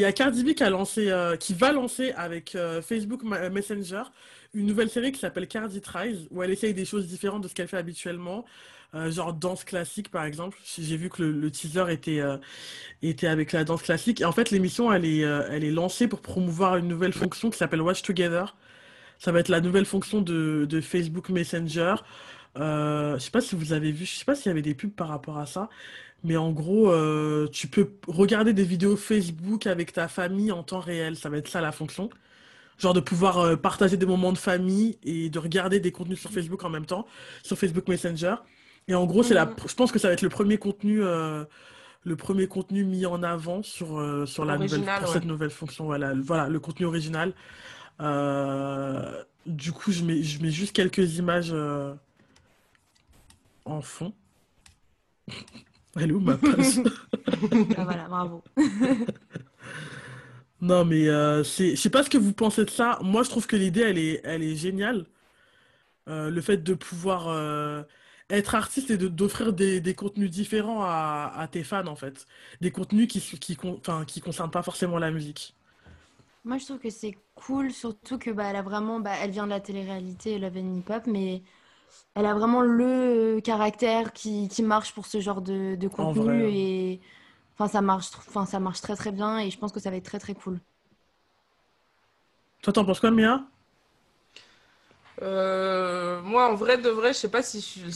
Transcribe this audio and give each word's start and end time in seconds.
y 0.00 0.04
a 0.04 0.12
Cardi 0.12 0.44
B 0.44 0.54
qui, 0.54 0.64
euh, 0.64 1.36
va 1.50 1.72
lancer 1.72 2.12
avec 2.12 2.54
euh, 2.54 2.82
Facebook 2.82 3.22
Messenger 3.22 4.02
une 4.54 4.66
nouvelle 4.66 4.90
série 4.90 5.12
qui 5.12 5.20
s'appelle 5.20 5.46
Cardi 5.46 5.80
Tries, 5.80 6.26
où 6.30 6.42
elle 6.42 6.50
essaye 6.50 6.74
des 6.74 6.84
choses 6.84 7.06
différentes 7.06 7.42
de 7.42 7.48
ce 7.48 7.54
qu'elle 7.54 7.68
fait 7.68 7.76
habituellement. 7.76 8.44
genre 8.92 9.32
danse 9.32 9.62
classique 9.62 10.10
par 10.10 10.24
exemple. 10.24 10.58
J'ai 10.64 10.96
vu 10.96 11.08
que 11.08 11.22
le, 11.22 11.50
teaser 11.52 11.84
était, 11.92 13.26
avec 13.26 13.52
la 13.52 13.62
danse 13.62 13.82
classique. 13.82 14.20
Et 14.20 14.24
en 14.24 14.32
fait, 14.32 14.50
l'émission, 14.50 14.92
elle, 14.92 15.04
est 15.04 15.70
lancée 15.70 16.08
pour 16.08 16.20
promouvoir 16.20 16.76
une 16.78 16.88
nouvelle 16.88 17.12
fonction 17.12 17.48
qui 17.48 17.58
s'appelle 17.58 17.80
Watch 17.80 18.02
Together. 18.02 18.56
Ça 19.20 19.30
va 19.30 19.38
être 19.38 19.48
la 19.48 19.60
nouvelle 19.60 19.84
fonction 19.84 20.20
de, 20.20 20.80
Facebook 20.80 21.28
Messenger. 21.28 21.94
Euh, 22.58 23.14
je 23.14 23.24
sais 23.24 23.30
pas 23.30 23.40
si 23.40 23.54
vous 23.54 23.72
avez 23.72 23.92
vu, 23.92 24.04
je 24.04 24.18
sais 24.18 24.24
pas 24.24 24.34
s'il 24.34 24.46
y 24.46 24.50
avait 24.50 24.62
des 24.62 24.74
pubs 24.74 24.90
par 24.90 25.08
rapport 25.08 25.38
à 25.38 25.46
ça, 25.46 25.68
mais 26.22 26.36
en 26.36 26.50
gros, 26.50 26.90
euh, 26.90 27.48
tu 27.48 27.66
peux 27.66 27.92
regarder 28.06 28.52
des 28.52 28.64
vidéos 28.64 28.96
Facebook 28.96 29.66
avec 29.66 29.92
ta 29.92 30.06
famille 30.08 30.52
en 30.52 30.62
temps 30.62 30.80
réel. 30.80 31.16
Ça 31.16 31.30
va 31.30 31.38
être 31.38 31.48
ça 31.48 31.60
la 31.60 31.72
fonction. 31.72 32.10
Genre 32.78 32.94
de 32.94 33.00
pouvoir 33.00 33.38
euh, 33.38 33.56
partager 33.56 33.96
des 33.96 34.06
moments 34.06 34.32
de 34.32 34.38
famille 34.38 34.98
et 35.02 35.30
de 35.30 35.38
regarder 35.38 35.80
des 35.80 35.92
contenus 35.92 36.20
sur 36.20 36.30
Facebook 36.30 36.62
en 36.64 36.70
même 36.70 36.86
temps, 36.86 37.06
sur 37.42 37.58
Facebook 37.58 37.88
Messenger. 37.88 38.36
Et 38.88 38.94
en 38.94 39.06
gros, 39.06 39.22
c'est 39.22 39.34
la, 39.34 39.46
mhm. 39.46 39.54
je 39.66 39.74
pense 39.74 39.92
que 39.92 39.98
ça 39.98 40.08
va 40.08 40.14
être 40.14 40.22
le 40.22 40.28
premier 40.28 40.58
contenu, 40.58 41.02
euh, 41.02 41.44
le 42.04 42.16
premier 42.16 42.48
contenu 42.48 42.84
mis 42.84 43.06
en 43.06 43.22
avant 43.22 43.62
sur, 43.62 44.26
sur 44.26 44.44
la 44.44 44.58
nouvelle, 44.58 44.84
cette 45.06 45.24
nouvelle 45.24 45.50
fonction. 45.50 45.84
Voilà, 45.86 46.12
voilà, 46.14 46.48
le 46.48 46.60
contenu 46.60 46.86
original. 46.86 47.32
du 49.46 49.72
coup, 49.72 49.92
je 49.92 50.04
mets, 50.04 50.22
je 50.22 50.42
mets 50.42 50.50
juste 50.50 50.74
quelques 50.74 51.16
images 51.16 51.54
en 53.64 53.80
fond. 53.80 54.12
Elle 55.98 56.10
est 56.10 56.12
où 56.12 56.20
ma 56.20 56.36
page 56.36 56.76
ah, 57.76 57.84
Voilà, 57.84 58.08
bravo. 58.08 58.42
non, 60.60 60.84
mais 60.84 61.08
euh, 61.08 61.42
c'est, 61.42 61.70
je 61.70 61.76
sais 61.76 61.90
pas 61.90 62.02
ce 62.02 62.10
que 62.10 62.18
vous 62.18 62.32
pensez 62.32 62.64
de 62.64 62.70
ça. 62.70 62.98
Moi, 63.02 63.22
je 63.22 63.30
trouve 63.30 63.46
que 63.46 63.56
l'idée, 63.56 63.80
elle 63.80 63.98
est, 63.98 64.20
elle 64.24 64.42
est 64.42 64.56
géniale. 64.56 65.06
Euh, 66.08 66.30
le 66.30 66.40
fait 66.40 66.58
de 66.58 66.74
pouvoir 66.74 67.28
euh, 67.28 67.82
être 68.30 68.54
artiste 68.54 68.90
et 68.90 68.96
de, 68.96 69.08
d'offrir 69.08 69.52
des, 69.52 69.80
des, 69.80 69.94
contenus 69.94 70.30
différents 70.30 70.82
à, 70.82 71.32
à, 71.36 71.48
tes 71.48 71.64
fans, 71.64 71.86
en 71.86 71.96
fait. 71.96 72.26
Des 72.60 72.70
contenus 72.70 73.08
qui 73.08 73.18
ne 73.18 73.38
qui, 73.38 73.56
qui 74.06 74.20
concernent 74.20 74.50
pas 74.50 74.62
forcément 74.62 74.98
la 74.98 75.10
musique. 75.10 75.54
Moi, 76.44 76.58
je 76.58 76.64
trouve 76.64 76.78
que 76.78 76.90
c'est 76.90 77.16
cool, 77.34 77.70
surtout 77.70 78.18
que 78.18 78.30
bah, 78.30 78.44
elle 78.48 78.56
a 78.56 78.62
vraiment, 78.62 79.00
bah, 79.00 79.12
elle 79.20 79.30
vient 79.30 79.44
de 79.44 79.50
la 79.50 79.60
télé-réalité, 79.60 80.38
Love 80.38 80.56
and 80.56 80.78
Hip 80.78 80.90
Hop, 80.90 81.02
mais 81.06 81.42
elle 82.14 82.26
a 82.26 82.34
vraiment 82.34 82.62
le 82.62 83.40
caractère 83.40 84.12
qui, 84.12 84.48
qui 84.48 84.62
marche 84.62 84.92
pour 84.94 85.06
ce 85.06 85.20
genre 85.20 85.42
de, 85.42 85.76
de 85.76 85.88
contenu 85.88 86.48
et 86.48 87.00
enfin 87.54 87.68
ça 87.68 87.80
marche 87.82 88.10
enfin 88.18 88.46
ça 88.46 88.60
marche 88.60 88.80
très 88.80 88.96
très 88.96 89.12
bien 89.12 89.38
et 89.38 89.50
je 89.50 89.58
pense 89.58 89.72
que 89.72 89.80
ça 89.80 89.90
va 89.90 89.96
être 89.96 90.04
très 90.04 90.18
très 90.18 90.34
cool. 90.34 90.60
Toi 92.62 92.72
t'en 92.72 92.84
penses 92.84 93.00
quoi 93.00 93.10
Mia? 93.10 93.42
Euh, 95.22 96.20
Moi 96.22 96.48
en 96.50 96.54
vrai 96.54 96.78
de 96.78 96.88
vrai 96.88 97.12
je 97.12 97.18
sais 97.18 97.30
pas 97.30 97.42
si 97.42 97.60
je... 97.60 97.90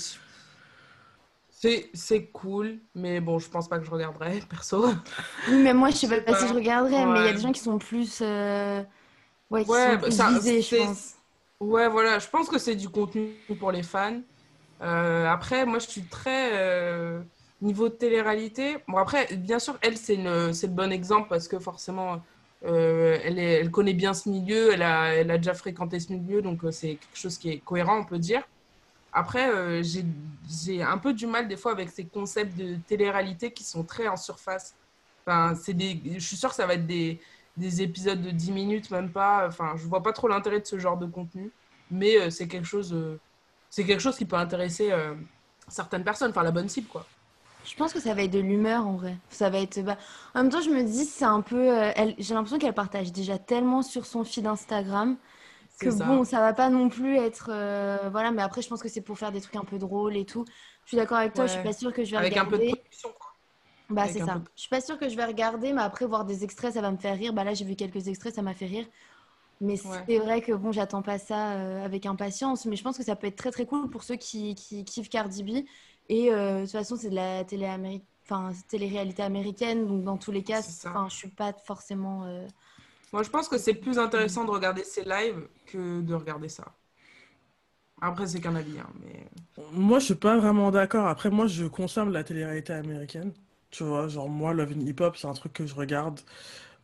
c'est 1.50 1.90
c'est 1.94 2.26
cool 2.26 2.78
mais 2.94 3.20
bon 3.20 3.38
je 3.38 3.48
pense 3.48 3.68
pas 3.68 3.78
que 3.78 3.84
je 3.86 3.90
regarderai 3.90 4.40
perso. 4.50 4.86
Oui 5.46 5.56
mais 5.62 5.74
moi 5.74 5.90
je 5.90 5.96
sais 5.96 6.20
pas, 6.22 6.34
si 6.34 6.48
je 6.48 6.54
regarderai 6.54 7.06
mais 7.06 7.20
il 7.20 7.24
y 7.26 7.28
a 7.28 7.32
des 7.32 7.40
gens 7.40 7.52
qui 7.52 7.60
sont 7.60 7.78
plus 7.78 8.20
euh... 8.22 8.82
ouais 9.50 9.64
qui 9.64 9.70
sont 9.80 9.98
plus 9.98 10.12
ça, 10.12 10.30
visés 10.30 10.62
je 10.62 10.76
pense. 10.76 11.14
Ouais, 11.60 11.88
voilà, 11.88 12.18
je 12.18 12.28
pense 12.28 12.48
que 12.48 12.58
c'est 12.58 12.74
du 12.74 12.88
contenu 12.88 13.32
pour 13.58 13.72
les 13.72 13.82
fans. 13.82 14.20
Euh, 14.82 15.26
après, 15.26 15.64
moi, 15.64 15.78
je 15.78 15.88
suis 15.88 16.02
très 16.02 16.50
euh, 16.54 17.20
niveau 17.62 17.88
télé-réalité. 17.88 18.78
Bon, 18.88 18.98
après, 18.98 19.28
bien 19.36 19.58
sûr, 19.58 19.78
elle, 19.80 19.96
c'est 19.96 20.16
le 20.16 20.66
bon 20.68 20.92
exemple 20.92 21.28
parce 21.28 21.48
que 21.48 21.58
forcément, 21.58 22.22
euh, 22.66 23.18
elle, 23.24 23.70
connaît 23.70 23.94
bien 23.94 24.14
ce 24.14 24.28
milieu, 24.28 24.72
elle 24.72 24.82
a, 24.82 25.14
elle 25.14 25.30
a 25.30 25.38
déjà 25.38 25.54
fréquenté 25.54 26.00
ce 26.00 26.12
milieu, 26.12 26.42
donc 26.42 26.60
c'est 26.72 26.96
quelque 26.96 27.16
chose 27.16 27.38
qui 27.38 27.50
est 27.50 27.58
cohérent, 27.58 27.98
on 28.00 28.04
peut 28.04 28.18
dire. 28.18 28.42
Après, 29.12 29.48
j'ai 29.82 30.82
un 30.82 30.98
peu 30.98 31.14
du 31.14 31.26
mal 31.26 31.46
des 31.46 31.56
fois 31.56 31.72
avec 31.72 31.88
ces 31.90 32.04
concepts 32.04 32.56
de 32.58 32.76
télé-réalité 32.88 33.52
qui 33.52 33.62
sont 33.62 33.84
très 33.84 34.08
en 34.08 34.16
surface. 34.16 34.74
Enfin, 35.26 35.54
des, 35.68 36.00
je 36.14 36.18
suis 36.18 36.36
sûre 36.36 36.50
que 36.50 36.56
ça 36.56 36.66
va 36.66 36.74
être 36.74 36.86
des, 36.86 37.20
des 37.56 37.82
épisodes 37.82 38.20
de 38.20 38.30
10 38.30 38.52
minutes, 38.52 38.90
même 38.90 39.10
pas. 39.10 39.46
Enfin, 39.46 39.74
je 39.76 39.86
vois 39.86 40.02
pas 40.02 40.12
trop 40.12 40.28
l'intérêt 40.28 40.60
de 40.60 40.66
ce 40.66 40.78
genre 40.78 40.96
de 40.96 41.06
contenu, 41.06 41.52
mais 41.90 42.18
euh, 42.18 42.30
c'est 42.30 42.48
quelque 42.48 42.66
chose, 42.66 42.92
euh, 42.92 43.20
c'est 43.70 43.84
quelque 43.84 44.00
chose 44.00 44.16
qui 44.16 44.24
peut 44.24 44.36
intéresser 44.36 44.92
euh, 44.92 45.14
certaines 45.68 46.04
personnes, 46.04 46.30
enfin 46.30 46.42
la 46.42 46.50
bonne 46.50 46.68
cible, 46.68 46.88
quoi. 46.88 47.06
Je 47.64 47.74
pense 47.76 47.94
que 47.94 48.00
ça 48.00 48.12
va 48.12 48.22
être 48.22 48.30
de 48.30 48.40
l'humeur 48.40 48.86
en 48.86 48.96
vrai. 48.96 49.16
Ça 49.30 49.48
va 49.48 49.58
être. 49.58 49.80
Bah... 49.80 49.96
En 50.34 50.42
même 50.42 50.52
temps, 50.52 50.60
je 50.60 50.68
me 50.68 50.82
dis, 50.82 51.06
c'est 51.06 51.24
un 51.24 51.40
peu. 51.40 51.68
Elle... 51.96 52.14
J'ai 52.18 52.34
l'impression 52.34 52.58
qu'elle 52.58 52.74
partage 52.74 53.10
déjà 53.10 53.38
tellement 53.38 53.80
sur 53.80 54.04
son 54.04 54.22
feed 54.22 54.46
Instagram 54.46 55.16
que 55.80 55.88
bon, 55.88 56.24
ça 56.24 56.40
va 56.40 56.52
pas 56.52 56.68
non 56.68 56.90
plus 56.90 57.16
être. 57.16 57.46
Voilà, 58.10 58.32
mais 58.32 58.42
après, 58.42 58.60
je 58.60 58.68
pense 58.68 58.82
que 58.82 58.90
c'est 58.90 59.00
pour 59.00 59.18
faire 59.18 59.32
des 59.32 59.40
trucs 59.40 59.56
un 59.56 59.64
peu 59.64 59.78
drôles 59.78 60.16
et 60.18 60.26
tout. 60.26 60.44
Je 60.84 60.88
suis 60.88 60.96
d'accord 60.98 61.16
avec 61.16 61.32
toi, 61.32 61.46
je 61.46 61.52
suis 61.52 61.62
pas 61.62 61.72
sûre 61.72 61.90
que 61.90 62.04
je 62.04 62.10
vais 62.10 62.18
Avec 62.18 62.36
un 62.36 62.44
peu 62.44 62.58
de 62.58 62.66
production, 62.66 63.08
quoi. 63.18 63.23
Bah, 63.90 64.08
c'est 64.08 64.20
ça. 64.20 64.40
Je 64.56 64.60
suis 64.60 64.70
pas 64.70 64.80
sûre 64.80 64.98
que 64.98 65.08
je 65.08 65.16
vais 65.16 65.24
regarder, 65.24 65.72
mais 65.72 65.82
après, 65.82 66.06
voir 66.06 66.24
des 66.24 66.42
extraits, 66.42 66.74
ça 66.74 66.80
va 66.80 66.90
me 66.90 66.96
faire 66.96 67.16
rire. 67.16 67.32
Bah, 67.32 67.44
là, 67.44 67.54
j'ai 67.54 67.64
vu 67.64 67.76
quelques 67.76 68.08
extraits, 68.08 68.34
ça 68.34 68.42
m'a 68.42 68.54
fait 68.54 68.66
rire. 68.66 68.86
Mais 69.60 69.76
c'est 69.76 70.18
vrai 70.18 70.40
que 70.40 70.52
bon, 70.52 70.72
j'attends 70.72 71.02
pas 71.02 71.18
ça 71.18 71.52
euh, 71.52 71.84
avec 71.84 72.06
impatience. 72.06 72.66
Mais 72.66 72.76
je 72.76 72.82
pense 72.82 72.98
que 72.98 73.04
ça 73.04 73.16
peut 73.16 73.26
être 73.26 73.36
très 73.36 73.50
très 73.50 73.66
cool 73.66 73.88
pour 73.88 74.02
ceux 74.02 74.16
qui, 74.16 74.54
qui 74.54 74.84
kiffent 74.84 75.08
Cardi 75.08 75.42
B. 75.42 75.64
Et 76.08 76.32
euh, 76.32 76.60
de 76.60 76.62
toute 76.62 76.72
façon, 76.72 76.96
c'est 76.96 77.10
de 77.10 77.14
la 77.14 77.44
télé 77.44 77.70
enfin, 78.24 78.52
télé-réalité 78.68 79.22
américaine. 79.22 79.86
Donc, 79.86 80.02
dans 80.02 80.16
tous 80.16 80.32
les 80.32 80.42
cas, 80.42 80.60
enfin, 80.60 81.06
je 81.08 81.16
suis 81.16 81.28
pas 81.28 81.52
forcément. 81.52 82.24
Euh, 82.24 82.46
moi, 83.12 83.22
je 83.22 83.30
pense 83.30 83.48
que 83.48 83.58
c'est 83.58 83.74
plus 83.74 83.98
intéressant 83.98 84.44
de 84.44 84.50
regarder 84.50 84.82
ces 84.82 85.04
lives 85.04 85.46
que 85.66 86.00
de 86.00 86.14
regarder 86.14 86.48
ça. 86.48 86.64
Après, 88.00 88.26
c'est 88.26 88.40
qu'un 88.40 88.56
avis. 88.56 88.78
Hein, 88.78 88.90
mais... 89.00 89.26
Moi, 89.72 89.98
je 90.00 90.06
suis 90.06 90.14
pas 90.14 90.36
vraiment 90.36 90.70
d'accord. 90.70 91.06
Après, 91.06 91.30
moi, 91.30 91.46
je 91.46 91.64
consomme 91.64 92.10
la 92.10 92.24
télé-réalité 92.24 92.72
américaine. 92.72 93.32
Tu 93.74 93.82
vois, 93.82 94.06
genre 94.06 94.28
moi, 94.28 94.54
Love 94.54 94.72
and 94.76 94.86
Hip 94.86 95.00
Hop, 95.00 95.16
c'est 95.16 95.26
un 95.26 95.32
truc 95.32 95.52
que 95.52 95.66
je 95.66 95.74
regarde. 95.74 96.20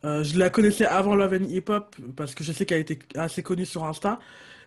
Euh, 0.03 0.23
je 0.25 0.37
la 0.37 0.49
connaissais 0.49 0.85
avant 0.85 1.15
Love 1.15 1.33
and 1.41 1.45
Hip 1.49 1.69
Hop 1.69 1.95
parce 2.17 2.35
que 2.35 2.43
je 2.43 2.51
sais 2.51 2.65
qu'elle 2.65 2.81
était 2.81 2.99
assez 3.15 3.43
connue 3.43 3.65
sur 3.65 3.85
Insta. 3.85 4.19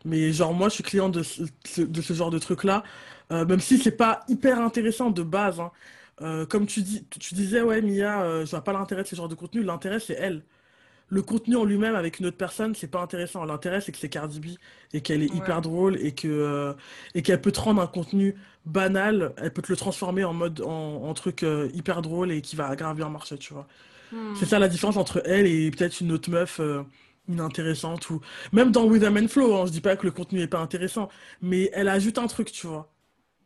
Mais 0.07 0.33
genre 0.33 0.55
moi, 0.55 0.71
je 0.71 0.75
suis 0.75 0.85
client 0.85 1.11
de 1.11 1.23
ce, 1.23 1.43
de 1.83 2.03
ce 2.03 2.15
genre 2.15 2.31
de 2.31 2.39
truc-là. 2.39 2.83
Euh, 3.31 3.45
même 3.47 3.61
si 3.61 3.79
c'est 3.79 3.97
pas 3.97 4.21
hyper 4.29 4.61
intéressant 4.61 5.11
de 5.11 5.23
base. 5.23 5.61
Hein. 5.61 5.71
Euh, 6.23 6.47
comme 6.47 6.67
tu, 6.67 6.83
dis, 6.83 7.07
tu 7.11 7.35
disais, 7.35 7.63
ouais, 7.63 7.83
Mia, 7.83 8.45
je 8.45 8.51
vois 8.51 8.65
pas 8.65 8.73
l'intérêt 8.73 9.03
de 9.03 9.09
ce 9.09 9.17
genre 9.17 9.29
de 9.29 9.35
contenu. 9.35 9.63
L'intérêt, 9.63 10.01
c'est 10.01 10.15
elle 10.15 10.43
le 11.09 11.23
contenu 11.23 11.57
en 11.57 11.65
lui-même 11.65 11.95
avec 11.95 12.19
une 12.19 12.27
autre 12.27 12.37
personne, 12.37 12.75
c'est 12.75 12.91
pas 12.91 13.01
intéressant. 13.01 13.45
L'intérêt, 13.45 13.81
c'est 13.81 13.93
que 13.93 13.99
c'est 13.99 14.09
Cardi 14.09 14.41
B 14.41 14.47
et 14.93 15.01
qu'elle 15.01 15.23
est 15.23 15.35
hyper 15.35 15.61
drôle 15.61 15.97
et 16.01 16.13
que 16.13 16.29
euh, 16.29 16.73
et 17.15 17.23
qu'elle 17.23 17.41
peut 17.41 17.53
te 17.53 17.61
rendre 17.61 17.81
un 17.83 17.87
contenu 17.87 18.35
banal, 18.67 19.33
elle 19.37 19.53
peut 19.53 19.63
te 19.63 19.71
le 19.71 19.77
transformer 19.77 20.25
en 20.25 20.33
mode 20.33 20.61
en, 20.63 21.13
truc 21.15 21.43
euh, 21.43 21.69
hyper 21.75 22.03
drôle 22.03 22.33
et 22.33 22.41
qui 22.41 22.57
va 22.57 22.75
grave 22.75 22.97
bien 22.97 23.09
marcher, 23.09 23.39
tu 23.39 23.53
vois. 23.53 23.67
Hmm. 24.13 24.35
C'est 24.35 24.47
ça 24.47 24.59
la 24.59 24.69
différence 24.69 24.97
entre 24.97 25.23
elle 25.27 25.47
et 25.47 25.71
peut-être 25.71 26.01
une 26.01 26.13
autre 26.13 26.31
meuf 26.31 26.59
euh, 26.61 26.83
inintéressante 27.29 28.09
ou 28.11 28.21
même 28.53 28.71
dans 28.71 28.85
With 28.85 29.05
a 29.05 29.29
Flow, 29.29 29.55
hein, 29.57 29.67
je 29.67 29.73
dis 29.73 29.81
pas 29.81 29.97
que 29.97 30.07
le 30.07 30.13
contenu 30.13 30.41
est 30.41 30.47
pas 30.47 30.61
intéressant, 30.61 31.09
mais 31.43 31.71
elle 31.75 31.89
ajoute 31.89 32.19
un 32.19 32.27
truc, 32.27 32.51
tu 32.51 32.67
vois. 32.67 32.91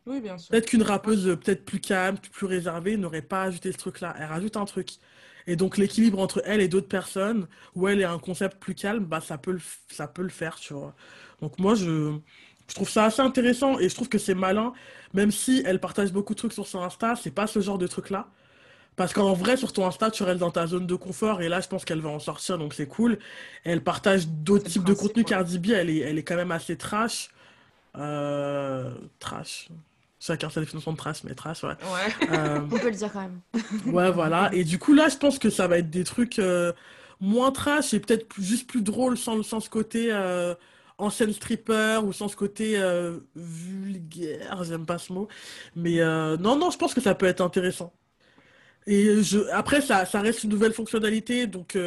Oui, 0.05 0.21
bien 0.21 0.37
sûr. 0.37 0.49
Peut-être 0.49 0.65
qu'une 0.67 0.81
rappeuse 0.81 1.37
peut-être 1.43 1.65
plus 1.65 1.79
calme, 1.79 2.17
plus 2.17 2.47
réservée 2.47 2.97
n'aurait 2.97 3.21
pas 3.21 3.43
ajouté 3.43 3.71
ce 3.71 3.77
truc-là. 3.77 4.15
Elle 4.17 4.25
rajoute 4.25 4.57
un 4.57 4.65
truc. 4.65 4.93
Et 5.47 5.55
donc 5.55 5.77
l'équilibre 5.77 6.19
entre 6.19 6.41
elle 6.45 6.61
et 6.61 6.67
d'autres 6.67 6.87
personnes, 6.87 7.47
où 7.75 7.87
elle 7.87 8.01
est 8.01 8.05
un 8.05 8.19
concept 8.19 8.59
plus 8.59 8.75
calme, 8.75 9.05
bah 9.05 9.21
ça 9.21 9.37
peut 9.37 9.51
le, 9.51 9.61
ça 9.89 10.07
peut 10.07 10.21
le 10.23 10.29
faire, 10.29 10.55
tu 10.59 10.73
vois. 10.73 10.95
Donc 11.41 11.57
moi, 11.59 11.75
je, 11.75 12.17
je 12.67 12.75
trouve 12.75 12.89
ça 12.89 13.05
assez 13.05 13.21
intéressant 13.21 13.79
et 13.79 13.89
je 13.89 13.95
trouve 13.95 14.09
que 14.09 14.17
c'est 14.19 14.35
malin, 14.35 14.73
même 15.13 15.31
si 15.31 15.63
elle 15.65 15.79
partage 15.79 16.11
beaucoup 16.11 16.33
de 16.33 16.39
trucs 16.39 16.53
sur 16.53 16.67
son 16.67 16.81
Insta, 16.81 17.15
c'est 17.15 17.31
pas 17.31 17.47
ce 17.47 17.59
genre 17.61 17.77
de 17.77 17.87
truc-là. 17.87 18.27
Parce 18.95 19.13
qu'en 19.13 19.33
vrai, 19.33 19.57
sur 19.57 19.73
ton 19.73 19.87
Insta, 19.87 20.11
tu 20.11 20.23
restes 20.23 20.39
dans 20.39 20.51
ta 20.51 20.67
zone 20.67 20.85
de 20.87 20.95
confort 20.95 21.41
et 21.41 21.49
là, 21.49 21.61
je 21.61 21.67
pense 21.69 21.85
qu'elle 21.85 22.01
va 22.01 22.09
en 22.09 22.19
sortir, 22.19 22.57
donc 22.57 22.73
c'est 22.73 22.87
cool. 22.87 23.19
elle 23.63 23.83
partage 23.83 24.27
d'autres 24.27 24.65
types 24.65 24.83
de 24.83 24.93
contenu. 24.93 25.23
Cardi 25.25 25.59
B, 25.59 25.71
elle 25.71 25.89
est, 25.89 25.99
elle 25.99 26.17
est 26.17 26.23
quand 26.23 26.35
même 26.35 26.51
assez 26.51 26.77
trash. 26.77 27.29
Euh, 27.97 28.93
trash. 29.19 29.69
Chacun 30.19 30.49
sa 30.49 30.59
définition 30.59 30.91
de 30.91 30.97
trace, 30.97 31.23
mais 31.23 31.33
trace, 31.33 31.63
ouais. 31.63 31.75
Euh, 32.31 32.59
On 32.71 32.77
peut 32.77 32.89
le 32.89 32.95
dire 32.95 33.11
quand 33.11 33.21
même. 33.21 33.39
ouais, 33.93 34.11
voilà. 34.11 34.49
Et 34.53 34.65
du 34.65 34.77
coup, 34.77 34.93
là, 34.93 35.07
je 35.07 35.15
pense 35.15 35.39
que 35.39 35.49
ça 35.49 35.67
va 35.67 35.77
être 35.77 35.89
des 35.89 36.03
trucs 36.03 36.39
euh, 36.39 36.73
moins 37.21 37.51
trash 37.51 37.93
et 37.93 38.01
peut-être 38.01 38.27
juste 38.37 38.67
plus 38.69 38.81
drôle 38.81 39.17
sans, 39.17 39.41
sans 39.43 39.61
ce 39.61 39.69
côté 39.69 40.09
euh, 40.11 40.53
ancienne 40.97 41.31
stripper 41.31 42.01
ou 42.03 42.11
sans 42.11 42.27
ce 42.27 42.35
côté 42.35 42.77
vulgaire, 43.35 44.63
j'aime 44.65 44.85
pas 44.85 44.97
ce 44.97 45.13
mot. 45.13 45.29
Mais 45.77 45.99
non, 46.37 46.57
non, 46.57 46.69
je 46.69 46.77
pense 46.77 46.93
que 46.93 47.01
ça 47.01 47.15
peut 47.15 47.25
être 47.25 47.41
intéressant. 47.41 47.93
Et 48.87 49.23
je... 49.23 49.39
après, 49.51 49.79
ça, 49.79 50.05
ça 50.05 50.19
reste 50.19 50.43
une 50.43 50.49
nouvelle 50.49 50.73
fonctionnalité, 50.73 51.47
donc 51.47 51.77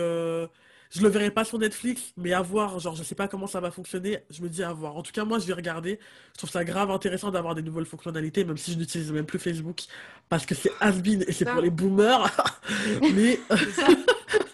je 0.94 1.02
le 1.02 1.08
verrai 1.08 1.30
pas 1.30 1.44
sur 1.44 1.58
Netflix, 1.58 2.12
mais 2.16 2.32
à 2.32 2.42
voir, 2.42 2.78
genre 2.78 2.94
je 2.94 3.02
sais 3.02 3.14
pas 3.14 3.26
comment 3.26 3.46
ça 3.46 3.60
va 3.60 3.70
fonctionner, 3.70 4.18
je 4.30 4.42
me 4.42 4.48
dis 4.48 4.62
à 4.62 4.72
voir. 4.72 4.96
En 4.96 5.02
tout 5.02 5.12
cas, 5.12 5.24
moi 5.24 5.38
je 5.38 5.46
vais 5.46 5.54
regarder. 5.54 5.98
Je 6.34 6.38
trouve 6.38 6.50
ça 6.50 6.64
grave 6.64 6.90
intéressant 6.90 7.30
d'avoir 7.30 7.54
des 7.54 7.62
nouvelles 7.62 7.86
fonctionnalités, 7.86 8.44
même 8.44 8.58
si 8.58 8.72
je 8.72 8.78
n'utilise 8.78 9.10
même 9.10 9.26
plus 9.26 9.38
Facebook, 9.38 9.82
parce 10.28 10.44
que 10.44 10.54
c'est 10.54 10.72
has 10.80 10.92
et 11.04 11.32
c'est 11.32 11.46
pour 11.46 11.62
les 11.62 11.70
boomers. 11.70 12.30
mais 13.14 13.40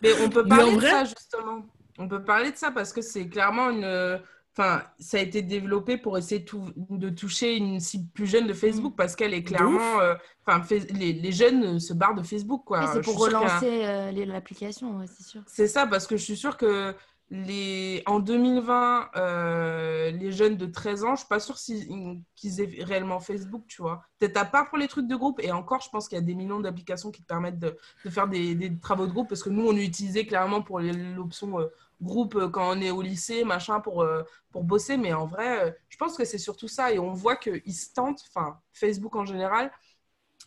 Mais 0.03 0.13
on 0.21 0.29
peut 0.29 0.47
parler 0.47 0.77
de 0.77 0.81
ça, 0.81 1.05
justement. 1.05 1.67
On 1.99 2.07
peut 2.07 2.23
parler 2.23 2.53
de 2.53 2.57
ça 2.57 2.71
parce 2.71 2.93
que 2.93 3.03
c'est 3.03 3.29
clairement 3.29 3.71
une. 3.71 4.21
Enfin, 4.59 4.83
ça 4.99 5.19
a 5.19 5.21
été 5.21 5.41
développé 5.41 5.99
pour 5.99 6.19
essayer 6.19 6.45
de 6.91 7.11
toucher 7.11 7.57
une 7.57 7.79
cible 7.79 8.09
plus 8.13 8.27
jeune 8.27 8.49
de 8.49 8.53
Facebook 8.53 8.95
parce 8.97 9.15
qu'elle 9.15 9.33
est 9.33 9.45
clairement. 9.45 10.01
Euh, 10.01 10.17
enfin, 10.45 10.65
les, 10.91 11.31
jeunes 11.31 11.79
se 11.79 11.95
barrent 11.95 12.17
de 12.17 12.25
Facebook, 12.25 12.65
quoi. 12.65 12.93
c'est 12.93 13.01
pour 13.03 13.21
relancer 13.21 13.85
euh, 13.85 14.11
l'application, 14.27 15.05
c'est 15.07 15.23
sûr. 15.23 15.43
C'est 15.47 15.69
ça, 15.69 15.87
parce 15.87 16.09
que 16.09 16.17
je 16.17 16.25
suis 16.25 16.37
sûre 16.37 16.57
que 16.57 16.93
les... 17.31 18.03
en 18.07 18.19
2020, 18.19 19.11
euh, 19.15 20.11
les 20.11 20.33
jeunes 20.33 20.57
de 20.57 20.67
13 20.67 21.05
ans, 21.05 21.15
je 21.15 21.21
suis 21.21 21.29
pas 21.29 21.39
sûre 21.39 21.57
qu'ils 22.35 22.61
aient 22.61 22.83
réellement 22.83 23.21
Facebook, 23.21 23.63
tu 23.69 23.83
vois. 23.83 24.03
Peut-être 24.19 24.39
à 24.39 24.45
part 24.45 24.71
pour 24.71 24.79
les 24.79 24.89
trucs 24.89 25.07
de 25.07 25.15
groupe, 25.15 25.39
et 25.41 25.53
encore, 25.53 25.83
je 25.83 25.91
pense 25.91 26.09
qu'il 26.09 26.17
y 26.17 26.21
a 26.21 26.25
des 26.25 26.35
millions 26.35 26.59
d'applications 26.59 27.13
qui 27.13 27.23
te 27.23 27.27
permettent 27.27 27.61
de, 27.61 27.77
faire 28.09 28.27
des, 28.27 28.73
travaux 28.81 29.07
de 29.07 29.13
groupe, 29.13 29.29
parce 29.29 29.45
que 29.45 29.51
nous, 29.51 29.69
on 29.69 29.77
utilisait 29.77 30.27
clairement 30.27 30.63
pour 30.63 30.81
l'option 30.81 31.61
euh, 31.61 31.67
groupe 32.01 32.37
euh, 32.37 32.49
quand 32.49 32.77
on 32.77 32.81
est 32.81 32.91
au 32.91 33.03
lycée, 33.03 33.45
machin, 33.45 33.81
pour, 33.81 34.07
pour 34.51 34.65
bosser, 34.65 34.97
mais 34.97 35.13
en 35.13 35.27
vrai, 35.27 35.77
je 35.89 35.97
pense 35.97 36.17
que 36.17 36.25
c'est 36.25 36.39
surtout 36.39 36.69
ça, 36.69 36.93
et 36.93 36.99
on 36.99 37.13
voit 37.13 37.37
qu'ils 37.37 37.75
se 37.75 37.93
tentent, 37.93 38.23
enfin, 38.29 38.61
Facebook 38.73 39.17
en 39.17 39.25
général, 39.25 39.71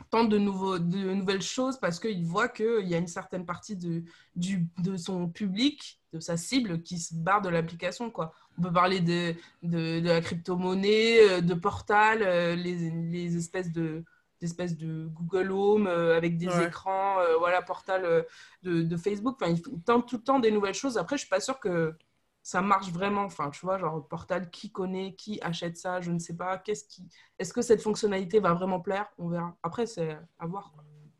tente 0.09 0.30
de, 0.30 0.38
de 0.38 1.13
nouvelles 1.13 1.42
choses 1.42 1.80
parce 1.80 2.00
qu'il 2.00 2.25
voit 2.25 2.50
qu'il 2.50 2.88
y 2.88 2.95
a 2.95 2.98
une 2.98 3.07
certaine 3.07 3.45
partie 3.45 3.75
de, 3.75 4.03
du, 4.36 4.68
de 4.80 4.98
son 4.98 5.30
public, 5.30 6.00
de 6.13 6.19
sa 6.19 6.38
cible, 6.38 6.81
qui 6.81 7.00
se 7.00 7.13
barre 7.13 7.42
de 7.42 7.50
l'application. 7.50 8.09
Quoi. 8.09 8.33
On 8.57 8.63
peut 8.63 8.74
parler 8.74 9.00
de, 9.00 9.36
de, 9.63 10.01
la 10.03 10.21
crypto-monnaie, 10.21 11.19
euh, 11.30 11.42
de 11.42 11.53
Portal, 11.53 12.21
euh, 12.21 12.56
les, 12.56 12.89
les 12.89 13.38
espèces 13.38 13.71
de 13.71 14.03
espèces 14.43 14.77
de 14.77 15.07
Google 15.07 15.51
Home 15.51 15.88
euh, 15.88 16.15
avec 16.17 16.38
des 16.38 16.47
écrans, 16.61 17.17
voilà, 17.39 17.61
Portal 17.61 18.25
de, 18.63 18.81
de, 18.83 18.97
Facebook. 18.97 19.38
Enfin, 19.41 19.51
il 19.51 19.61
tente 19.83 20.07
tout 20.07 20.17
le 20.17 20.23
temps 20.23 20.39
des 20.39 20.51
nouvelles 20.51 20.73
choses. 20.73 20.97
Après, 20.97 21.17
je 21.17 21.21
suis 21.21 21.29
pas 21.29 21.39
sûre 21.39 21.59
que 21.59 21.95
ça 22.43 22.61
marche 22.61 22.91
vraiment. 22.91 23.23
Enfin, 23.23 23.49
tu 23.49 23.65
vois, 23.65 23.77
genre 23.77 24.07
Portal, 24.07 24.49
qui 24.49 24.71
connaît, 24.71 25.13
qui 25.13 25.39
achète 25.41 25.77
ça, 25.77 26.01
je 26.01 26.11
ne 26.11 26.19
sais 26.19 26.35
pas. 26.35 26.57
Qu'est-ce 26.57 26.85
qui... 26.85 27.07
Est-ce 27.39 27.53
que 27.53 27.61
cette 27.61 27.81
fonctionnalité 27.81 28.39
va 28.39 28.53
vraiment 28.53 28.79
plaire? 28.79 29.07
On 29.17 29.27
verra. 29.29 29.55
Après, 29.63 29.85
c'est 29.85 30.17
à 30.39 30.45
voir. 30.45 30.73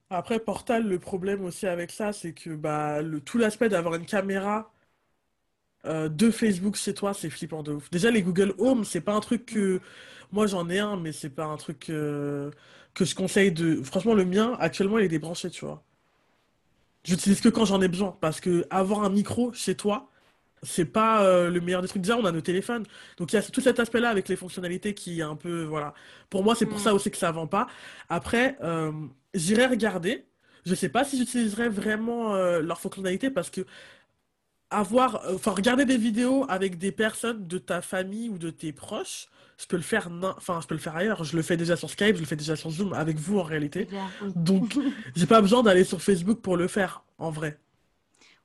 Après, 0.10 0.40
Portal, 0.40 0.88
le 0.88 1.00
problème 1.00 1.46
aussi 1.46 1.68
avec 1.68 1.92
ça, 1.92 2.12
c'est 2.12 2.34
que 2.34 2.50
bah, 2.50 3.02
le, 3.02 3.22
tout 3.22 3.38
l'aspect 3.38 3.70
d'avoir 3.70 3.96
une 3.96 4.06
caméra 4.06 4.72
euh, 5.86 6.10
de 6.10 6.30
Facebook 6.32 6.76
chez 6.76 6.94
toi, 6.94 7.14
c'est 7.14 7.30
flippant 7.30 7.64
de 7.64 7.74
ouf. 7.74 7.90
Déjà, 7.92 8.12
les 8.12 8.22
Google 8.22 8.54
Home, 8.60 8.84
c'est 8.84 9.02
pas 9.02 9.14
un 9.14 9.20
truc 9.20 9.46
que. 9.46 9.82
Moi, 10.32 10.48
j'en 10.48 10.70
ai 10.70 10.80
un, 10.80 10.98
mais 10.98 11.12
c'est 11.12 11.30
pas 11.30 11.46
un 11.46 11.58
truc 11.58 11.90
que 12.94 13.06
je 13.06 13.16
conseille 13.16 13.52
de. 13.52 13.82
Franchement, 13.84 14.14
le 14.14 14.26
mien, 14.26 14.56
actuellement, 14.60 14.98
il 15.00 15.06
est 15.06 15.10
débranché, 15.10 15.50
tu 15.50 15.66
vois. 15.66 15.84
J'utilise 17.04 17.42
que 17.42 17.50
quand 17.50 17.66
j'en 17.66 17.82
ai 17.82 17.88
besoin. 17.88 18.18
Parce 18.22 18.40
que 18.40 18.66
avoir 18.70 19.04
un 19.04 19.10
micro 19.10 19.52
chez 19.54 19.76
toi, 19.76 20.10
c'est 20.64 20.86
pas 20.86 21.24
euh, 21.24 21.50
le 21.50 21.62
meilleur 21.62 21.82
des 21.82 21.88
trucs. 21.88 22.02
Déjà, 22.02 22.18
on 22.18 22.26
a 22.26 22.32
nos 22.32 22.42
téléphones. 22.42 22.86
Donc, 23.18 23.34
il 23.34 23.36
y 23.36 23.40
a 23.40 23.42
tout 23.42 23.62
cet 23.62 23.80
aspect-là 23.80 24.10
avec 24.10 24.28
les 24.30 24.36
fonctionnalités 24.36 24.94
qui 24.94 25.20
est 25.20 25.24
un 25.24 25.36
peu. 25.36 25.64
Voilà. 25.64 25.94
Pour 26.30 26.44
moi, 26.44 26.56
c'est 26.56 26.66
pour 26.66 26.80
ça 26.80 26.94
aussi 26.94 27.10
que 27.12 27.18
ça 27.18 27.32
vend 27.32 27.48
pas. 27.48 27.68
Après, 28.10 28.58
euh, 28.64 28.92
j'irai 29.34 29.66
regarder. 29.68 30.26
Je 30.66 30.76
sais 30.76 30.90
pas 30.90 31.04
si 31.04 31.18
j'utiliserai 31.18 31.70
vraiment 31.70 32.36
euh, 32.36 32.62
leur 32.62 32.80
fonctionnalité 32.80 33.32
parce 33.32 33.50
que 33.50 33.62
avoir. 34.72 35.22
Enfin, 35.34 35.52
regarder 35.52 35.86
des 35.86 35.98
vidéos 35.98 36.46
avec 36.50 36.78
des 36.78 36.92
personnes 36.92 37.48
de 37.48 37.58
ta 37.58 37.82
famille 37.82 38.30
ou 38.30 38.38
de 38.38 38.50
tes 38.50 38.72
proches, 38.72 39.28
je 39.58 39.68
peux 39.68 39.78
le 39.78 39.84
faire. 39.84 40.10
Enfin, 40.38 40.60
je 40.62 40.68
peux 40.68 40.76
le 40.76 40.80
faire 40.80 40.96
ailleurs. 40.96 41.24
Je 41.24 41.36
le 41.36 41.44
fais 41.44 41.58
déjà 41.58 41.76
sur 41.76 41.90
Skype, 41.90 42.16
je 42.16 42.22
le 42.22 42.26
fais 42.26 42.36
déjà 42.36 42.56
sur 42.56 42.72
Zoom 42.72 42.94
avec 42.94 43.18
vous 43.18 43.38
en 43.38 43.44
réalité. 43.44 43.88
Donc, 44.36 44.78
j'ai 45.16 45.28
pas 45.28 45.42
besoin 45.42 45.62
d'aller 45.62 45.84
sur 45.84 46.02
Facebook 46.02 46.40
pour 46.40 46.58
le 46.58 46.68
faire 46.68 47.04
en 47.20 47.30
vrai. 47.30 47.60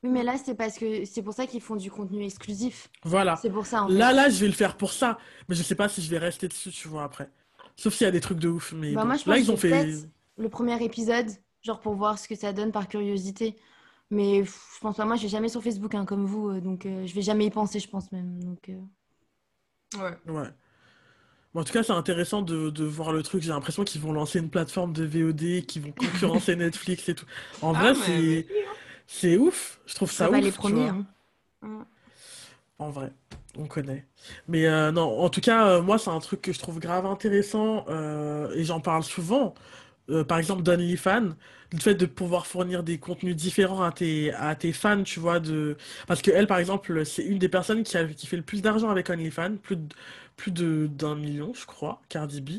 Oui, 0.03 0.11
mais 0.11 0.23
là, 0.23 0.35
c'est 0.37 0.53
parce 0.53 0.77
que 0.77 1.05
c'est 1.05 1.23
pour 1.23 1.33
ça 1.33 1.47
qu'ils 1.47 1.61
font 1.61 1.75
du 1.75 1.89
contenu 1.89 2.23
exclusif. 2.23 2.89
Voilà. 3.03 3.35
C'est 3.41 3.49
pour 3.49 3.65
ça. 3.65 3.87
Là, 3.89 4.13
là, 4.13 4.29
je 4.29 4.39
vais 4.39 4.47
le 4.47 4.53
faire 4.53 4.77
pour 4.77 4.93
ça. 4.93 5.17
Mais 5.49 5.55
je 5.55 5.63
sais 5.63 5.75
pas 5.75 5.89
si 5.89 6.01
je 6.03 6.09
vais 6.09 6.19
rester 6.19 6.47
dessus, 6.47 6.69
tu 6.69 6.87
vois, 6.87 7.03
après. 7.03 7.29
Sauf 7.75 7.93
s'il 7.93 8.05
y 8.05 8.07
a 8.07 8.11
des 8.11 8.21
trucs 8.21 8.39
de 8.39 8.49
ouf. 8.49 8.73
Mais 8.73 8.93
bah, 8.93 9.05
moi, 9.05 9.15
je 9.15 9.29
là, 9.29 9.37
ils 9.37 9.51
ont 9.51 9.57
fait. 9.57 9.93
Le 10.37 10.49
premier 10.49 10.83
épisode, 10.83 11.27
genre 11.63 11.79
pour 11.79 11.95
voir 11.95 12.19
ce 12.19 12.27
que 12.27 12.35
ça 12.35 12.53
donne 12.53 12.71
par 12.71 12.87
curiosité. 12.87 13.55
Mais 14.09 14.45
je 14.45 14.79
pense 14.79 14.95
pas, 14.95 15.05
moi, 15.05 15.15
je 15.15 15.23
vais 15.23 15.27
jamais 15.27 15.49
sur 15.49 15.61
Facebook, 15.61 15.93
hein, 15.95 16.05
comme 16.05 16.25
vous. 16.25 16.49
Euh, 16.49 16.61
donc, 16.61 16.85
euh, 16.85 17.05
je 17.05 17.13
vais 17.13 17.21
jamais 17.21 17.45
y 17.45 17.49
penser, 17.49 17.79
je 17.79 17.89
pense 17.89 18.11
même. 18.11 18.41
Donc, 18.41 18.69
euh. 18.69 18.79
Ouais. 19.97 20.33
Ouais. 20.33 20.49
en 21.55 21.63
tout 21.63 21.73
cas, 21.73 21.83
c'est 21.83 21.93
intéressant 21.93 22.41
de, 22.41 22.69
de, 22.69 22.83
voir 22.85 23.11
le 23.11 23.23
truc. 23.23 23.41
J'ai 23.41 23.49
l'impression 23.49 23.83
qu'ils 23.83 24.01
vont 24.01 24.13
lancer 24.13 24.39
une 24.39 24.49
plateforme 24.49 24.93
de 24.93 25.05
VOD, 25.05 25.65
qui 25.65 25.79
vont 25.79 25.91
concurrencer 25.91 26.55
Netflix 26.57 27.09
et 27.09 27.15
tout. 27.15 27.25
En 27.61 27.73
ah, 27.73 27.79
vrai, 27.79 27.95
c'est. 27.95 28.47
C'est 29.09 29.37
ouf, 29.37 29.79
je 29.85 29.95
trouve 29.95 30.11
ça, 30.11 30.25
ça 30.25 30.31
ouf. 30.31 30.43
les 30.43 30.51
premiers. 30.51 30.89
Hein. 30.89 31.05
En 32.77 32.89
vrai, 32.89 33.11
on 33.57 33.65
connaît. 33.65 34.05
Mais 34.47 34.67
euh, 34.67 34.91
non, 34.91 35.19
en 35.19 35.29
tout 35.29 35.41
cas, 35.41 35.67
euh, 35.67 35.81
moi, 35.81 35.97
c'est 35.97 36.11
un 36.11 36.19
truc 36.19 36.41
que 36.41 36.53
je 36.53 36.59
trouve 36.59 36.79
grave 36.79 37.05
intéressant 37.05 37.85
euh, 37.89 38.53
et 38.53 38.63
j'en 38.63 38.79
parle 38.79 39.03
souvent. 39.03 39.55
Par 40.27 40.37
exemple, 40.37 40.63
d'OnlyFans, 40.63 41.29
le 41.73 41.79
fait 41.79 41.95
de 41.95 42.05
pouvoir 42.05 42.47
fournir 42.47 42.83
des 42.83 42.97
contenus 42.97 43.35
différents 43.35 43.83
à 43.83 43.91
tes, 43.91 44.33
à 44.33 44.55
tes 44.55 44.71
fans, 44.73 45.03
tu 45.03 45.19
vois, 45.19 45.39
de... 45.39 45.77
parce 46.07 46.21
que 46.21 46.31
elle, 46.31 46.47
par 46.47 46.59
exemple, 46.59 47.05
c'est 47.05 47.23
une 47.23 47.39
des 47.39 47.49
personnes 47.49 47.83
qui, 47.83 47.97
a, 47.97 48.05
qui 48.05 48.27
fait 48.27 48.37
le 48.37 48.43
plus 48.43 48.61
d'argent 48.61 48.89
avec 48.89 49.09
OnlyFans, 49.09 49.57
plus 49.57 49.75
de, 49.75 49.87
plus 50.37 50.51
de 50.51 50.87
d'un 50.87 51.15
million, 51.15 51.53
je 51.53 51.65
crois, 51.65 52.01
Cardi 52.09 52.41
B. 52.41 52.49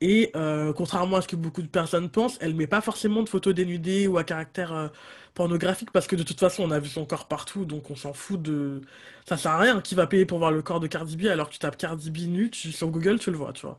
Et 0.00 0.32
contrairement 0.76 1.16
à 1.16 1.22
ce 1.22 1.28
que 1.28 1.36
beaucoup 1.36 1.62
de 1.62 1.66
personnes 1.68 2.08
pensent, 2.08 2.38
elle 2.40 2.54
met 2.54 2.66
pas 2.66 2.80
forcément 2.80 3.22
de 3.22 3.28
photos 3.28 3.54
dénudées 3.54 4.06
ou 4.06 4.18
à 4.18 4.24
caractère 4.24 4.90
pornographique 5.34 5.90
parce 5.90 6.06
que 6.06 6.16
de 6.16 6.22
toute 6.22 6.38
façon 6.38 6.62
on 6.62 6.70
a 6.70 6.78
vu 6.78 6.88
son 6.88 7.04
corps 7.04 7.26
partout 7.26 7.64
donc 7.64 7.90
on 7.90 7.96
s'en 7.96 8.12
fout 8.12 8.40
de 8.40 8.80
ça 9.26 9.36
sert 9.36 9.52
à 9.52 9.58
rien. 9.58 9.80
Qui 9.80 9.94
va 9.94 10.06
payer 10.06 10.26
pour 10.26 10.38
voir 10.38 10.52
le 10.52 10.62
corps 10.62 10.80
de 10.80 10.86
Cardi 10.86 11.16
B 11.16 11.26
alors 11.26 11.48
que 11.48 11.54
tu 11.54 11.58
tapes 11.58 11.76
Cardi 11.76 12.10
B 12.10 12.28
nu 12.28 12.50
tu... 12.50 12.70
sur 12.72 12.88
Google 12.88 13.18
tu 13.18 13.30
le 13.30 13.36
vois 13.36 13.52
tu 13.52 13.66
vois. 13.66 13.78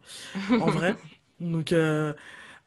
En 0.60 0.70
vrai. 0.70 0.96
Donc 1.40 1.74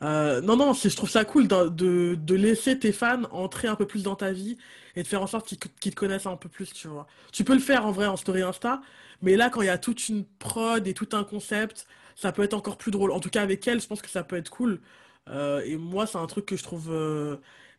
euh, 0.03 0.39
euh, 0.39 0.41
non 0.41 0.57
non 0.57 0.73
je 0.75 0.95
trouve 0.95 1.11
ça 1.11 1.25
cool 1.25 1.49
de, 1.49 2.15
de, 2.15 2.35
laisser 2.35 2.79
tes 2.79 2.93
fans 2.93 3.23
entrer 3.33 3.69
un 3.69 3.75
peu 3.75 3.87
plus 3.87 4.03
dans 4.03 4.15
ta 4.15 4.33
vie 4.33 4.57
et 4.95 5.03
de 5.03 5.09
faire 5.09 5.23
en 5.23 5.27
sorte 5.27 5.47
qu'ils 5.81 5.93
te 5.93 5.97
connaissent 5.97 6.27
un 6.27 6.37
peu 6.37 6.49
plus 6.49 6.73
tu 6.73 6.89
vois 6.89 7.07
tu 7.33 7.45
peux 7.45 7.55
le 7.55 7.61
faire 7.61 7.87
en 7.87 7.93
vrai 7.93 8.07
en 8.07 8.17
story 8.17 8.43
Insta 8.43 8.81
mais 9.23 9.37
là 9.37 9.51
quand 9.51 9.63
il 9.63 9.67
y 9.67 9.71
a 9.71 9.79
toute 9.79 10.09
une 10.09 10.25
prod 10.25 10.87
et 10.87 10.95
tout 10.95 11.09
un 11.13 11.25
concept 11.25 11.87
ça 12.15 12.33
peut 12.33 12.43
être 12.43 12.55
encore 12.55 12.79
plus 12.79 12.91
drôle 12.93 13.11
en 13.11 13.21
tout 13.21 13.31
cas 13.31 13.43
avec 13.43 13.67
elle 13.67 13.81
je 13.81 13.87
pense 13.87 14.03
que 14.03 14.11
ça 14.11 14.23
peut 14.23 14.37
être 14.37 14.51
cool 14.51 14.81
euh, 15.29 15.63
et 15.65 15.77
moi 15.77 16.07
c'est 16.07 16.19
un 16.19 16.27
truc 16.27 16.47
que 16.47 16.57
je 16.57 16.63
trouve 16.63 16.91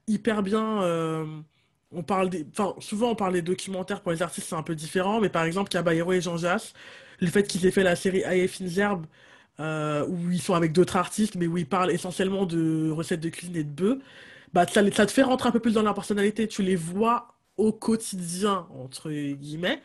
hyper 0.10 0.44
bien. 0.44 0.82
Euh, 0.84 1.26
on 1.92 2.04
parle 2.04 2.30
enfin, 2.52 2.76
souvent, 2.80 3.12
on 3.12 3.16
parle 3.16 3.34
des 3.34 3.42
documentaires 3.42 4.02
pour 4.02 4.12
les 4.12 4.22
artistes, 4.22 4.50
c'est 4.50 4.56
un 4.56 4.64
peu 4.64 4.76
différent, 4.76 5.22
mais 5.22 5.30
par 5.30 5.44
exemple, 5.46 5.70
Caballero 5.70 6.12
et 6.14 6.22
Jean 6.22 6.38
Jass, 6.38 6.74
le 7.20 7.28
fait 7.28 7.44
qu'ils 7.44 7.66
aient 7.66 7.72
fait 7.72 7.84
la 7.84 7.96
série 7.96 8.24
Aïe 8.24 8.48
Zerbe, 8.48 9.06
euh, 9.60 10.06
où 10.08 10.32
ils 10.32 10.42
sont 10.42 10.54
avec 10.56 10.72
d'autres 10.74 10.98
artistes, 10.98 11.36
mais 11.36 11.48
où 11.48 11.58
ils 11.58 11.68
parlent 11.68 11.92
essentiellement 11.92 12.46
de 12.46 12.89
recettes 12.92 13.20
de 13.22 13.30
cuisine 13.30 13.56
et 13.58 13.63
de 13.63 13.70
bœufs, 13.70 14.00
bah, 14.54 14.66
ça, 14.68 14.89
ça 14.92 15.06
te 15.06 15.12
fait 15.12 15.24
rentrer 15.24 15.50
un 15.50 15.51
peu 15.51 15.60
plus 15.60 15.74
dans 15.74 15.84
leur 15.84 15.94
personnalité. 15.94 16.48
Tu 16.48 16.63
les 16.63 16.75
vois 16.75 17.36
au 17.58 17.74
quotidien, 17.74 18.68
entre 18.80 19.12
guillemets, 19.12 19.82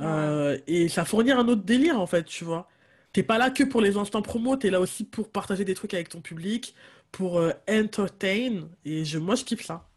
euh, 0.00 0.58
et 0.68 0.88
ça 0.88 1.04
fournit 1.04 1.32
un 1.32 1.48
autre 1.48 1.62
délire, 1.64 2.00
en 2.00 2.06
fait, 2.06 2.24
tu 2.24 2.44
vois. 2.44 2.68
T'es 3.12 3.22
pas 3.24 3.38
là 3.38 3.50
que 3.50 3.64
pour 3.64 3.80
les 3.82 3.96
instants 3.98 4.22
promo, 4.22 4.56
t'es 4.56 4.70
là 4.70 4.80
aussi 4.80 5.04
pour 5.04 5.30
partager 5.30 5.64
des 5.64 5.74
trucs 5.74 5.94
avec 5.94 6.08
ton 6.10 6.20
public, 6.22 6.74
pour 7.12 7.38
euh, 7.40 7.52
entertain. 7.70 8.68
Et 8.84 9.04
je, 9.04 9.18
moi, 9.18 9.34
je 9.36 9.44
kiffe 9.44 9.64
ça. 9.66 9.89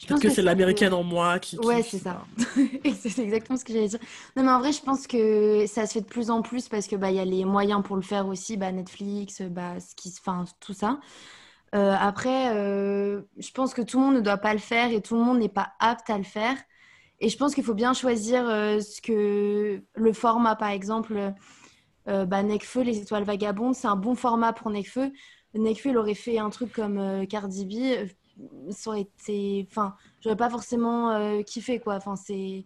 Je 0.00 0.06
pense 0.06 0.20
que, 0.20 0.28
c'est 0.28 0.42
l'américaine 0.42 0.92
en 0.92 1.02
moi 1.02 1.38
qui. 1.38 1.56
Ouais, 1.58 1.82
c'est 1.82 1.98
ça. 1.98 2.24
c'est 3.00 3.18
exactement 3.20 3.56
ce 3.56 3.64
que 3.64 3.72
j'allais 3.72 3.88
dire. 3.88 4.00
Non, 4.36 4.42
mais 4.42 4.50
en 4.50 4.58
vrai, 4.58 4.72
je 4.72 4.82
pense 4.82 5.06
que 5.06 5.64
ça 5.66 5.86
se 5.86 5.94
fait 5.94 6.00
de 6.00 6.06
plus 6.06 6.30
en 6.30 6.42
plus 6.42 6.68
parce 6.68 6.86
que 6.86 6.96
bah 6.96 7.10
il 7.10 7.16
y 7.16 7.20
a 7.20 7.24
les 7.24 7.44
moyens 7.44 7.82
pour 7.82 7.96
le 7.96 8.02
faire 8.02 8.26
aussi, 8.26 8.56
bah 8.56 8.70
Netflix, 8.72 9.40
bah 9.42 9.80
ce 9.80 9.94
qui, 9.94 10.12
enfin 10.20 10.44
tout 10.60 10.74
ça. 10.74 11.00
Euh, 11.74 11.94
après, 11.98 12.54
euh, 12.54 13.22
je 13.38 13.50
pense 13.52 13.72
que 13.72 13.82
tout 13.82 13.98
le 13.98 14.04
monde 14.04 14.14
ne 14.16 14.20
doit 14.20 14.36
pas 14.36 14.52
le 14.52 14.60
faire 14.60 14.92
et 14.92 15.00
tout 15.00 15.14
le 15.14 15.22
monde 15.22 15.38
n'est 15.38 15.48
pas 15.48 15.72
apte 15.80 16.10
à 16.10 16.18
le 16.18 16.24
faire. 16.24 16.56
Et 17.20 17.28
je 17.28 17.38
pense 17.38 17.54
qu'il 17.54 17.64
faut 17.64 17.74
bien 17.74 17.94
choisir 17.94 18.44
ce 18.44 19.00
que 19.00 19.82
le 19.94 20.12
format, 20.12 20.56
par 20.56 20.70
exemple 20.70 21.34
euh, 22.08 22.26
bah, 22.26 22.42
Necfeu, 22.42 22.82
Les 22.82 22.98
Étoiles 22.98 23.24
Vagabondes, 23.24 23.74
c'est 23.74 23.86
un 23.86 23.96
bon 23.96 24.14
format 24.14 24.52
pour 24.52 24.70
Necfeu. 24.70 25.12
Necfeu, 25.54 25.90
il 25.90 25.96
aurait 25.96 26.14
fait 26.14 26.38
un 26.38 26.50
truc 26.50 26.72
comme 26.72 26.98
euh, 26.98 27.26
Cardi 27.26 27.64
B, 27.64 27.72
euh, 27.98 28.06
ça 28.70 28.90
aurait 28.90 29.02
été. 29.02 29.66
Enfin, 29.70 29.96
j'aurais 30.20 30.36
pas 30.36 30.50
forcément 30.50 31.10
euh, 31.10 31.42
kiffé, 31.42 31.80
quoi. 31.80 31.96
Enfin, 31.96 32.16
c'est. 32.16 32.64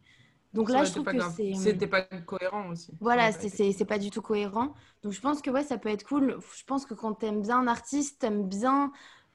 Donc 0.54 0.70
là, 0.70 0.84
je 0.84 0.92
trouve 0.92 1.04
que 1.04 1.20
c'est. 1.36 1.54
C'était 1.54 1.86
pas 1.86 2.02
cohérent 2.02 2.70
aussi. 2.70 2.92
Voilà, 3.00 3.32
c'est 3.32 3.84
pas 3.84 3.98
du 3.98 4.10
tout 4.10 4.22
cohérent. 4.22 4.74
Donc 5.02 5.12
je 5.12 5.20
pense 5.20 5.42
que 5.42 5.50
ouais, 5.50 5.62
ça 5.62 5.78
peut 5.78 5.90
être 5.90 6.04
cool. 6.04 6.38
Je 6.56 6.64
pense 6.64 6.86
que 6.86 6.94
quand 6.94 7.14
t'aimes 7.14 7.42
bien 7.42 7.58
un 7.58 7.68
artiste, 7.68 8.20
t'aimes 8.20 8.48
bien. 8.48 8.92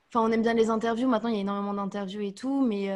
Enfin, 0.10 0.28
on 0.28 0.32
aime 0.32 0.42
bien 0.42 0.54
les 0.54 0.70
interviews. 0.70 1.08
Maintenant, 1.08 1.30
il 1.30 1.36
y 1.36 1.38
a 1.40 1.42
énormément 1.42 1.74
d'interviews 1.74 2.22
et 2.22 2.34
tout, 2.34 2.66
mais. 2.66 2.92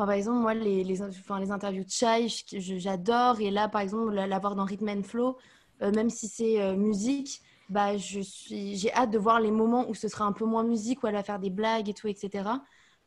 Enfin, 0.00 0.06
par 0.06 0.12
exemple, 0.12 0.38
moi, 0.38 0.54
les, 0.54 0.82
les, 0.82 1.02
enfin, 1.02 1.38
les 1.38 1.50
interviews 1.50 1.84
de 1.84 1.90
Chai, 1.90 2.26
j'adore. 2.52 3.40
Et 3.40 3.50
là, 3.50 3.68
par 3.68 3.82
exemple, 3.82 4.14
l'avoir 4.14 4.54
dans 4.54 4.64
Rhythm 4.64 4.88
and 4.88 5.02
Flow, 5.02 5.36
euh, 5.82 5.92
même 5.92 6.10
si 6.10 6.28
c'est 6.28 6.60
euh, 6.60 6.76
musique, 6.76 7.42
bah, 7.70 7.96
je 7.96 8.20
suis, 8.20 8.76
j'ai 8.76 8.92
hâte 8.92 9.10
de 9.12 9.18
voir 9.18 9.40
les 9.40 9.52
moments 9.52 9.88
où 9.88 9.94
ce 9.94 10.08
sera 10.08 10.24
un 10.24 10.32
peu 10.32 10.44
moins 10.44 10.64
musique, 10.64 11.02
où 11.02 11.06
elle 11.06 11.14
va 11.14 11.22
faire 11.22 11.38
des 11.38 11.50
blagues 11.50 11.88
et 11.88 11.94
tout, 11.94 12.08
etc. 12.08 12.60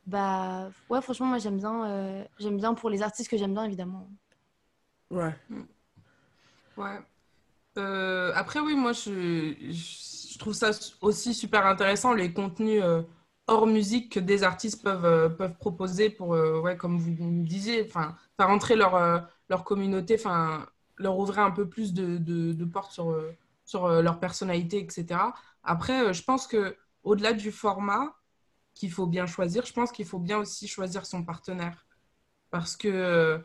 bah 0.07 0.69
ouais, 0.89 1.01
franchement, 1.01 1.27
moi 1.27 1.37
j'aime 1.37 1.57
bien, 1.57 2.25
j'aime 2.39 2.57
bien 2.57 2.73
pour 2.73 2.89
les 2.89 3.01
artistes 3.01 3.29
que 3.29 3.37
j'aime 3.37 3.53
bien, 3.53 3.65
évidemment. 3.65 4.09
Ouais. 5.11 5.35
Ouais. 6.77 6.97
après, 8.35 8.59
oui, 8.61 8.75
moi 8.75 8.93
je, 8.93 9.53
je, 9.69 10.39
trouve 10.39 10.53
ça 10.53 10.71
aussi 11.01 11.33
super 11.33 11.65
intéressant, 11.65 12.13
les 12.13 12.33
contenus 12.33 12.81
hors 13.47 13.67
musique 13.67 14.13
que 14.13 14.19
des 14.21 14.43
artistes 14.43 14.81
peuvent, 14.81 15.35
peuvent 15.35 15.57
proposer 15.57 16.09
pour, 16.09 16.29
ouais, 16.29 16.77
comme 16.77 16.97
vous 16.97 17.11
me 17.11 17.45
disiez, 17.45 17.83
faire 17.85 18.15
entrer 18.39 18.77
leur, 18.77 19.27
leur 19.49 19.65
communauté, 19.65 20.17
leur 20.97 21.19
ouvrir 21.19 21.39
un 21.39 21.51
peu 21.51 21.67
plus 21.67 21.93
de, 21.93 22.17
de, 22.17 22.53
de 22.53 22.65
portes 22.65 22.93
sur, 22.93 23.13
sur 23.65 23.87
leur 23.87 24.19
personnalité, 24.19 24.79
etc. 24.79 25.19
Après, 25.63 26.13
je 26.13 26.23
pense 26.23 26.47
que 26.47 26.75
au-delà 27.03 27.33
du 27.33 27.51
format 27.51 28.15
qu'il 28.73 28.91
faut 28.91 29.07
bien 29.07 29.25
choisir, 29.25 29.65
je 29.65 29.73
pense 29.73 29.91
qu'il 29.91 30.05
faut 30.05 30.19
bien 30.19 30.39
aussi 30.39 30.67
choisir 30.67 31.05
son 31.05 31.23
partenaire. 31.23 31.85
Parce 32.51 32.75
que, 32.75 33.41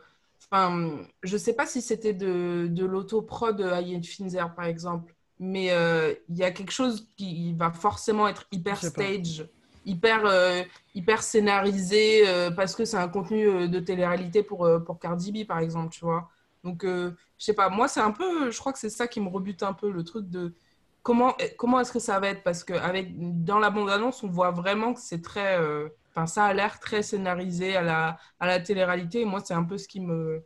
enfin, 0.51 0.99
je 1.23 1.35
ne 1.35 1.39
sais 1.39 1.55
pas 1.55 1.67
si 1.67 1.83
c'était 1.83 2.15
de, 2.15 2.67
de 2.71 2.85
l'auto-prod 2.85 3.57
de 3.57 3.65
Hayek 3.65 4.05
Finzer, 4.07 4.55
par 4.55 4.67
exemple, 4.67 5.15
mais 5.39 5.71
euh, 5.71 6.15
il 6.29 6.37
y 6.37 6.45
a 6.45 6.51
quelque 6.51 6.73
chose 6.73 7.09
qui 7.17 7.55
va 7.55 7.71
forcément 7.71 8.27
être 8.29 8.47
hyper 8.51 8.83
stage, 8.83 9.49
hyper, 9.85 10.27
euh, 10.27 10.63
hyper 10.95 11.23
scénarisé, 11.23 12.29
euh, 12.29 12.51
parce 12.51 12.75
que 12.75 12.85
c'est 12.85 12.97
un 12.97 13.09
contenu 13.09 13.69
de 13.69 13.81
télé-réalité 13.81 14.43
pour, 14.43 14.69
pour 14.85 14.99
Cardi 14.99 15.33
B, 15.33 15.47
par 15.47 15.59
exemple, 15.61 15.91
tu 15.91 16.05
vois. 16.05 16.29
Donc, 16.65 16.85
je 16.85 17.13
sais 17.39 17.55
pas, 17.55 17.69
moi, 17.71 17.89
c'est 17.89 18.01
un 18.01 18.11
peu, 18.11 18.51
je 18.51 18.59
crois 18.59 18.73
que 18.73 18.79
c'est 18.79 18.91
ça 18.91 19.07
qui 19.09 19.21
me 19.21 19.29
rebute 19.29 19.63
un 19.63 19.73
peu, 19.73 19.91
le 19.91 20.05
truc 20.05 20.29
de 20.29 20.55
comment, 21.03 21.35
comment 21.57 21.81
est-ce 21.81 21.93
que 21.93 21.99
ça 22.01 22.21
va 22.21 22.29
être? 22.29 22.43
Parce 22.43 22.65
que 22.65 22.75
avec, 22.75 23.09
dans 23.45 23.59
la 23.59 23.71
bande-annonce, 23.71 24.23
on 24.23 24.29
voit 24.29 24.51
vraiment 24.51 24.93
que 24.95 25.01
c'est 25.01 25.23
très. 25.23 25.59
Euh, 25.59 25.89
enfin, 26.11 26.27
ça 26.27 26.45
a 26.45 26.53
l'air 26.55 26.81
très 26.81 27.03
scénarisé 27.03 27.77
à 27.77 27.83
la, 27.83 28.19
à 28.41 28.47
la 28.47 28.61
télé-réalité. 28.61 29.23
Et 29.23 29.25
moi, 29.25 29.41
c'est 29.45 29.55
un 29.55 29.65
peu 29.65 29.79
ce 29.79 29.89
qui 29.89 30.01
me. 30.01 30.45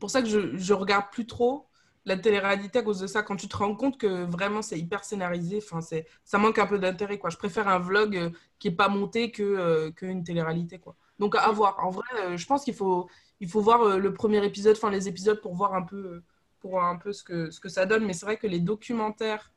pour 0.00 0.10
ça 0.10 0.22
que 0.22 0.28
je, 0.28 0.56
je 0.56 0.74
regarde 0.74 1.06
plus 1.12 1.26
trop 1.26 1.68
la 2.04 2.16
télé-réalité 2.16 2.80
à 2.80 2.82
cause 2.82 3.00
de 3.00 3.06
ça. 3.06 3.22
Quand 3.22 3.36
tu 3.36 3.48
te 3.48 3.56
rends 3.56 3.74
compte 3.74 3.98
que 3.98 4.24
vraiment 4.24 4.62
c'est 4.62 4.78
hyper 4.78 5.04
scénarisé, 5.04 5.58
enfin, 5.62 5.80
ça 6.24 6.38
manque 6.38 6.58
un 6.58 6.66
peu 6.66 6.78
d'intérêt. 6.78 7.18
quoi. 7.18 7.30
Je 7.30 7.36
préfère 7.36 7.68
un 7.68 7.78
vlog 7.78 8.16
euh, 8.16 8.30
qui 8.58 8.68
n'est 8.70 8.76
pas 8.76 8.88
monté 8.88 9.30
que 9.30 9.42
euh, 9.42 9.90
qu'une 9.92 10.24
télé-réalité. 10.24 10.78
quoi. 10.78 10.96
Donc 11.18 11.34
à 11.36 11.50
voir. 11.50 11.78
En 11.84 11.90
vrai, 11.90 12.36
je 12.36 12.46
pense 12.46 12.64
qu'il 12.64 12.74
faut, 12.74 13.08
il 13.40 13.48
faut 13.48 13.60
voir 13.60 13.98
le 13.98 14.12
premier 14.12 14.44
épisode, 14.44 14.76
enfin 14.76 14.90
les 14.90 15.08
épisodes 15.08 15.40
pour 15.40 15.54
voir 15.54 15.74
un 15.74 15.82
peu, 15.82 16.22
pour 16.60 16.72
voir 16.72 16.86
un 16.86 16.96
peu 16.96 17.12
ce, 17.12 17.22
que, 17.22 17.50
ce 17.50 17.60
que 17.60 17.68
ça 17.68 17.86
donne. 17.86 18.04
Mais 18.04 18.12
c'est 18.12 18.26
vrai 18.26 18.36
que 18.36 18.46
les 18.46 18.60
documentaires 18.60 19.52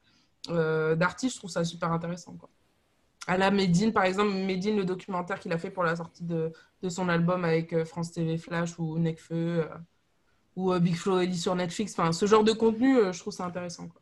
euh, 0.50 0.96
d'artistes, 0.96 1.36
je 1.36 1.40
trouve 1.40 1.52
ça 1.52 1.64
super 1.64 1.92
intéressant. 1.92 2.34
Quoi. 2.34 2.50
À 3.28 3.38
la 3.38 3.52
Medine, 3.52 3.94
par 3.94 4.04
exemple, 4.04 4.32
Medine, 4.32 4.78
le 4.78 4.86
documentaire 4.86 5.40
qu'il 5.40 5.54
a 5.54 5.58
fait 5.58 5.70
pour 5.70 5.84
la 5.84 5.96
sortie 5.96 6.24
de, 6.24 6.52
de 6.82 6.90
son 6.90 7.10
album 7.10 7.46
avec 7.46 7.74
euh, 7.74 7.86
France 7.86 8.12
TV 8.12 8.38
Flash 8.38 8.80
ou 8.80 8.98
Necfeu 8.98 9.64
euh, 9.64 9.68
ou 10.56 10.74
Big 10.80 10.96
Flo 10.96 11.20
Ellie 11.20 11.38
sur 11.38 11.56
Netflix. 11.56 11.94
Enfin, 11.98 12.12
ce 12.12 12.26
genre 12.26 12.44
de 12.44 12.52
contenu, 12.52 12.96
je 13.12 13.20
trouve 13.20 13.34
ça 13.34 13.46
intéressant. 13.46 13.88
Quoi. 13.88 14.02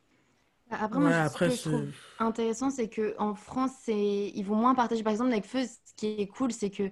Après, 0.72 1.00
moi, 1.00 1.30
ce 1.30 1.38
que 1.38 1.50
je 1.50 1.70
trouve 1.70 1.88
intéressant, 2.20 2.70
c'est 2.70 2.90
qu'en 2.90 3.34
France, 3.36 3.88
ils 3.88 4.44
vont 4.44 4.56
moins 4.56 4.76
partager. 4.76 5.04
Par 5.04 5.12
exemple, 5.12 5.32
Necfeu, 5.32 5.64
ce 5.64 5.94
qui 5.96 6.08
est 6.08 6.28
cool, 6.28 6.52
c'est 6.52 6.70
que 6.70 6.90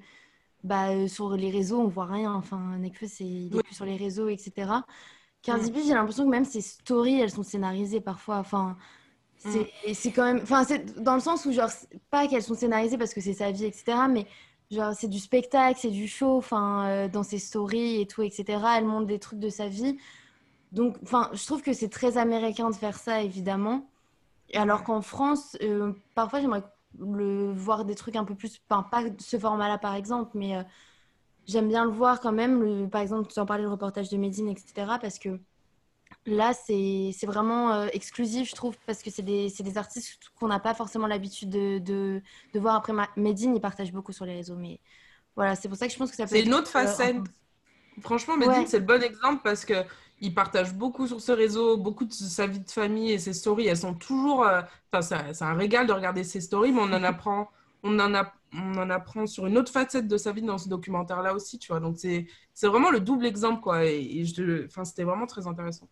bah, 0.67 1.07
sur 1.07 1.35
les 1.35 1.49
réseaux, 1.49 1.79
on 1.79 1.87
voit 1.87 2.05
rien. 2.05 2.33
Enfin, 2.33 2.77
Necfeu, 2.77 3.07
c'est 3.07 3.25
il 3.25 3.55
est 3.55 3.63
plus 3.63 3.75
sur 3.75 3.85
les 3.85 3.97
réseaux, 3.97 4.29
etc. 4.29 4.71
Cardi 5.41 5.71
B, 5.71 5.77
j'ai 5.85 5.93
l'impression 5.93 6.25
que 6.25 6.29
même 6.29 6.45
ses 6.45 6.61
stories, 6.61 7.19
elles 7.19 7.31
sont 7.31 7.43
scénarisées 7.43 8.01
parfois. 8.01 8.37
Enfin, 8.37 8.77
Mm. 9.45 9.93
C'est 9.93 10.11
quand 10.11 10.23
même. 10.23 10.39
Enfin, 10.43 10.63
c'est 10.63 11.01
dans 11.01 11.15
le 11.15 11.21
sens 11.21 11.45
où, 11.45 11.51
genre, 11.51 11.69
pas 12.09 12.27
qu'elles 12.27 12.43
sont 12.43 12.55
scénarisées 12.55 12.97
parce 12.97 13.13
que 13.13 13.21
c'est 13.21 13.33
sa 13.33 13.51
vie, 13.51 13.65
etc. 13.65 13.97
Mais 14.09 14.25
genre, 14.71 14.93
c'est 14.93 15.07
du 15.07 15.19
spectacle, 15.19 15.79
c'est 15.79 15.91
du 15.91 16.07
show, 16.07 16.37
enfin, 16.37 16.87
euh, 16.87 17.07
dans 17.07 17.23
ses 17.23 17.39
stories 17.39 18.01
et 18.01 18.07
tout, 18.07 18.23
etc. 18.23 18.59
Elle 18.77 18.85
montre 18.85 19.07
des 19.07 19.19
trucs 19.19 19.39
de 19.39 19.49
sa 19.49 19.67
vie. 19.67 19.97
Donc, 20.71 20.97
enfin, 21.03 21.29
je 21.33 21.45
trouve 21.45 21.61
que 21.61 21.73
c'est 21.73 21.89
très 21.89 22.17
américain 22.17 22.69
de 22.69 22.75
faire 22.75 22.97
ça, 22.97 23.21
évidemment. 23.21 23.89
Et 24.49 24.57
alors 24.57 24.83
qu'en 24.83 25.01
France, 25.01 25.57
euh, 25.61 25.93
parfois, 26.15 26.41
j'aimerais 26.41 26.63
le 26.99 27.51
voir 27.53 27.85
des 27.85 27.95
trucs 27.95 28.15
un 28.15 28.25
peu 28.25 28.35
plus. 28.35 28.59
Enfin, 28.69 28.83
pas 28.83 29.03
ce 29.19 29.37
format-là, 29.37 29.77
par 29.77 29.95
exemple, 29.95 30.31
mais 30.35 30.55
euh, 30.57 30.63
j'aime 31.47 31.67
bien 31.67 31.85
le 31.85 31.91
voir 31.91 32.19
quand 32.19 32.31
même. 32.31 32.61
Le, 32.63 32.87
par 32.87 33.01
exemple, 33.01 33.31
tu 33.31 33.39
en 33.39 33.45
parlais 33.45 33.63
le 33.63 33.69
reportage 33.69 34.09
de 34.09 34.17
Médine, 34.17 34.49
etc. 34.49 34.97
Parce 35.01 35.19
que 35.19 35.39
Là, 36.25 36.53
c'est 36.53 37.13
vraiment 37.25 37.71
euh, 37.71 37.87
exclusif, 37.93 38.49
je 38.49 38.55
trouve, 38.55 38.75
parce 38.85 39.01
que 39.01 39.09
c'est 39.09 39.21
des, 39.21 39.49
des, 39.49 39.77
artistes 39.77 40.19
qu'on 40.37 40.49
n'a 40.49 40.59
pas 40.59 40.73
forcément 40.73 41.07
l'habitude 41.07 41.49
de, 41.49 41.79
de, 41.79 42.21
de, 42.53 42.59
voir. 42.59 42.75
Après, 42.75 42.91
Medine, 43.15 43.55
il 43.55 43.61
partage 43.61 43.93
beaucoup 43.93 44.11
sur 44.11 44.25
les 44.25 44.35
réseaux, 44.35 44.57
mais 44.57 44.81
voilà, 45.37 45.55
c'est 45.55 45.69
pour 45.69 45.77
ça 45.77 45.87
que 45.87 45.93
je 45.93 45.97
pense 45.97 46.09
que 46.09 46.17
ça 46.17 46.23
peut 46.23 46.35
C'est 46.35 46.43
une 46.43 46.53
autre 46.53 46.75
euh, 46.75 46.83
facette. 46.83 47.17
Franchement, 48.01 48.35
Medine, 48.35 48.67
c'est 48.67 48.79
le 48.79 48.85
bon 48.85 49.01
exemple 49.01 49.41
parce 49.41 49.63
que 49.63 49.85
il 50.19 50.33
partage 50.33 50.73
beaucoup 50.73 51.07
sur 51.07 51.21
ce 51.21 51.31
réseau, 51.31 51.77
beaucoup 51.77 52.05
de 52.05 52.13
sa 52.13 52.47
vie 52.47 52.59
de 52.59 52.69
famille 52.69 53.11
et 53.11 53.19
ses 53.19 53.33
stories. 53.33 53.67
Elles 53.67 53.77
sont 53.77 53.93
toujours. 53.93 54.43
Euh, 54.43 54.61
enfin, 54.91 55.33
c'est 55.33 55.43
un 55.43 55.53
régal 55.53 55.87
de 55.87 55.93
regarder 55.93 56.23
ses 56.23 56.41
stories, 56.41 56.71
mais 56.71 56.81
on 56.81 56.93
en 56.93 57.03
apprend. 57.03 57.49
On 57.83 57.99
en, 57.99 58.13
a, 58.15 58.33
on 58.53 58.75
en 58.77 58.89
apprend 58.89 59.27
sur 59.27 59.45
une 59.45 59.57
autre 59.57 59.71
facette 59.71 60.07
de 60.07 60.17
sa 60.17 60.31
vie 60.31 60.41
dans 60.41 60.57
ce 60.57 60.67
documentaire-là 60.67 61.33
aussi, 61.33 61.59
tu 61.59 61.71
vois. 61.71 61.79
Donc, 61.79 61.97
c'est 61.99 62.27
vraiment 62.67 62.89
le 62.89 62.99
double 62.99 63.25
exemple, 63.25 63.61
quoi. 63.61 63.85
Et, 63.85 64.01
et 64.01 64.25
c'était 64.25 65.03
vraiment 65.03 65.27
très 65.27 65.45
intéressant. 65.47 65.87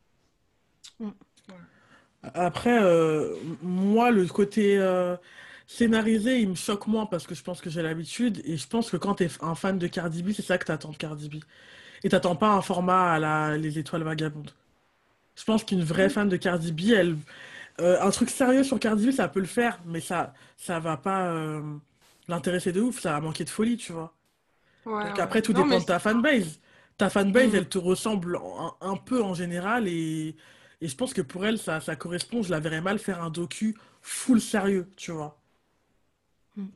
Mm. 0.99 1.09
Après, 2.33 2.81
euh, 2.81 3.35
moi, 3.61 4.09
le 4.09 4.25
côté 4.25 4.77
euh, 4.79 5.15
scénarisé, 5.67 6.39
il 6.39 6.49
me 6.49 6.55
choque 6.55 6.87
moins 6.87 7.05
parce 7.05 7.27
que 7.27 7.35
je 7.35 7.43
pense 7.43 7.61
que 7.61 7.69
j'ai 7.69 7.83
l'habitude. 7.83 8.41
Et 8.45 8.57
je 8.57 8.67
pense 8.67 8.89
que 8.89 8.97
quand 8.97 9.15
tu 9.15 9.25
es 9.25 9.29
un 9.41 9.55
fan 9.55 9.77
de 9.77 9.87
Cardi 9.87 10.23
B, 10.23 10.31
c'est 10.31 10.41
ça 10.41 10.57
que 10.57 10.65
tu 10.65 10.71
attends 10.71 10.91
de 10.91 10.97
Cardi 10.97 11.29
B. 11.29 11.35
Et 12.05 12.09
t'attends 12.09 12.37
pas 12.37 12.51
un 12.51 12.61
format 12.61 13.11
à 13.11 13.19
la 13.19 13.57
Les 13.57 13.77
Étoiles 13.77 14.03
Vagabondes. 14.03 14.51
Je 15.35 15.43
pense 15.43 15.65
qu'une 15.65 15.83
vraie 15.83 16.07
mm. 16.07 16.11
fan 16.11 16.29
de 16.29 16.37
Cardi 16.37 16.71
B, 16.71 16.91
elle, 16.95 17.17
euh, 17.81 18.01
un 18.01 18.09
truc 18.11 18.29
sérieux 18.29 18.63
sur 18.63 18.79
Cardi 18.79 19.07
B, 19.07 19.11
ça 19.11 19.27
peut 19.27 19.41
le 19.41 19.45
faire, 19.45 19.81
mais 19.85 19.99
ça, 19.99 20.33
ça 20.55 20.79
va 20.79 20.95
pas 20.95 21.33
l'intéresser 22.29 22.71
de 22.71 22.79
ouf. 22.79 23.01
Ça 23.01 23.11
va 23.11 23.19
manquer 23.19 23.43
de 23.43 23.49
folie, 23.49 23.75
tu 23.75 23.91
vois. 23.91 24.13
Donc 24.85 25.19
après, 25.19 25.41
tout 25.41 25.51
dépend 25.51 25.79
de 25.79 25.83
ta 25.83 25.99
fanbase. 25.99 26.61
Ta 26.97 27.09
fanbase, 27.09 27.51
mm. 27.51 27.55
elle 27.55 27.67
te 27.67 27.77
ressemble 27.77 28.39
un 28.79 28.95
peu 28.95 29.21
en 29.21 29.33
général 29.33 29.89
et 29.89 30.37
et 30.81 30.87
je 30.87 30.95
pense 30.95 31.13
que 31.13 31.21
pour 31.21 31.45
elle, 31.45 31.57
ça, 31.57 31.79
ça 31.81 31.95
correspond. 31.95 32.43
Je 32.43 32.51
la 32.51 32.59
verrais 32.59 32.81
mal 32.81 32.99
faire 32.99 33.23
un 33.23 33.29
docu 33.29 33.75
full 34.01 34.41
sérieux, 34.41 34.87
tu 34.95 35.11
vois. 35.11 35.39
Hmm. 36.55 36.67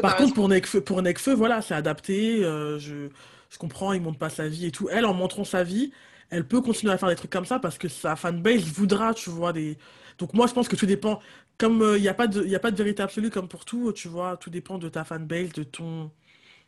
Par 0.00 0.16
contre, 0.16 0.34
pour 0.34 1.02
Necfeu, 1.02 1.34
voilà, 1.34 1.60
c'est 1.62 1.74
adapté. 1.74 2.44
Euh, 2.44 2.78
je, 2.78 3.08
je 3.50 3.58
comprends, 3.58 3.92
il 3.92 4.02
montre 4.02 4.18
pas 4.18 4.30
sa 4.30 4.48
vie 4.48 4.66
et 4.66 4.70
tout. 4.72 4.88
Elle, 4.90 5.06
en 5.06 5.14
montrant 5.14 5.44
sa 5.44 5.64
vie, 5.64 5.92
elle 6.30 6.46
peut 6.46 6.60
continuer 6.60 6.92
à 6.92 6.98
faire 6.98 7.08
des 7.08 7.16
trucs 7.16 7.30
comme 7.32 7.46
ça 7.46 7.58
parce 7.58 7.78
que 7.78 7.88
sa 7.88 8.16
fanbase 8.16 8.64
voudra, 8.64 9.14
tu 9.14 9.30
vois. 9.30 9.52
Des... 9.52 9.78
Donc 10.18 10.34
moi, 10.34 10.46
je 10.46 10.54
pense 10.54 10.68
que 10.68 10.76
tout 10.76 10.86
dépend. 10.86 11.20
Comme 11.58 11.82
euh, 11.82 11.96
il 11.98 12.02
n'y 12.02 12.08
a, 12.08 12.14
pas 12.14 12.26
de, 12.28 12.54
a 12.54 12.58
pas 12.60 12.70
de 12.70 12.76
vérité 12.76 13.02
absolue 13.02 13.30
comme 13.30 13.48
pour 13.48 13.64
tout, 13.64 13.92
tu 13.92 14.08
vois, 14.08 14.36
tout 14.36 14.50
dépend 14.50 14.78
de 14.78 14.88
ta 14.88 15.04
fanbase, 15.04 15.52
de 15.52 15.62
ton 15.64 16.10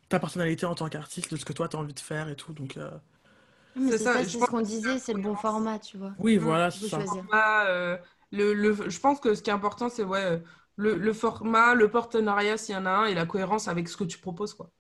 ta 0.09 0.21
personnalité 0.21 0.67
en 0.67 0.75
tant 0.75 0.89
qu'artiste, 0.89 1.33
de 1.33 1.37
ce 1.39 1.45
que 1.45 1.53
toi, 1.53 1.69
tu 1.69 1.77
as 1.77 1.81
envie 1.81 1.95
de 1.95 2.01
faire 2.01 2.29
et 2.29 2.37
tout. 2.37 2.53
Donc, 2.53 2.77
euh, 2.77 2.91
c'est 3.89 3.99
ça, 3.99 4.25
ce 4.25 4.37
qu'on 4.47 4.61
disait, 4.63 4.99
c'est 4.99 5.15
le 5.15 5.21
bon 5.21 5.37
format, 5.37 5.79
tu 5.79 5.97
vois. 5.97 6.13
Oui, 6.19 6.37
voilà, 6.37 6.71
c'est 6.71 6.87
ça. 6.89 6.99
Euh, 7.69 7.97
le, 8.33 8.53
le, 8.55 8.91
je 8.91 9.01
pense 9.01 9.21
que 9.21 9.35
ce 9.35 9.43
qui 9.43 9.51
est 9.51 9.53
important, 9.53 9.89
c'est 9.89 10.05
ouais, 10.05 10.43
le, 10.77 10.97
le, 10.97 11.13
format, 11.13 11.75
le 11.75 11.91
partenariat 11.91 12.57
s'il 12.57 12.75
y 12.75 12.79
en 12.79 12.87
a 12.87 12.91
un, 12.91 13.05
et 13.07 13.15
la 13.15 13.27
cohérence 13.27 13.69
avec 13.69 13.89
ce 13.89 13.97
que 13.97 14.05
tu 14.05 14.19
proposes. 14.19 14.55
quoi. 14.55 14.71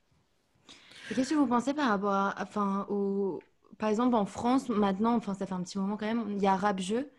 Qu'est-ce 1.15 1.31
que 1.31 1.35
vous 1.35 1.47
pensez 1.47 1.75
par 1.75 1.89
rapport 1.89 2.13
à, 2.13 2.35
enfin, 2.41 2.87
au... 2.89 3.41
Par 3.79 3.89
exemple, 3.89 4.15
en 4.15 4.27
France, 4.27 4.69
maintenant, 4.69 5.15
enfin, 5.15 5.35
ça 5.35 5.47
fait 5.47 5.55
un 5.55 5.63
petit 5.63 5.79
moment 5.79 5.97
quand 5.97 6.07
même, 6.07 6.25
il 6.31 6.39
y 6.43 6.47
a 6.47 6.55
Rap 6.57 6.81
Jeu. 6.81 7.11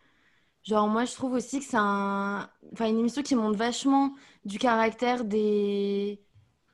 Genre, 0.64 0.88
moi, 0.88 1.04
je 1.04 1.12
trouve 1.14 1.32
aussi 1.32 1.58
que 1.58 1.64
c'est 1.64 1.76
un... 1.78 2.48
enfin, 2.72 2.88
une 2.88 2.98
émission 2.98 3.22
qui 3.22 3.34
montre 3.34 3.58
vachement 3.58 4.14
du 4.44 4.58
caractère 4.58 5.24
des 5.24 6.22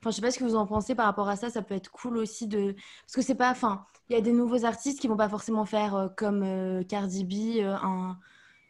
Enfin, 0.01 0.11
je 0.11 0.17
sais 0.17 0.23
pas 0.23 0.31
ce 0.31 0.39
que 0.39 0.45
vous 0.45 0.55
en 0.55 0.67
pensez 0.67 0.95
par 0.95 1.07
rapport 1.07 1.29
à 1.29 1.37
ça. 1.37 1.51
Ça 1.51 1.63
peut 1.63 1.75
être 1.75 1.91
cool 1.91 2.19
aussi 2.19 2.47
de. 2.47 2.75
Parce 3.07 3.15
que 3.15 3.23
c'est 3.23 3.35
pas. 3.35 3.51
Enfin, 3.51 3.85
il 4.09 4.15
y 4.15 4.17
a 4.17 4.21
des 4.21 4.33
nouveaux 4.33 4.65
artistes 4.65 5.01
qui 5.01 5.09
vont 5.09 5.17
pas 5.17 5.29
forcément 5.29 5.65
faire 5.65 5.95
euh, 5.95 6.09
comme 6.17 6.43
euh, 6.43 6.83
Cardi 6.85 7.25
B, 7.25 7.59
euh, 7.59 7.75
un... 7.83 8.19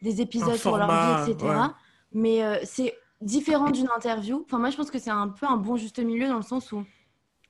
des 0.01 0.21
épisodes 0.21 0.55
sur 0.55 0.77
leur 0.77 0.89
vie, 0.89 1.31
etc. 1.31 1.53
Mais 2.11 2.41
c'est 2.65 2.95
différent 3.21 3.69
d'une 3.69 3.89
interview. 3.95 4.43
Enfin, 4.45 4.57
moi, 4.57 4.71
je 4.71 4.77
pense 4.77 4.89
que 4.89 4.99
c'est 4.99 5.11
un 5.11 5.27
peu 5.29 5.45
un 5.45 5.57
bon 5.57 5.77
juste 5.77 5.99
milieu 5.99 6.27
dans 6.27 6.37
le 6.37 6.41
sens 6.41 6.71
où 6.71 6.83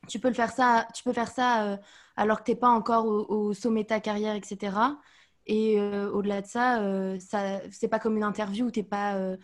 tu 0.08 0.20
peux 0.20 0.30
le 0.30 0.34
faire 0.34 0.52
ça, 0.52 0.88
tu 0.94 1.04
peux 1.04 1.14
faire 1.14 1.30
ça 1.30 1.80
alors 2.16 2.40
que 2.40 2.44
t'es 2.46 2.56
pas 2.56 2.70
encore 2.70 3.06
au, 3.06 3.54
sommet 3.54 3.84
de 3.84 3.88
ta 3.90 4.00
carrière, 4.00 4.36
etc. 4.36 4.98
Et 5.46 5.80
au-delà 5.80 6.42
de 6.42 6.48
ça, 6.48 6.82
ça 7.20 7.60
c'est 7.72 7.88
pas 7.88 8.00
comme 8.00 8.18
une 8.18 8.24
interview 8.24 8.68
où 8.68 8.72
t'es 8.72 8.84
pas 8.84 9.36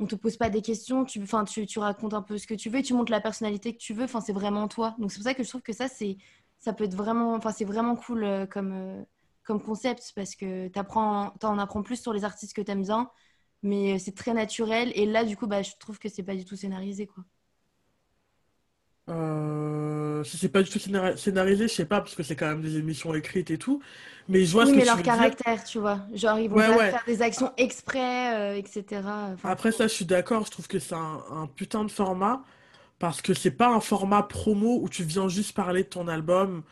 on 0.00 0.06
te 0.06 0.14
pose 0.14 0.36
pas 0.36 0.50
des 0.50 0.62
questions, 0.62 1.04
tu, 1.04 1.22
tu, 1.46 1.66
tu 1.66 1.78
racontes 1.78 2.14
un 2.14 2.22
peu 2.22 2.38
ce 2.38 2.46
que 2.46 2.54
tu 2.54 2.70
veux, 2.70 2.82
tu 2.82 2.94
montres 2.94 3.12
la 3.12 3.20
personnalité 3.20 3.74
que 3.74 3.78
tu 3.78 3.92
veux, 3.92 4.06
c'est 4.06 4.32
vraiment 4.32 4.66
toi. 4.66 4.96
Donc 4.98 5.12
c'est 5.12 5.18
pour 5.18 5.24
ça 5.24 5.34
que 5.34 5.42
je 5.42 5.48
trouve 5.48 5.62
que 5.62 5.74
ça, 5.74 5.88
c'est, 5.88 6.16
ça 6.58 6.72
peut 6.72 6.84
être 6.84 6.94
vraiment, 6.94 7.38
c'est 7.52 7.66
vraiment 7.66 7.96
cool 7.96 8.24
euh, 8.24 8.46
comme, 8.46 8.72
euh, 8.72 9.02
comme 9.44 9.62
concept 9.62 10.12
parce 10.16 10.34
que 10.34 10.68
tu 10.68 10.78
en 10.78 11.58
apprends 11.58 11.82
plus 11.82 12.00
sur 12.00 12.12
les 12.14 12.24
artistes 12.24 12.54
que 12.54 12.62
tu 12.62 12.70
aimes 12.70 12.82
bien, 12.82 13.10
mais 13.62 13.94
euh, 13.94 13.98
c'est 13.98 14.14
très 14.14 14.32
naturel. 14.32 14.90
Et 14.94 15.04
là, 15.04 15.24
du 15.24 15.36
coup, 15.36 15.46
bah, 15.46 15.62
je 15.62 15.72
trouve 15.78 15.98
que 15.98 16.08
c'est 16.08 16.22
pas 16.22 16.34
du 16.34 16.44
tout 16.46 16.56
scénarisé, 16.56 17.06
quoi. 17.06 17.24
Euh, 19.08 20.22
si 20.24 20.36
c'est 20.38 20.48
pas 20.48 20.62
du 20.62 20.70
tout 20.70 20.78
scénarisé, 20.78 21.68
je 21.68 21.74
sais 21.74 21.84
pas, 21.86 22.00
parce 22.00 22.14
que 22.14 22.22
c'est 22.22 22.36
quand 22.36 22.46
même 22.48 22.62
des 22.62 22.76
émissions 22.78 23.14
écrites 23.14 23.50
et 23.50 23.58
tout. 23.58 23.82
Mais 24.28 24.44
je 24.44 24.52
vois 24.52 24.66
oui, 24.66 24.72
ce 24.72 24.74
mais 24.74 24.84
que 24.84 24.84
leur 24.84 25.00
tu 25.00 25.02
caractère, 25.02 25.62
dire. 25.62 25.64
tu 25.64 25.78
vois. 25.78 26.00
Genre, 26.12 26.38
ils 26.38 26.48
vont 26.50 26.60
Ouais, 26.60 26.64
pas 26.64 26.78
ouais. 26.78 26.90
faire 26.90 27.02
des 27.06 27.22
actions 27.22 27.52
exprès, 27.56 28.34
euh, 28.56 28.56
etc. 28.56 29.32
Enfin, 29.32 29.52
Après 29.52 29.72
ça, 29.72 29.86
je 29.86 29.92
suis 29.94 30.04
d'accord, 30.04 30.44
je 30.46 30.50
trouve 30.50 30.68
que 30.68 30.78
c'est 30.78 30.94
un, 30.94 31.24
un 31.30 31.46
putain 31.46 31.84
de 31.84 31.90
format, 31.90 32.42
parce 32.98 33.22
que 33.22 33.34
c'est 33.34 33.50
pas 33.52 33.68
un 33.68 33.80
format 33.80 34.22
promo 34.24 34.80
où 34.82 34.88
tu 34.88 35.04
viens 35.04 35.28
juste 35.28 35.54
parler 35.54 35.84
de 35.84 35.88
ton 35.88 36.08
album, 36.08 36.62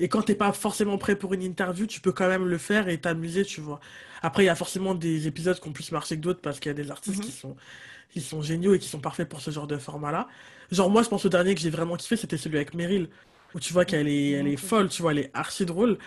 et 0.00 0.08
quand 0.08 0.22
t'es 0.22 0.34
pas 0.36 0.52
forcément 0.52 0.98
prêt 0.98 1.16
pour 1.16 1.34
une 1.34 1.42
interview, 1.42 1.86
tu 1.86 2.00
peux 2.00 2.12
quand 2.12 2.28
même 2.28 2.46
le 2.46 2.58
faire 2.58 2.88
et 2.88 3.00
t'amuser, 3.00 3.44
tu 3.44 3.60
vois. 3.62 3.80
Après, 4.22 4.44
il 4.44 4.46
y 4.46 4.50
a 4.50 4.56
forcément 4.56 4.94
des 4.94 5.26
épisodes 5.28 5.60
qui 5.60 5.68
ont 5.68 5.72
plus 5.72 5.92
marché 5.92 6.16
que 6.16 6.22
d'autres, 6.22 6.40
parce 6.42 6.60
qu'il 6.60 6.70
y 6.70 6.72
a 6.72 6.74
des 6.74 6.90
artistes 6.90 7.20
qui 7.22 7.30
mhm, 7.30 7.32
sont, 7.32 7.56
qui 8.10 8.20
sont 8.20 8.42
géniaux 8.42 8.74
et 8.74 8.78
qui 8.78 8.88
sont 8.88 9.00
parfaits 9.00 9.28
pour 9.28 9.40
ce 9.40 9.50
genre 9.50 9.66
de 9.66 9.76
format-là. 9.76 10.28
Genre, 10.70 10.90
moi, 10.90 11.02
je 11.02 11.08
pense 11.08 11.24
au 11.24 11.28
dernier 11.28 11.54
que 11.54 11.60
j'ai 11.60 11.70
vraiment 11.70 11.96
kiffé, 11.96 12.16
c'était 12.16 12.36
celui 12.36 12.56
avec 12.56 12.74
Meryl, 12.74 13.08
où 13.54 13.60
tu 13.60 13.72
vois 13.72 13.84
qu'elle 13.84 14.08
est, 14.08 14.30
elle 14.32 14.48
est 14.48 14.56
folle, 14.56 14.88
tu 14.88 15.02
vois, 15.02 15.12
elle 15.12 15.18
est 15.18 15.30
archi 15.34 15.64
drôle. 15.66 15.98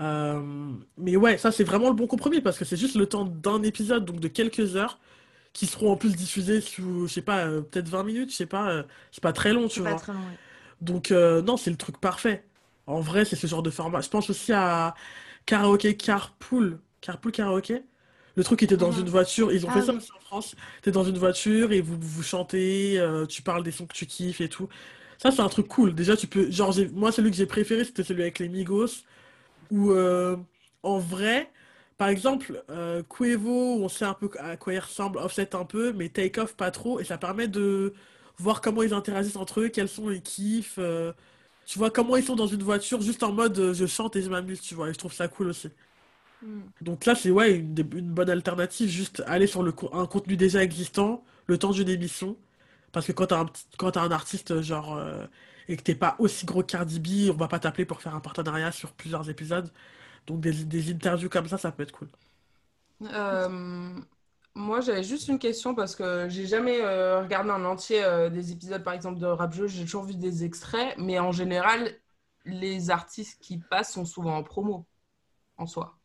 Euh, 0.00 0.72
mais 0.96 1.16
ouais, 1.16 1.38
ça, 1.38 1.52
c'est 1.52 1.64
vraiment 1.64 1.88
le 1.88 1.94
bon 1.94 2.06
compromis, 2.06 2.40
parce 2.40 2.58
que 2.58 2.64
c'est 2.64 2.76
juste 2.76 2.96
le 2.96 3.06
temps 3.06 3.24
d'un 3.24 3.62
épisode, 3.62 4.04
donc 4.04 4.20
de 4.20 4.28
quelques 4.28 4.76
heures 4.76 4.98
qui 5.52 5.66
seront 5.66 5.92
en 5.92 5.96
plus 5.96 6.16
diffusés 6.16 6.60
sous, 6.60 7.06
je 7.06 7.12
sais 7.12 7.22
pas, 7.22 7.46
euh, 7.46 7.60
peut-être 7.60 7.88
20 7.88 8.04
minutes, 8.04 8.30
je 8.30 8.36
sais 8.36 8.46
pas, 8.46 8.70
euh, 8.70 8.82
c'est 9.10 9.22
pas 9.22 9.32
très 9.32 9.52
long, 9.52 9.68
tu 9.68 9.80
vois. 9.80 9.94
très 9.96 10.12
long. 10.12 10.20
ouais. 10.20 10.38
Donc, 10.80 11.10
euh, 11.10 11.42
non, 11.42 11.56
c'est 11.56 11.70
le 11.70 11.76
truc 11.76 11.98
parfait. 12.00 12.44
En 12.86 13.00
vrai, 13.00 13.24
c'est 13.24 13.36
ce 13.36 13.46
genre 13.46 13.62
de 13.62 13.70
format. 13.70 14.00
Je 14.00 14.08
pense 14.08 14.30
aussi 14.30 14.52
à 14.52 14.94
Karaoke 15.46 15.96
Carpool. 15.96 16.80
Carpool 17.00 17.32
Karaoke? 17.32 17.84
Le 18.36 18.44
truc 18.44 18.62
était 18.62 18.76
dans 18.76 18.92
une 18.92 19.08
Mhm. 19.08 19.10
voiture. 19.10 19.52
Ils 19.52 19.66
ont 19.66 19.70
fait 19.70 19.80
Ah 19.80 19.82
ça 19.82 19.92
oui. 19.92 19.98
aussi 19.98 20.10
en 20.16 20.20
France. 20.20 20.56
T'es 20.82 20.90
dans 20.90 21.04
une 21.04 21.18
voiture 21.18 21.72
et 21.72 21.80
vous, 21.80 21.96
vous 22.00 22.22
chantez, 22.22 22.98
euh, 22.98 23.26
tu 23.26 23.42
parles 23.42 23.62
des 23.62 23.70
sons 23.72 23.86
que 23.86 23.94
tu 23.94 24.06
kiffes 24.06 24.40
et 24.40 24.48
tout. 24.48 24.68
Ça, 25.18 25.30
c'est 25.30 25.40
un 25.42 25.48
truc 25.48 25.68
cool. 25.68 25.94
Déjà, 25.94 26.16
tu 26.16 26.26
peux. 26.26 26.50
Genre, 26.50 26.74
moi, 26.94 27.12
celui 27.12 27.30
que 27.30 27.36
j'ai 27.36 27.46
préféré, 27.46 27.84
c'était 27.84 28.04
celui 28.04 28.22
avec 28.22 28.38
les 28.38 28.48
Migos. 28.48 28.88
Où, 29.70 29.92
euh, 29.92 30.36
en 30.82 30.98
vrai, 30.98 31.50
par 31.98 32.08
exemple, 32.08 32.64
euh, 32.70 33.02
Quavo, 33.04 33.82
on 33.84 33.88
sait 33.88 34.04
un 34.04 34.14
peu 34.14 34.30
à 34.38 34.56
quoi 34.56 34.74
il 34.74 34.78
ressemble, 34.80 35.18
Offset 35.18 35.54
un 35.56 35.64
peu, 35.64 35.92
mais 35.92 36.08
Take 36.10 36.40
Off 36.40 36.54
pas 36.56 36.70
trop. 36.70 37.00
Et 37.00 37.04
ça 37.04 37.18
permet 37.18 37.48
de 37.48 37.94
voir 38.38 38.60
comment 38.60 38.82
ils 38.82 38.94
interagissent 38.94 39.36
entre 39.36 39.60
eux, 39.60 39.68
quels 39.68 39.88
sont 39.88 40.08
les 40.08 40.20
kiffs. 40.22 40.76
euh, 40.78 41.12
tu 41.64 41.78
vois, 41.78 41.90
comment 41.90 42.16
ils 42.16 42.24
sont 42.24 42.36
dans 42.36 42.46
une 42.48 42.62
voiture, 42.62 43.00
juste 43.00 43.22
en 43.22 43.32
mode 43.32 43.72
je 43.74 43.86
chante 43.86 44.16
et 44.16 44.22
je 44.22 44.28
m'amuse, 44.30 44.60
tu 44.60 44.74
vois. 44.74 44.90
Et 44.90 44.92
je 44.94 44.98
trouve 44.98 45.12
ça 45.12 45.28
cool 45.28 45.48
aussi. 45.48 45.68
Hmm. 46.42 46.62
Donc 46.80 47.06
là, 47.06 47.14
c'est 47.14 47.30
ouais, 47.30 47.56
une, 47.56 47.74
bonne 47.74 48.30
alternative, 48.30 48.88
juste 48.88 49.22
aller 49.26 49.46
sur 49.46 49.62
le, 49.62 49.72
un 49.92 50.06
contenu 50.06 50.36
déjà 50.36 50.62
existant, 50.62 51.24
le 51.46 51.58
temps 51.58 51.70
d'une 51.70 51.88
émission. 51.88 52.36
Parce 52.92 53.06
que 53.06 53.12
quand 53.12 53.26
t'as 53.28 53.40
un, 53.40 53.46
t'as 53.90 54.02
un 54.02 54.10
artiste, 54.10 54.50
euh, 54.50 54.62
genre, 54.62 54.96
euh, 54.96 55.24
et 55.68 55.76
que 55.76 55.82
t'es 55.82 55.94
pas 55.94 56.16
aussi 56.18 56.44
gros 56.44 56.62
Cardi 56.62 57.00
B, 57.00 57.32
on 57.32 57.36
va 57.36 57.48
pas 57.48 57.58
t'appeler 57.60 57.86
pour 57.86 58.02
faire 58.02 58.14
un 58.14 58.20
partenariat 58.20 58.72
sur 58.72 58.92
plusieurs 58.92 59.30
épisodes. 59.30 59.70
Donc 60.26 60.40
des, 60.40 60.52
des 60.52 60.90
interviews 60.92 61.28
comme 61.28 61.48
ça, 61.48 61.58
ça 61.58 61.72
peut 61.72 61.84
être 61.84 61.92
cool. 61.92 62.08
Euh, 63.02 63.98
moi, 64.54 64.80
j'avais 64.80 65.02
juste 65.02 65.28
une 65.28 65.38
question 65.38 65.74
parce 65.74 65.96
que 65.96 66.28
j'ai 66.28 66.46
jamais 66.46 66.80
regardé 67.16 67.50
en 67.50 67.64
entier 67.64 68.02
des 68.30 68.52
épisodes, 68.52 68.84
par 68.84 68.94
exemple, 68.94 69.18
de 69.18 69.26
Rap 69.26 69.52
Jeu. 69.54 69.66
J'ai 69.66 69.84
toujours 69.84 70.04
vu 70.04 70.14
des 70.14 70.44
extraits, 70.44 70.94
mais 70.98 71.18
en 71.18 71.32
général, 71.32 71.90
les 72.44 72.90
artistes 72.90 73.40
qui 73.40 73.58
passent 73.58 73.92
sont 73.94 74.04
souvent 74.04 74.36
en 74.36 74.42
promo, 74.42 74.86
en 75.56 75.66
soi. 75.66 75.98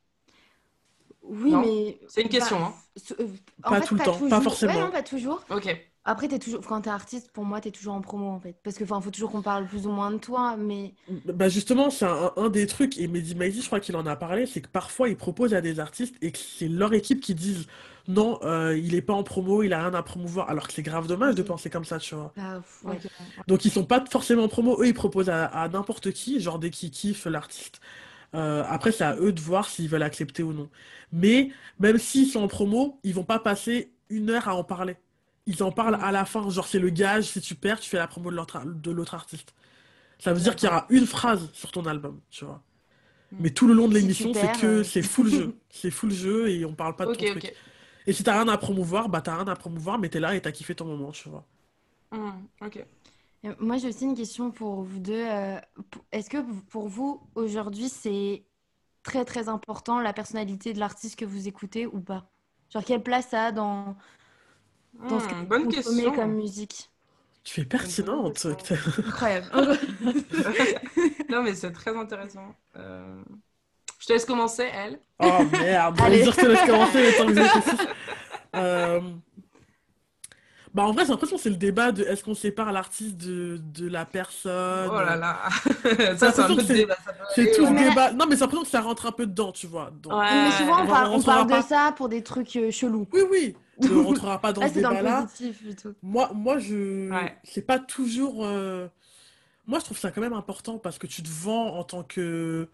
Oui, 1.30 1.52
Non? 1.52 1.62
mais 1.62 2.00
C'est 2.08 2.22
une 2.22 2.30
question, 2.30 2.58
hein. 2.64 2.74
ce- 2.96 3.14
euh, 3.22 3.28
en 3.64 3.70
Pas 3.72 3.82
fait, 3.82 3.88
tout 3.88 3.96
le 3.96 4.00
pas 4.00 4.06
temps, 4.06 4.20
pas. 4.30 4.38
Ouais, 4.38 4.44
forcément. 4.44 4.74
non, 4.80 4.92
pas 4.92 5.04
toujours. 5.04 5.44
Ok. 5.50 5.76
Après, 6.10 6.30
t'es 6.30 6.40
toujours... 6.40 6.62
quand 6.62 6.80
t'es 6.82 6.90
artiste, 6.90 7.32
pour 7.34 7.44
moi, 7.44 7.60
t'es 7.60 7.72
toujours 7.72 7.94
en 7.94 8.00
promo, 8.00 8.28
en 8.30 8.40
fait. 8.40 8.56
Parce 8.64 8.78
que, 8.78 8.86
enfin, 8.86 9.02
faut 9.02 9.12
toujours 9.12 9.30
qu'on 9.30 9.42
parle 9.42 9.68
plus 9.68 9.88
ou 9.88 9.92
moins 9.92 10.10
de 10.10 10.18
toi, 10.18 10.56
mais... 10.58 10.94
Bah 11.26 11.50
justement, 11.50 11.90
c'est 11.90 12.06
un, 12.06 12.32
un 12.38 12.50
des 12.50 12.66
trucs, 12.66 12.98
et 12.98 13.10
Mehdi 13.10 13.36
Maizi, 13.36 13.62
je 13.62 13.66
crois 13.68 13.82
qu'il 13.82 13.96
en 13.98 14.06
a 14.06 14.16
parlé, 14.16 14.46
c'est 14.46 14.62
que 14.62 14.70
parfois 14.70 15.10
ils 15.10 15.18
proposent 15.18 15.54
à 15.54 15.60
des 15.60 15.82
artistes 15.82 16.16
et 16.22 16.32
que 16.32 16.38
c'est 16.38 16.70
leur 16.70 16.94
équipe 16.94 17.20
qui 17.20 17.36
disent 17.36 17.68
non, 18.08 18.40
euh, 18.44 18.78
il 18.78 18.96
est 18.96 19.02
pas 19.02 19.14
en 19.14 19.24
promo, 19.24 19.64
il 19.64 19.74
a 19.74 19.82
rien 19.84 19.94
à 19.94 20.02
promouvoir, 20.02 20.50
alors 20.50 20.68
que 20.68 20.74
c'est 20.74 20.82
grave 20.82 21.08
dommage 21.08 21.36
de 21.36 21.44
penser 21.44 21.70
comme 21.70 21.84
ça, 21.84 22.00
tu 22.00 22.16
vois. 22.16 22.32
Bah, 22.38 22.62
pff, 22.62 22.86
ouais. 22.86 23.00
Donc 23.48 23.66
ils 23.66 23.72
sont 23.72 23.84
pas 23.84 24.04
forcément 24.10 24.44
en 24.44 24.48
promo, 24.48 24.82
eux 24.82 24.88
ils 24.88 24.94
proposent 24.94 25.30
à, 25.30 25.46
à 25.46 25.68
n'importe 25.68 26.12
qui, 26.14 26.40
genre 26.40 26.58
dès 26.58 26.70
qu'ils 26.70 26.92
kiffent 26.92 27.26
l'artiste. 27.26 27.82
Euh, 28.36 28.64
après 28.68 28.92
c'est 28.92 29.04
à 29.04 29.16
eux 29.18 29.32
de 29.32 29.40
voir 29.40 29.70
s'ils 29.70 29.90
veulent 29.90 30.04
accepter 30.04 30.44
ou 30.44 30.54
non. 30.54 30.70
Mais 31.12 31.52
même 31.80 31.98
s'ils 31.98 32.28
sont 32.28 32.42
en 32.42 32.48
promo, 32.48 33.00
ils 33.04 33.14
vont 33.14 33.24
pas 33.24 33.40
passer 33.40 33.92
une 34.10 34.30
heure 34.30 34.48
à 34.48 34.56
en 34.56 34.64
parler. 34.64 34.98
Ils 35.46 35.64
en 35.64 35.72
parlent 35.72 35.98
à 36.02 36.12
la 36.12 36.26
fin, 36.26 36.50
genre 36.50 36.68
c'est 36.68 36.80
le 36.80 36.90
gage, 36.90 37.26
si 37.26 37.42
tu 37.42 37.56
perds, 37.56 37.80
tu 37.80 37.90
fais 37.90 37.98
la 37.98 38.08
promo 38.08 38.32
de 38.32 38.92
l'autre 38.92 39.16
artiste. 39.16 39.54
Ça 40.20 40.34
veut 40.34 40.42
dire 40.42 40.56
qu'il 40.56 40.68
y 40.68 40.72
aura 40.72 40.86
une 40.90 41.06
phrase 41.06 41.50
sur 41.54 41.72
ton 41.72 41.86
album, 41.86 42.20
tu 42.30 42.44
vois. 42.44 42.62
Hmm. 43.32 43.38
Mais 43.42 43.50
tout 43.52 43.68
le 43.68 43.74
long 43.74 43.88
de 43.88 43.94
Si 43.96 44.02
l'émission, 44.02 44.34
c'est 44.34 44.60
que 44.60 44.68
euh, 44.68 44.84
c'est 44.84 45.02
full 45.02 45.30
jeu. 45.30 45.56
C'est 45.70 45.92
full 45.92 46.12
jeu 46.12 46.50
et 46.50 46.66
on 46.66 46.74
parle 46.74 46.96
pas 46.96 47.06
de 47.06 47.12
Ok, 47.12 47.18
ton 47.18 47.32
truc. 47.32 47.54
Et 48.08 48.14
si 48.14 48.24
t'as 48.24 48.34
rien 48.34 48.48
à 48.48 48.58
promouvoir, 48.58 49.10
bah 49.10 49.22
t'as 49.22 49.36
rien 49.36 49.48
à 49.48 49.56
promouvoir, 49.56 50.00
mais 50.00 50.10
t'es 50.10 50.20
là 50.20 50.36
et 50.36 50.42
t'as 50.42 50.52
kiffé 50.52 50.74
ton 50.74 50.86
moment, 50.86 51.12
tu 51.12 51.30
vois. 51.30 51.46
Hmm, 52.12 52.46
ok. 52.62 52.86
Euh, 53.46 53.54
Moi, 53.60 53.78
j'ai 53.78 53.90
aussi 53.90 54.06
une 54.06 54.16
question 54.16 54.52
pour 54.52 54.82
vous 54.84 55.00
deux. 55.00 55.14
euh, 55.28 55.60
Est-ce 56.12 56.30
que 56.30 56.38
vous- 56.38 56.62
pour 56.64 56.88
vous, 56.88 57.22
aujourd'hui, 57.36 57.90
c'est 57.90 58.46
très 59.04 59.26
très 59.26 59.50
important 59.50 60.00
la 60.02 60.14
personnalité 60.14 60.74
de 60.74 60.80
l'artiste 60.80 61.18
que 61.18 61.26
vous 61.26 61.48
écoutez 61.48 61.86
ou 61.88 62.00
pas? 62.02 62.30
Genre, 62.74 62.84
quelle 62.84 63.04
place 63.04 63.30
ça 63.30 63.46
a 63.48 63.52
dans, 63.52 63.96
dans 65.08 65.20
ce 65.20 65.28
que 65.28 65.36
Hmm, 65.36 65.42
vous 65.42 65.46
bonne 65.48 65.66
consommez 65.76 66.12
comme 66.12 66.16
question. 66.16 66.28
musique? 66.36 66.90
Tu 67.44 67.62
es 67.62 67.66
pertinente. 67.66 68.48
question. 68.58 68.76
Incroyable. 69.06 69.48
Non, 71.30 71.44
mais 71.44 71.56
c'est 71.56 71.72
très 71.72 71.96
intéressant. 71.96 72.56
Euh, 72.76 73.24
Je 74.00 74.06
te 74.08 74.14
laisse 74.14 74.26
commencer, 74.26 74.70
elle. 74.74 75.00
Oh 75.20 75.44
merde, 75.52 76.00
Allez. 76.02 76.24
dire 76.24 76.36
que 76.36 76.42
je 76.42 76.46
te 76.48 76.52
laisse 76.52 76.66
commencer 76.66 77.02
le 77.04 77.18
temps 77.18 77.28
que. 77.28 78.58
Euh, 78.58 79.02
Bah 80.74 80.84
en 80.84 80.92
vrai, 80.92 81.06
j'ai 81.06 81.12
l'impression 81.12 81.38
que 81.38 81.42
c'est 81.42 81.50
le 81.50 81.56
débat 81.56 81.92
de 81.92 82.04
est-ce 82.04 82.24
qu'on 82.24 82.36
sépare 82.36 82.72
l'artiste 82.72 83.18
de, 83.18 83.58
de 83.74 83.88
la 83.88 84.06
personne? 84.06 84.90
Oh 84.92 85.00
là 85.02 85.16
là. 85.16 85.40
Ça, 86.18 86.32
c'est 86.32 86.42
un 86.42 86.54
peu 86.56 86.62
c'est 86.62 86.74
débat. 86.74 86.98
C'est 87.36 87.52
tout 87.52 87.66
le 87.66 87.72
ouais. 87.72 87.74
mais, 87.74 87.90
débat. 87.90 88.12
Non, 88.14 88.26
mais 88.28 88.36
j'ai 88.36 88.42
l'impression 88.42 88.64
que 88.64 88.70
ça 88.70 88.82
rentre 88.82 89.06
un 89.06 89.12
peu 89.12 89.26
dedans, 89.26 89.52
tu 89.52 89.66
vois. 89.68 89.92
Donc, 90.02 90.14
mais 90.30 90.52
souvent, 90.52 90.80
on 90.80 90.82
on 90.82 90.86
va, 90.86 90.94
parle, 90.94 91.10
on 91.14 91.22
parle 91.24 91.48
de 91.48 91.62
ça 91.62 91.94
pour 91.96 92.10
des 92.10 92.22
trucs 92.24 92.56
euh, 92.58 92.70
chelous. 92.72 93.08
Oui, 93.14 93.22
oui, 93.32 93.56
on 93.90 94.04
rentrera 94.04 94.40
pas 94.40 94.54
dans 94.54 94.62
Là, 94.62 94.68
ce 94.68 94.74
c'est 94.76 94.82
dans 94.82 94.90
le 94.92 94.98
débat-là. 94.98 95.28
Moi, 96.04 96.32
moi, 96.34 96.60
je, 96.60 97.10
Ouais. 97.12 97.38
c'est 97.44 97.66
pas 97.66 97.80
toujours. 97.80 98.46
euh, 98.46 98.88
Moi, 99.68 99.80
je 99.80 99.86
trouve 99.86 99.98
ça 99.98 100.12
quand 100.12 100.22
même 100.22 100.34
important 100.34 100.78
parce 100.78 100.98
que 101.00 101.08
tu 101.08 101.24
te 101.24 101.30
vends 101.30 101.78
en 101.78 101.84
tant 101.84 102.04
que. 102.04 102.70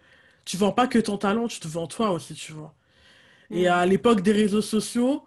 Tu 0.46 0.58
vends 0.58 0.72
pas 0.74 0.88
que 0.88 1.00
ton 1.00 1.18
talent, 1.18 1.48
tu 1.48 1.60
te 1.60 1.68
vends 1.68 1.88
toi 1.88 2.12
aussi, 2.12 2.34
tu 2.36 2.52
vois. 2.54 2.74
Et 3.52 3.68
Hmm. 3.70 3.74
à 3.74 3.86
l'époque 3.86 4.22
des 4.22 4.32
réseaux 4.34 4.62
sociaux, 4.62 5.24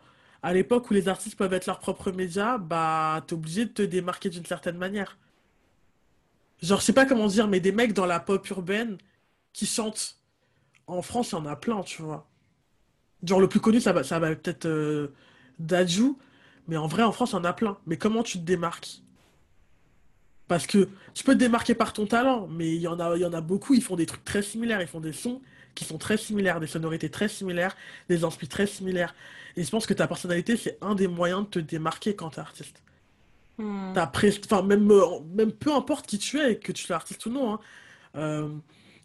à 0.47 0.53
l'époque 0.53 0.89
où 0.93 0.95
les 0.95 1.09
artistes 1.09 1.37
peuvent 1.37 1.53
être 1.55 1.67
leurs 1.67 1.81
propres 1.81 2.13
médias, 2.13 2.57
bah, 2.57 3.25
t'es 3.27 3.35
obligé 3.35 3.65
de 3.65 3.71
te 3.71 3.83
démarquer 3.83 4.31
d'une 4.31 4.47
certaine 4.47 4.79
manière. 4.79 5.19
Genre, 6.63 6.79
je 6.79 6.85
sais 6.85 6.93
pas 6.93 7.05
comment 7.05 7.27
dire, 7.27 7.49
mais 7.49 7.59
des 7.59 7.73
mecs 7.73 7.93
dans 7.93 8.07
la 8.07 8.21
pop 8.21 8.49
urbaine 8.51 8.97
qui 9.53 9.67
chantent. 9.67 10.19
En 10.87 11.03
France, 11.03 11.33
il 11.33 11.35
y 11.35 11.39
en 11.39 11.47
a 11.47 11.57
plein, 11.57 11.83
tu 11.83 12.01
vois. 12.03 12.29
Genre, 13.25 13.41
le 13.41 13.49
plus 13.49 13.59
connu, 13.59 13.81
ça 13.81 13.93
va, 13.93 14.05
ça 14.05 14.21
va 14.21 14.37
peut-être 14.37 14.67
euh, 14.67 15.09
mais 16.69 16.77
en 16.77 16.87
vrai, 16.87 17.03
en 17.03 17.11
France, 17.11 17.33
il 17.33 17.35
y 17.35 17.39
en 17.39 17.45
a 17.45 17.53
plein. 17.53 17.77
Mais 17.87 17.97
comment 17.99 18.23
tu 18.23 18.39
te 18.39 18.45
démarques? 18.45 19.03
Parce 20.47 20.69
que 20.69 20.89
tu 21.15 21.25
peux 21.25 21.35
te 21.35 21.41
démarquer 21.41 21.75
par 21.75 21.93
ton 21.93 22.07
talent, 22.07 22.47
mais 22.47 22.69
y 22.69 22.77
il 22.77 22.83
y 22.83 22.87
en 22.87 23.01
a 23.01 23.41
beaucoup, 23.41 23.75
ils 23.75 23.83
font 23.83 23.97
des 23.97 24.07
trucs 24.07 24.25
très 24.25 24.43
similaires, 24.43 24.81
ils 24.81 24.87
font 24.87 25.01
des 25.01 25.13
sons 25.13 25.43
qui 25.77 25.85
sont 25.85 25.99
très 25.99 26.17
similaires, 26.17 26.59
des 26.59 26.67
sonorités 26.67 27.11
très 27.11 27.29
similaires, 27.29 27.77
des 28.09 28.25
inspirations 28.25 28.49
très 28.49 28.67
similaires. 28.67 29.15
Et 29.57 29.63
je 29.63 29.71
pense 29.71 29.87
que 29.87 29.95
ta 29.95 30.09
personnalité, 30.09 30.57
c'est 30.57 30.79
un 30.81 30.97
des 30.97 31.07
moyens 31.07 31.45
de 31.45 31.47
te 31.47 31.59
démarquer 31.61 32.17
quand 32.17 32.31
t'es 32.31 32.41
artiste. 32.41 32.83
Ta 33.95 34.07
prest... 34.07 34.45
enfin, 34.51 34.63
même, 34.63 34.91
euh, 34.91 35.21
même 35.35 35.53
peu 35.53 35.73
importe 35.73 36.07
qui 36.07 36.19
tu 36.19 36.41
es, 36.41 36.57
que 36.59 36.73
tu 36.73 36.85
sois 36.85 36.97
artiste 36.97 37.25
ou 37.27 37.31
non, 37.31 37.55
hein, 37.55 37.61
euh, 38.17 38.49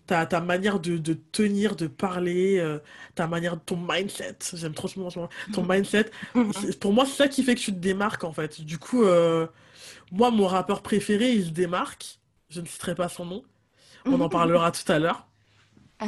ta, 0.08 0.26
ta 0.26 0.42
manière 0.42 0.80
de, 0.80 0.98
de 0.98 1.14
tenir, 1.14 1.76
de 1.76 1.88
parler, 1.88 2.60
euh, 2.60 2.80
ta 3.16 3.28
manière, 3.28 3.58
ton 3.64 3.78
mindset, 3.78 4.38
j'aime 4.54 4.74
trop 4.74 4.90
ce 4.90 5.00
mot 5.00 5.06
en 5.06 5.10
ce 5.10 5.20
moment, 5.20 5.30
ton 5.54 5.64
mindset, 5.70 6.12
pour 6.82 6.94
moi, 6.94 7.06
c'est 7.06 7.16
ça 7.16 7.28
qui 7.30 7.44
fait 7.44 7.56
que 7.56 7.62
tu 7.62 7.72
te 7.72 7.80
démarques 7.80 8.26
en 8.26 8.34
fait. 8.34 8.62
Du 8.62 8.78
coup, 8.78 9.04
euh, 9.04 9.48
moi, 10.12 10.32
mon 10.32 10.48
rappeur 10.48 10.82
préféré, 10.82 11.32
il 11.32 11.46
se 11.46 11.52
démarque. 11.52 12.20
Je 12.50 12.60
ne 12.62 12.66
citerai 12.66 12.96
pas 12.96 13.08
son 13.10 13.26
nom. 13.26 13.44
On 14.06 14.20
en 14.20 14.30
parlera 14.30 14.72
tout 14.72 14.90
à 14.92 15.00
l'heure. 15.00 15.31
Ah. 16.02 16.08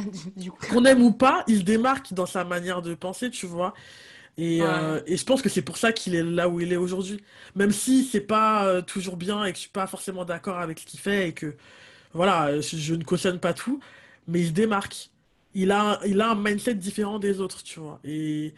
Qu'on 0.70 0.84
aime 0.84 1.02
ou 1.02 1.12
pas, 1.12 1.44
il 1.46 1.64
démarque 1.64 2.12
dans 2.14 2.26
sa 2.26 2.44
manière 2.44 2.82
de 2.82 2.94
penser, 2.94 3.30
tu 3.30 3.46
vois. 3.46 3.74
Et, 4.38 4.62
Ouais. 4.62 4.68
euh, 4.68 5.02
et 5.06 5.16
je 5.16 5.24
pense 5.24 5.42
que 5.42 5.48
c'est 5.50 5.62
pour 5.62 5.78
ça 5.78 5.92
qu'il 5.92 6.14
est 6.16 6.22
là 6.24 6.48
où 6.48 6.60
il 6.60 6.72
est 6.72 6.76
aujourd'hui. 6.76 7.22
Même 7.56 7.72
si 7.72 8.04
c'est 8.04 8.20
pas 8.22 8.66
euh, 8.66 8.82
toujours 8.82 9.16
bien 9.16 9.44
et 9.44 9.52
que 9.52 9.56
je 9.58 9.62
suis 9.62 9.70
pas 9.70 9.86
forcément 9.88 10.24
d'accord 10.24 10.58
avec 10.58 10.80
ce 10.80 10.86
qu'il 10.86 11.00
fait 11.00 11.28
et 11.30 11.34
que, 11.34 11.56
voilà, 12.14 12.60
je, 12.60 12.76
je 12.78 12.94
ne 12.94 13.04
cautionne 13.04 13.40
pas 13.40 13.54
tout, 13.54 13.80
mais 14.28 14.40
il 14.42 14.52
démarque. 14.54 15.10
Il 15.54 15.72
a, 15.72 16.00
il 16.06 16.20
a 16.22 16.30
un 16.32 16.36
mindset 16.36 16.74
différent 16.76 17.18
des 17.20 17.40
autres, 17.40 17.62
tu 17.64 17.80
vois. 17.80 18.00
Et 18.04 18.54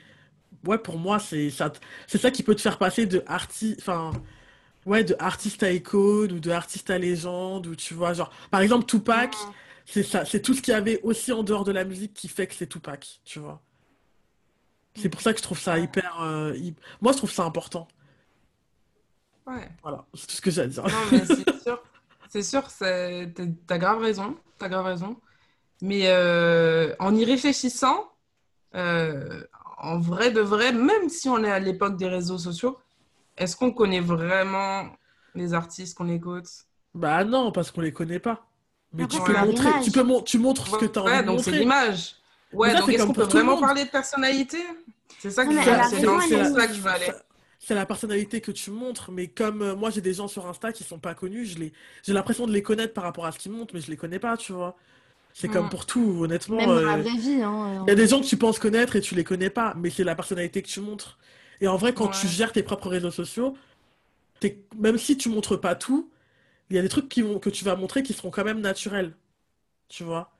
ouais, 0.66 0.79
pour 0.79 0.99
moi, 0.99 1.18
c'est 1.20 1.51
ça, 1.51 1.72
c'est 2.07 2.18
ça 2.18 2.31
qui 2.31 2.42
peut 2.42 2.55
te 2.55 2.61
faire 2.62 2.79
passer 2.79 3.07
de 3.07 3.22
arti, 3.27 3.77
enfin, 3.81 4.12
Ouais, 4.87 5.03
de 5.03 5.16
artiste 5.18 5.62
à 5.64 5.72
icône 5.72 6.31
ou 6.33 6.38
de 6.40 6.51
artiste 6.51 6.90
à 6.90 6.99
légende, 6.99 7.66
ou 7.66 7.75
tu 7.75 7.92
vois, 7.94 8.12
genre, 8.12 8.31
par 8.51 8.61
exemple, 8.61 8.87
Tupac, 8.87 9.35
Mm. 9.35 9.53
C'est 9.87 10.03
ça, 10.03 10.25
c'est 10.27 10.42
tout 10.42 10.53
ce 10.55 10.61
qu'il 10.62 10.72
y 10.72 10.75
avait 10.77 11.01
aussi 11.03 11.33
en 11.33 11.42
dehors 11.42 11.64
de 11.64 11.72
la 11.72 11.85
musique 11.85 12.12
qui 12.14 12.29
fait 12.29 12.46
que 12.46 12.55
c'est 12.55 12.66
Tupac, 12.68 13.20
tu 13.25 13.38
vois. 13.38 13.62
C'est 14.96 15.09
pour 15.11 15.20
ça 15.20 15.33
que 15.33 15.38
je 15.38 15.42
trouve 15.44 15.59
ça 15.61 15.79
hyper. 15.79 16.20
euh, 16.22 16.53
hy- 16.57 16.75
Moi, 17.01 17.12
je 17.12 17.18
trouve 17.18 17.31
ça 17.31 17.44
important. 17.44 17.87
Ouais. 19.46 19.70
Voilà, 19.83 20.05
c'est 20.14 20.27
tout 20.27 20.35
ce 20.35 20.40
que 20.40 20.51
j'ai 20.51 20.62
à 20.62 20.66
dire. 20.66 20.85
Non, 20.88 21.07
mais 21.07 21.25
c'est 21.27 21.46
sûr, 21.62 21.83
c'est 22.29 22.42
sûr, 22.42 22.62
t'as 22.79 23.79
grave 23.79 23.99
raison, 24.01 24.37
t'as 24.59 24.68
grave 24.68 24.87
raison. 24.87 25.20
Mais 25.83 26.09
euh, 26.11 26.94
en 27.01 27.14
y 27.16 27.25
réfléchissant, 27.25 28.11
euh, 28.77 29.44
en 29.79 29.99
vrai 29.99 30.31
de 30.33 30.40
vrai, 30.40 30.72
même 30.72 31.09
si 31.11 31.29
on 31.29 31.44
est 31.44 31.51
à 31.53 31.61
l'époque 31.61 31.96
des 31.99 32.09
réseaux 32.09 32.38
sociaux, 32.38 32.79
est-ce 33.37 33.57
qu'on 33.57 33.72
connaît 33.72 34.01
vraiment 34.01 34.87
les 35.35 35.55
artistes 35.55 35.96
qu'on 35.99 36.09
écoute? 36.11 36.49
Bah 36.94 37.22
non, 37.25 37.53
parce 37.53 37.70
qu'on 37.70 37.81
les 37.81 37.92
connaît 37.92 38.18
pas. 38.18 38.44
Mais 38.92 39.05
Après, 39.05 39.18
tu 39.18 39.25
peux 39.25 39.38
montrer, 39.38 39.70
tu 39.83 39.90
peux 39.90 40.03
mon- 40.03 40.22
tu 40.22 40.38
montres 40.38 40.66
ce 40.68 40.77
que 40.79 40.87
tu 40.87 40.99
as 40.99 41.03
Ouais, 41.03 41.12
envie 41.12 41.22
de 41.22 41.27
donc 41.27 41.40
c'est 41.40 41.51
montrer. 41.51 41.61
l'image. 41.61 42.14
Ouais, 42.53 42.70
ça, 42.72 42.79
donc 42.79 42.87
c'est 42.87 42.92
est-ce 42.94 42.99
comme 43.03 43.09
qu'on 43.09 43.14
peut 43.14 43.22
pour 43.22 43.31
tout 43.31 43.37
le 43.38 43.42
vraiment 43.44 43.61
parler 43.61 43.85
de 43.85 43.90
personnalité? 43.90 44.59
C'est 45.18 45.31
ça 45.31 45.44
que 45.44 45.51
je- 45.53 45.57
veux 46.81 46.90
aller. 46.90 47.12
c'est 47.59 47.75
la 47.75 47.85
personnalité 47.87 48.40
que 48.40 48.53
tu 48.53 48.70
montres, 48.70 49.11
mais 49.11 49.27
comme 49.27 49.62
euh, 49.62 49.75
moi 49.75 49.90
j'ai 49.90 50.01
des 50.01 50.14
gens 50.14 50.29
sur 50.29 50.46
Insta 50.46 50.72
qui 50.72 50.85
sont 50.85 50.99
pas 51.01 51.14
connus, 51.14 51.46
je 51.46 51.59
les, 51.59 51.72
j'ai 52.05 52.12
l'impression 52.12 52.46
de 52.46 52.53
les 52.53 52.62
connaître 52.62 52.94
par 52.94 53.03
rapport 53.05 53.27
à 53.27 53.33
ce 53.33 53.38
qu'ils 53.38 53.51
montrent, 53.51 53.75
mais 53.75 53.81
je 53.81 53.90
les 53.90 53.96
connais 53.96 54.20
pas, 54.20 54.37
tu 54.37 54.53
vois. 54.53 54.77
C'est 55.35 55.49
comme 55.49 55.66
Mm. 55.66 55.70
pour 55.70 55.85
tout, 55.85 56.18
honnêtement. 56.22 56.57
Même 56.57 56.66
dans 56.66 56.75
la 56.81 56.96
euh, 56.96 57.03
vraie 57.03 57.16
vie. 57.18 57.42
Hein, 57.42 57.85
Il 57.87 57.88
y 57.88 57.92
a 57.92 57.94
des 57.96 58.07
gens 58.07 58.20
que 58.20 58.27
tu 58.27 58.37
penses 58.38 58.59
connaître 58.59 58.96
et 58.96 59.01
tu 59.01 59.14
les 59.14 59.25
connais 59.25 59.51
pas, 59.51 59.75
mais 59.77 59.90
c'est 59.90 60.05
la 60.05 60.14
personnalité 60.14 60.62
que 60.62 60.68
tu 60.68 60.81
montres. 60.81 61.18
Et 61.61 61.68
en 61.68 61.77
vrai, 61.77 61.92
quand 61.92 62.09
tu 62.09 62.27
gères 62.29 62.53
tes 62.53 62.62
propres 62.62 62.88
réseaux 62.88 63.11
sociaux, 63.11 63.57
même 64.79 64.99
si 64.99 65.16
tu 65.16 65.29
montres 65.29 65.61
pas 65.61 65.75
tout, 65.75 66.11
il 66.70 66.76
y 66.76 66.79
a 66.79 66.83
des 66.83 66.88
trucs 66.88 67.09
qui 67.09 67.22
vont, 67.22 67.38
que 67.38 67.50
tu 67.50 67.64
vas 67.64 67.76
montrer 67.76 68.02
qui 68.02 68.12
seront 68.14 68.31
quand 68.31 68.44
même 68.44 68.61
naturels. 68.61 69.14
Tu 69.88 70.05
vois? 70.05 70.33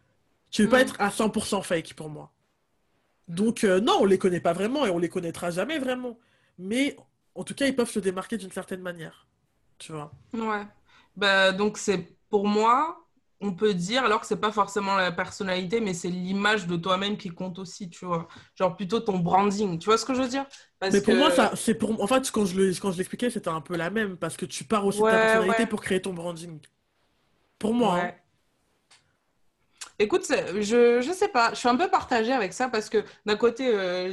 Tu 0.51 0.63
veux 0.65 0.69
pas 0.71 0.81
Mm. 0.81 0.83
être 0.83 0.97
à 1.01 1.11
100% 1.11 1.63
fake 1.63 1.95
pour 1.95 2.11
moi. 2.11 2.33
Donc, 3.29 3.65
euh, 3.65 3.81
non, 3.81 3.99
on 4.01 4.05
les 4.05 4.19
connaît 4.19 4.41
pas 4.41 4.53
vraiment 4.53 4.87
et 4.87 4.91
on 4.91 4.99
les 4.99 5.09
connaîtra 5.09 5.51
jamais 5.51 5.79
vraiment. 5.79 6.19
Mais 6.59 6.97
en 7.35 7.45
tout 7.45 7.55
cas, 7.55 7.67
ils 7.67 7.77
peuvent 7.77 7.91
se 7.91 8.01
démarquer 8.01 8.39
d'une 8.39 8.53
certaine 8.53 8.83
manière. 8.83 9.27
Tu 9.79 9.93
vois? 9.93 10.13
Ouais. 10.33 10.67
Bah, 11.17 11.53
donc 11.53 11.79
c'est 11.79 11.99
pour 12.29 12.47
moi, 12.47 13.06
on 13.41 13.53
peut 13.53 13.75
dire 13.75 14.05
alors 14.05 14.21
que 14.21 14.27
c'est 14.27 14.41
pas 14.41 14.53
forcément 14.53 14.97
la 14.97 15.13
personnalité, 15.13 15.81
mais 15.81 15.95
c'est 15.95 16.09
l'image 16.09 16.67
de 16.67 16.77
toi-même 16.77 17.17
qui 17.17 17.29
compte 17.29 17.59
aussi, 17.59 17.91
tu 17.91 18.07
vois. 18.07 18.29
Genre 18.55 18.75
plutôt 18.77 19.01
ton 19.01 19.19
branding. 19.19 19.79
Tu 19.79 19.87
vois 19.87 19.99
ce 19.99 20.05
que 20.05 20.15
je 20.15 20.23
veux 20.23 20.29
dire? 20.29 20.47
Parce 20.79 20.95
Mais 20.95 21.01
pour 21.01 21.15
que 21.15 21.19
moi, 21.19 21.31
ça, 21.31 21.53
c'est 21.55 21.75
pour, 21.75 22.01
en 22.03 22.07
fait, 22.07 22.31
quand 22.31 22.47
je 22.47 22.57
le, 22.57 22.71
quand 22.81 22.93
je 22.93 22.99
l'expliquais, 22.99 23.31
c'était 23.31 23.49
un 23.49 23.61
peu 23.61 23.77
la 23.77 23.91
même, 23.91 24.17
parce 24.17 24.37
que 24.37 24.47
tu 24.47 24.65
pars 24.65 24.87
aussi 24.87 25.01
de 25.01 25.05
ta 25.05 25.19
personnalité 25.19 25.63
ouais. 25.63 25.69
pour 25.69 25.83
créer 25.83 26.01
ton 26.01 26.13
branding. 26.13 26.61
Pour 27.59 27.75
moi, 27.75 28.01
hein. 28.01 28.13
Écoute, 29.99 30.27
je, 30.29 31.01
je 31.01 31.13
sais 31.13 31.29
pas, 31.29 31.51
je 31.55 31.59
suis 31.59 31.69
un 31.69 31.77
peu 31.77 31.89
partagée 31.89 32.33
avec 32.33 32.53
ça 32.53 32.69
parce 32.69 32.91
que 32.91 33.03
d'un 33.25 33.37
côté, 33.37 33.67
euh, 33.67 34.13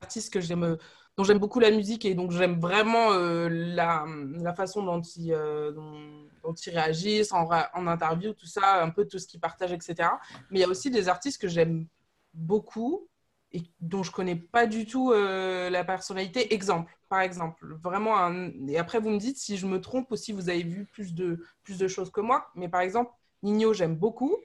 artistes 0.00 0.32
que 0.32 0.40
j'aime, 0.40 0.76
dont 1.16 1.24
j'aime 1.24 1.38
beaucoup 1.38 1.60
la 1.60 1.70
musique 1.70 2.04
et 2.04 2.14
donc 2.14 2.32
j'aime 2.32 2.58
vraiment 2.58 3.12
euh, 3.12 3.48
la, 3.48 4.04
la 4.32 4.54
façon 4.54 4.82
dont 4.82 5.00
ils, 5.00 5.32
euh, 5.32 5.70
dont, 5.72 6.26
dont 6.42 6.54
ils 6.54 6.70
réagissent 6.70 7.32
en, 7.32 7.48
en 7.74 7.86
interview, 7.86 8.32
tout 8.32 8.46
ça, 8.46 8.82
un 8.82 8.90
peu 8.90 9.06
tout 9.06 9.18
ce 9.18 9.26
qu'ils 9.26 9.40
partagent, 9.40 9.72
etc. 9.72 10.08
Mais 10.50 10.58
il 10.58 10.62
y 10.62 10.64
a 10.64 10.68
aussi 10.68 10.90
des 10.90 11.08
artistes 11.08 11.40
que 11.40 11.48
j'aime 11.48 11.86
beaucoup 12.32 13.08
et 13.52 13.62
dont 13.80 14.02
je 14.02 14.10
connais 14.10 14.34
pas 14.34 14.66
du 14.66 14.86
tout 14.86 15.12
euh, 15.12 15.70
la 15.70 15.84
personnalité. 15.84 16.52
Exemple, 16.52 16.92
par 17.08 17.20
exemple, 17.20 17.74
vraiment 17.80 18.18
un... 18.18 18.50
Et 18.66 18.78
après, 18.78 18.98
vous 18.98 19.10
me 19.10 19.18
dites 19.18 19.38
si 19.38 19.56
je 19.56 19.66
me 19.66 19.80
trompe 19.80 20.10
ou 20.10 20.16
si 20.16 20.32
vous 20.32 20.48
avez 20.48 20.64
vu 20.64 20.86
plus 20.86 21.14
de, 21.14 21.44
plus 21.62 21.78
de 21.78 21.86
choses 21.86 22.10
que 22.10 22.20
moi. 22.20 22.48
Mais 22.56 22.68
par 22.68 22.80
exemple, 22.80 23.12
Nino, 23.44 23.72
j'aime 23.72 23.94
beaucoup. 23.94 24.36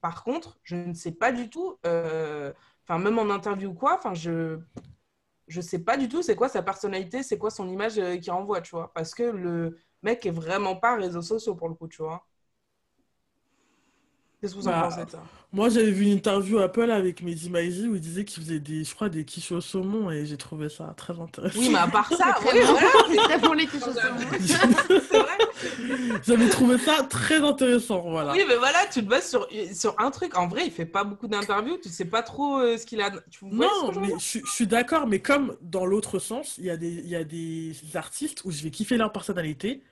Par 0.00 0.24
contre, 0.24 0.58
je 0.64 0.74
ne 0.74 0.94
sais 0.94 1.12
pas 1.12 1.30
du 1.30 1.48
tout, 1.50 1.78
enfin, 1.84 2.98
même 2.98 3.18
en 3.18 3.30
interview 3.30 3.70
ou 3.70 3.74
quoi, 3.74 3.96
enfin, 3.96 4.14
je 4.14 4.58
je 5.48 5.60
sais 5.60 5.78
pas 5.80 5.96
du 5.96 6.08
tout 6.08 6.22
c'est 6.22 6.36
quoi 6.36 6.48
sa 6.48 6.62
personnalité, 6.62 7.22
c'est 7.22 7.38
quoi 7.38 7.50
son 7.50 7.68
image 7.68 7.98
euh, 7.98 8.16
qu'il 8.18 8.32
renvoie, 8.32 8.60
tu 8.60 8.70
vois. 8.72 8.92
Parce 8.94 9.14
que 9.14 9.22
le 9.24 9.78
mec 10.02 10.24
est 10.26 10.30
vraiment 10.30 10.76
pas 10.76 10.96
réseaux 10.96 11.22
sociaux 11.22 11.54
pour 11.54 11.68
le 11.68 11.74
coup, 11.74 11.88
tu 11.88 12.02
vois. 12.02 12.26
Qu'est-ce 14.40 14.54
que 14.54 14.60
vous 14.60 14.68
en 14.68 14.70
Bah, 14.70 14.82
pensez, 14.88 15.10
ça 15.10 15.20
Moi, 15.52 15.68
j'avais 15.68 15.90
vu 15.90 16.04
une 16.04 16.12
interview 16.12 16.58
Apple 16.60 16.92
avec 16.92 17.22
Mehdi 17.22 17.50
Maizi 17.50 17.88
où 17.88 17.96
il 17.96 18.00
disait 18.00 18.24
qu'il 18.24 18.40
faisait 18.42 18.60
des, 18.60 18.84
je 18.84 18.94
crois, 18.94 19.08
des 19.08 19.24
quiches 19.24 19.50
au 19.50 19.60
saumon 19.60 20.12
et 20.12 20.26
j'ai 20.26 20.36
trouvé 20.36 20.68
ça 20.68 20.94
très 20.96 21.18
intéressant. 21.18 21.58
Oui, 21.58 21.70
mais 21.70 21.78
à 21.78 21.88
part 21.88 22.08
ça, 22.12 22.36
C'est 22.42 22.52
oui, 22.52 22.60
très 22.60 22.66
bon. 22.72 22.78
voilà, 22.78 23.28
C'est 23.28 23.40
bon 23.40 23.52
les 23.54 23.66
quiches 23.66 23.82
au 23.82 23.92
saumon. 23.92 24.18
c'est 24.38 25.18
vrai. 25.18 26.20
J'avais 26.24 26.48
trouvé 26.50 26.78
ça 26.78 27.02
très 27.02 27.40
intéressant, 27.40 28.00
voilà. 28.08 28.32
Oui, 28.32 28.42
mais 28.46 28.56
voilà, 28.56 28.78
tu 28.92 29.00
te 29.04 29.08
bases 29.08 29.28
sur, 29.28 29.48
sur 29.74 29.96
un 29.98 30.12
truc. 30.12 30.38
En 30.38 30.46
vrai, 30.46 30.66
il 30.66 30.70
fait 30.70 30.86
pas 30.86 31.02
beaucoup 31.02 31.26
d'interviews, 31.26 31.78
tu 31.82 31.88
sais 31.88 32.04
pas 32.04 32.22
trop 32.22 32.60
euh, 32.60 32.76
ce 32.78 32.86
qu'il 32.86 33.00
a. 33.00 33.10
Tu 33.30 33.40
vois 33.44 33.50
Non, 33.66 33.92
mais 34.00 34.10
je, 34.18 34.24
suis- 34.24 34.42
je 34.46 34.52
suis 34.52 34.66
d'accord, 34.68 35.08
mais 35.08 35.18
comme 35.18 35.56
dans 35.62 35.84
l'autre 35.84 36.20
sens, 36.20 36.54
il 36.58 36.64
y 36.66 36.70
a 36.70 36.76
des, 36.76 36.90
il 36.92 37.08
y 37.08 37.16
a 37.16 37.24
des 37.24 37.72
artistes 37.94 38.42
où 38.44 38.52
je 38.52 38.62
vais 38.62 38.70
kiffer 38.70 38.96
leur 38.96 39.10
personnalité, 39.10 39.82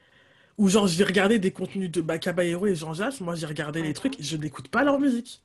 où 0.59 0.69
genre 0.69 0.87
je 0.89 0.97
vais 0.99 1.05
regarder 1.05 1.39
des 1.39 1.53
contenus 1.53 1.91
de 1.91 2.01
bah, 2.01 2.19
Caballero 2.19 2.67
et 2.67 2.75
Jean 2.75 2.95
Jass, 2.95 3.21
moi 3.21 3.35
j'ai 3.35 3.47
regardé 3.47 3.83
les 3.83 3.93
trucs, 3.95 4.17
je 4.21 4.37
n'écoute 4.37 4.69
pas 4.69 4.85
leur 4.85 4.99
musique. 4.99 5.43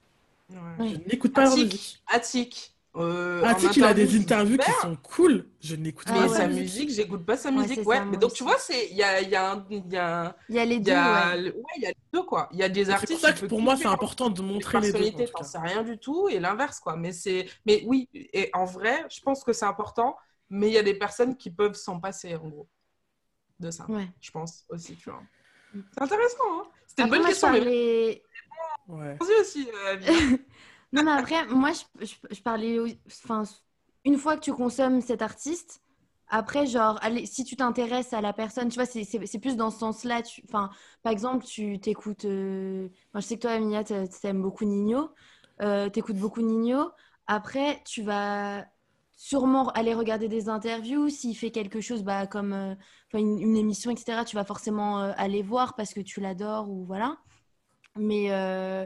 Ouais. 0.50 0.58
Je 0.80 0.95
n'écoute 1.12 1.34
pas 1.34 1.45
leur 1.45 1.58
musique. 1.58 2.04
Attic. 2.08 2.76
euh, 2.95 3.43
Attic, 3.43 3.78
il 3.78 3.86
a 3.88 3.93
interview, 3.93 3.93
des 3.93 4.15
interviews 4.17 4.58
qui 4.58 4.71
sont 4.71 4.95
cool, 4.97 5.45
je 5.62 5.76
n'écoute 5.76 6.08
Ah 6.08 6.13
Mais 6.13 6.19
pas 6.19 6.28
ouais. 6.28 6.38
sa 6.38 6.47
musique, 6.47 6.89
j'écoute 6.91 7.26
pas 7.26 7.38
sa 7.38 7.52
Ouais, 7.56 7.56
musique. 7.63 7.86
Ouais, 7.86 7.97
ça, 7.97 8.06
mais 8.06 8.17
donc 8.17 8.34
tu 8.34 8.43
vois, 8.43 8.58
c'est 8.60 8.89
il 8.89 8.97
y 8.97 9.04
a, 9.04 9.21
il 9.21 9.30
y 9.30 9.36
a 9.36 9.65
il 9.69 9.88
y 9.91 9.97
a 9.97 10.28
un- 10.28 10.36
Il 10.50 10.56
y 10.56 10.60
a 10.60 10.65
les 10.65 10.80
y 10.82 10.82
deux, 10.82 10.91
a 10.91 11.36
ouais. 11.38 11.54
il 11.78 11.84
y 11.84 11.86
a 11.86 11.89
les 11.89 11.95
deux 12.13 12.24
quoi. 12.24 12.50
Il 12.52 12.60
y 12.60 12.63
a 12.63 12.69
des 12.69 12.86
C'est 12.86 13.08
pour 13.08 13.17
artistes 13.17 13.21
ça 13.21 13.34
que 13.34 13.45
pour 13.45 13.62
moi 13.62 13.78
c'est 13.78 13.88
important 13.88 14.30
de 14.30 14.41
montrer 14.41 14.80
les 14.80 14.93
deux, 14.93 14.93
personnalité, 14.93 15.26
tout 15.26 15.34
t'en 15.34 15.43
sais 15.43 15.60
rien 15.60 15.84
du 15.84 15.97
tout 15.97 16.28
et 16.30 16.39
l'inverse 16.39 16.80
quoi. 16.80 16.95
Mais 16.97 17.12
c'est, 17.13 17.47
mais 17.65 17.84
oui, 17.86 18.10
et 18.13 18.50
en 18.54 18.65
vrai, 18.65 19.06
je 19.10 19.21
pense 19.21 19.43
que 19.43 19.54
c'est 19.54 19.65
important. 19.65 20.17
Mais 20.50 20.67
il 20.67 20.74
y 20.74 20.78
a 20.78 20.84
des 20.84 20.93
personnes 20.95 21.38
qui 21.38 21.50
peuvent 21.50 21.76
s'en 21.76 22.00
passer 22.02 22.36
en 22.36 22.47
gros 22.50 22.67
de 23.62 23.71
ça. 23.71 23.86
Ouais. 23.89 24.10
Je 24.19 24.32
pense 24.32 24.65
aussi, 24.69 24.95
tu 24.97 25.10
vois. 25.10 25.24
C'est 25.74 26.02
intéressant. 26.02 26.43
Hein 26.52 26.63
C'était 26.88 27.04
une 27.04 27.10
bonne 27.10 27.19
moi, 27.21 27.28
je 27.30 27.32
question. 27.34 27.52
Mais 27.52 27.60
parlais... 27.60 28.24
Ouais. 28.88 29.15
vas-y 29.19 29.41
aussi. 29.41 29.69
euh. 29.88 29.97
Non, 30.93 31.04
mais 31.04 31.12
après, 31.12 31.45
moi, 31.47 31.71
je, 31.71 32.06
je- 32.06 32.36
je 32.36 32.41
parlais... 32.41 32.78
Enfin, 33.24 33.43
une 34.04 34.17
fois 34.17 34.36
que 34.36 34.41
tu 34.41 34.52
consommes 34.54 35.00
cet 35.00 35.21
artiste, 35.21 35.82
après, 36.28 36.65
genre, 36.65 37.00
allez, 37.02 37.26
si 37.26 37.45
tu 37.45 37.56
t'intéresses 37.56 38.12
à 38.13 38.19
la 38.19 38.34
personne, 38.34 38.67
tu 38.69 38.76
vois, 38.76 38.86
c'est 38.86 39.06
c'est- 39.06 39.26
c'est 39.26 39.39
plus 39.39 39.56
dans 39.56 39.69
ce 39.71 39.80
sens-là. 39.80 40.21
tu- 40.21 40.41
Enfin, 40.50 40.69
par 41.04 41.13
exemple, 41.13 41.45
tu 41.45 41.80
t'écoutes... 41.80 42.26
euh, 42.26 42.89
enfin, 43.10 43.21
je 43.21 43.26
sais 43.28 43.36
que 43.38 43.41
toi, 43.41 43.52
Amilia, 43.52 43.84
t'a- 43.86 44.08
t'aimes 44.08 44.41
beaucoup 44.41 44.65
Nino. 44.65 45.12
Euh, 45.62 45.89
t'écoutes 45.89 46.17
beaucoup 46.17 46.41
Nino. 46.41 46.91
Après, 47.28 47.82
tu 47.86 48.02
vas 48.02 48.65
sûrement 49.21 49.69
aller 49.69 49.93
regarder 49.93 50.27
des 50.27 50.49
interviews. 50.49 51.07
S'il 51.10 51.38
fait 51.38 51.51
quelque 51.51 51.79
chose 51.79 52.03
bah, 52.03 52.25
comme 52.25 52.53
euh, 52.53 52.73
une, 53.13 53.55
émission, 53.55 53.91
etc., 53.91 54.23
tu 54.25 54.36
vas 54.36 54.43
forcément 54.43 54.99
euh, 54.99 55.12
aller 55.15 55.43
voir 55.43 55.75
parce 55.75 55.93
que 55.93 55.99
tu 55.99 56.21
l'adores 56.21 56.71
ou 56.71 56.86
voilà. 56.86 57.17
Mais 57.95 58.31
euh, 58.31 58.84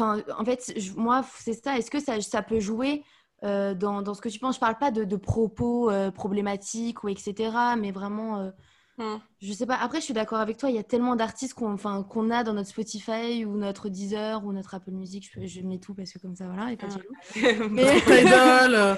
en 0.00 0.44
fait, 0.46 0.72
moi, 0.96 1.22
c'est 1.36 1.52
ça. 1.52 1.76
Est-ce 1.76 1.90
que 1.90 2.00
ça, 2.00 2.42
peut 2.42 2.60
jouer 2.60 3.04
dans, 3.42 4.14
ce 4.14 4.22
que 4.22 4.30
tu 4.30 4.38
penses? 4.38 4.54
Je 4.54 4.60
parle 4.60 4.78
pas 4.78 4.90
de, 4.90 5.04
de 5.04 5.16
propos 5.16 5.90
problématiques 6.14 7.04
ou 7.04 7.08
etc., 7.08 7.50
mais 7.76 7.90
vraiment, 7.90 8.50
Hmm. 8.98 9.18
je 9.40 9.52
sais 9.52 9.64
pas. 9.64 9.76
Après, 9.76 10.00
je 10.00 10.04
suis 10.06 10.12
d'accord 10.14 10.38
avec 10.40 10.56
toi. 10.56 10.70
Il 10.70 10.74
y 10.76 10.78
a 10.78 10.82
tellement 10.82 11.14
d'artistes 11.14 11.54
qu'on 11.54 11.72
enfin, 11.72 12.02
qu'on 12.02 12.30
a 12.30 12.42
dans 12.42 12.52
notre 12.52 12.68
Spotify 12.68 13.44
ou 13.44 13.56
notre 13.56 13.88
Deezer 13.88 14.44
ou 14.44 14.52
notre 14.52 14.74
Apple 14.74 14.90
Music. 14.90 15.30
Je, 15.32 15.46
je 15.46 15.60
mets 15.62 15.78
tout 15.78 15.94
parce 15.94 16.12
que 16.12 16.18
comme 16.18 16.34
ça, 16.34 16.46
voilà, 16.46 16.72
et 16.72 16.76
pas 16.76 16.88
jaloux. 16.88 17.68
Notre 17.74 18.04
Tidal, 18.04 18.74
euh, 18.74 18.94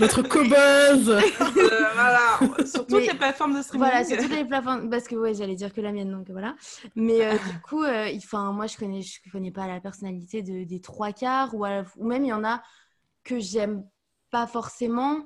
notre 0.00 0.22
Cobuzz. 0.22 1.08
Euh, 1.10 1.20
voilà, 1.94 2.38
sur 2.66 2.86
toutes 2.86 3.00
Mais- 3.00 3.06
les 3.12 3.14
plateformes 3.18 3.54
de 3.56 3.62
streaming. 3.62 3.86
Voilà, 3.86 4.04
c'est 4.04 4.16
toutes 4.16 4.30
les 4.34 4.44
plateformes. 4.44 4.88
Parce 4.90 5.06
que, 5.06 5.14
ouais, 5.14 5.34
j'allais 5.34 5.54
dire 5.56 5.72
que 5.72 5.80
la 5.80 5.92
mienne, 5.92 6.10
donc 6.10 6.30
voilà. 6.30 6.54
Mais 6.94 7.24
euh, 7.24 7.32
du 7.32 7.60
coup, 7.68 7.82
euh, 7.82 8.08
il- 8.08 8.20
'fin, 8.22 8.50
moi, 8.52 8.66
je 8.66 8.76
connais, 8.76 9.02
je 9.02 9.18
connais 9.30 9.50
pas 9.52 9.66
la 9.66 9.80
personnalité 9.80 10.42
de- 10.42 10.64
des 10.64 10.80
trois 10.80 11.12
quarts, 11.12 11.54
ou, 11.54 11.64
à- 11.64 11.84
ou 11.96 12.06
même 12.06 12.24
il 12.24 12.28
y 12.28 12.32
en 12.32 12.44
a 12.44 12.62
que 13.24 13.38
j'aime 13.38 13.84
pas 14.30 14.46
forcément 14.46 15.18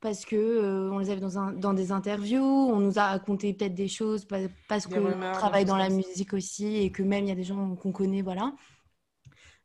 parce 0.00 0.24
que 0.24 0.36
euh, 0.36 0.90
on 0.92 0.98
les 0.98 1.10
avait 1.10 1.20
dans, 1.20 1.38
un- 1.38 1.52
dans 1.52 1.72
des 1.74 1.90
interviews, 1.92 2.42
on 2.42 2.78
nous 2.80 2.98
a 2.98 3.06
raconté 3.08 3.54
peut-être 3.54 3.74
des 3.74 3.88
choses 3.88 4.24
pa- 4.24 4.48
parce 4.68 4.86
qu'on 4.86 5.10
travaille 5.32 5.64
dans 5.64 5.76
la 5.76 5.88
musique 5.88 6.32
aussi 6.34 6.76
et 6.76 6.92
que 6.92 7.02
même 7.02 7.24
il 7.24 7.28
y 7.28 7.32
a 7.32 7.34
des 7.36 7.44
gens 7.44 7.74
qu'on 7.76 7.92
connaît, 7.92 8.22
voilà. 8.22 8.52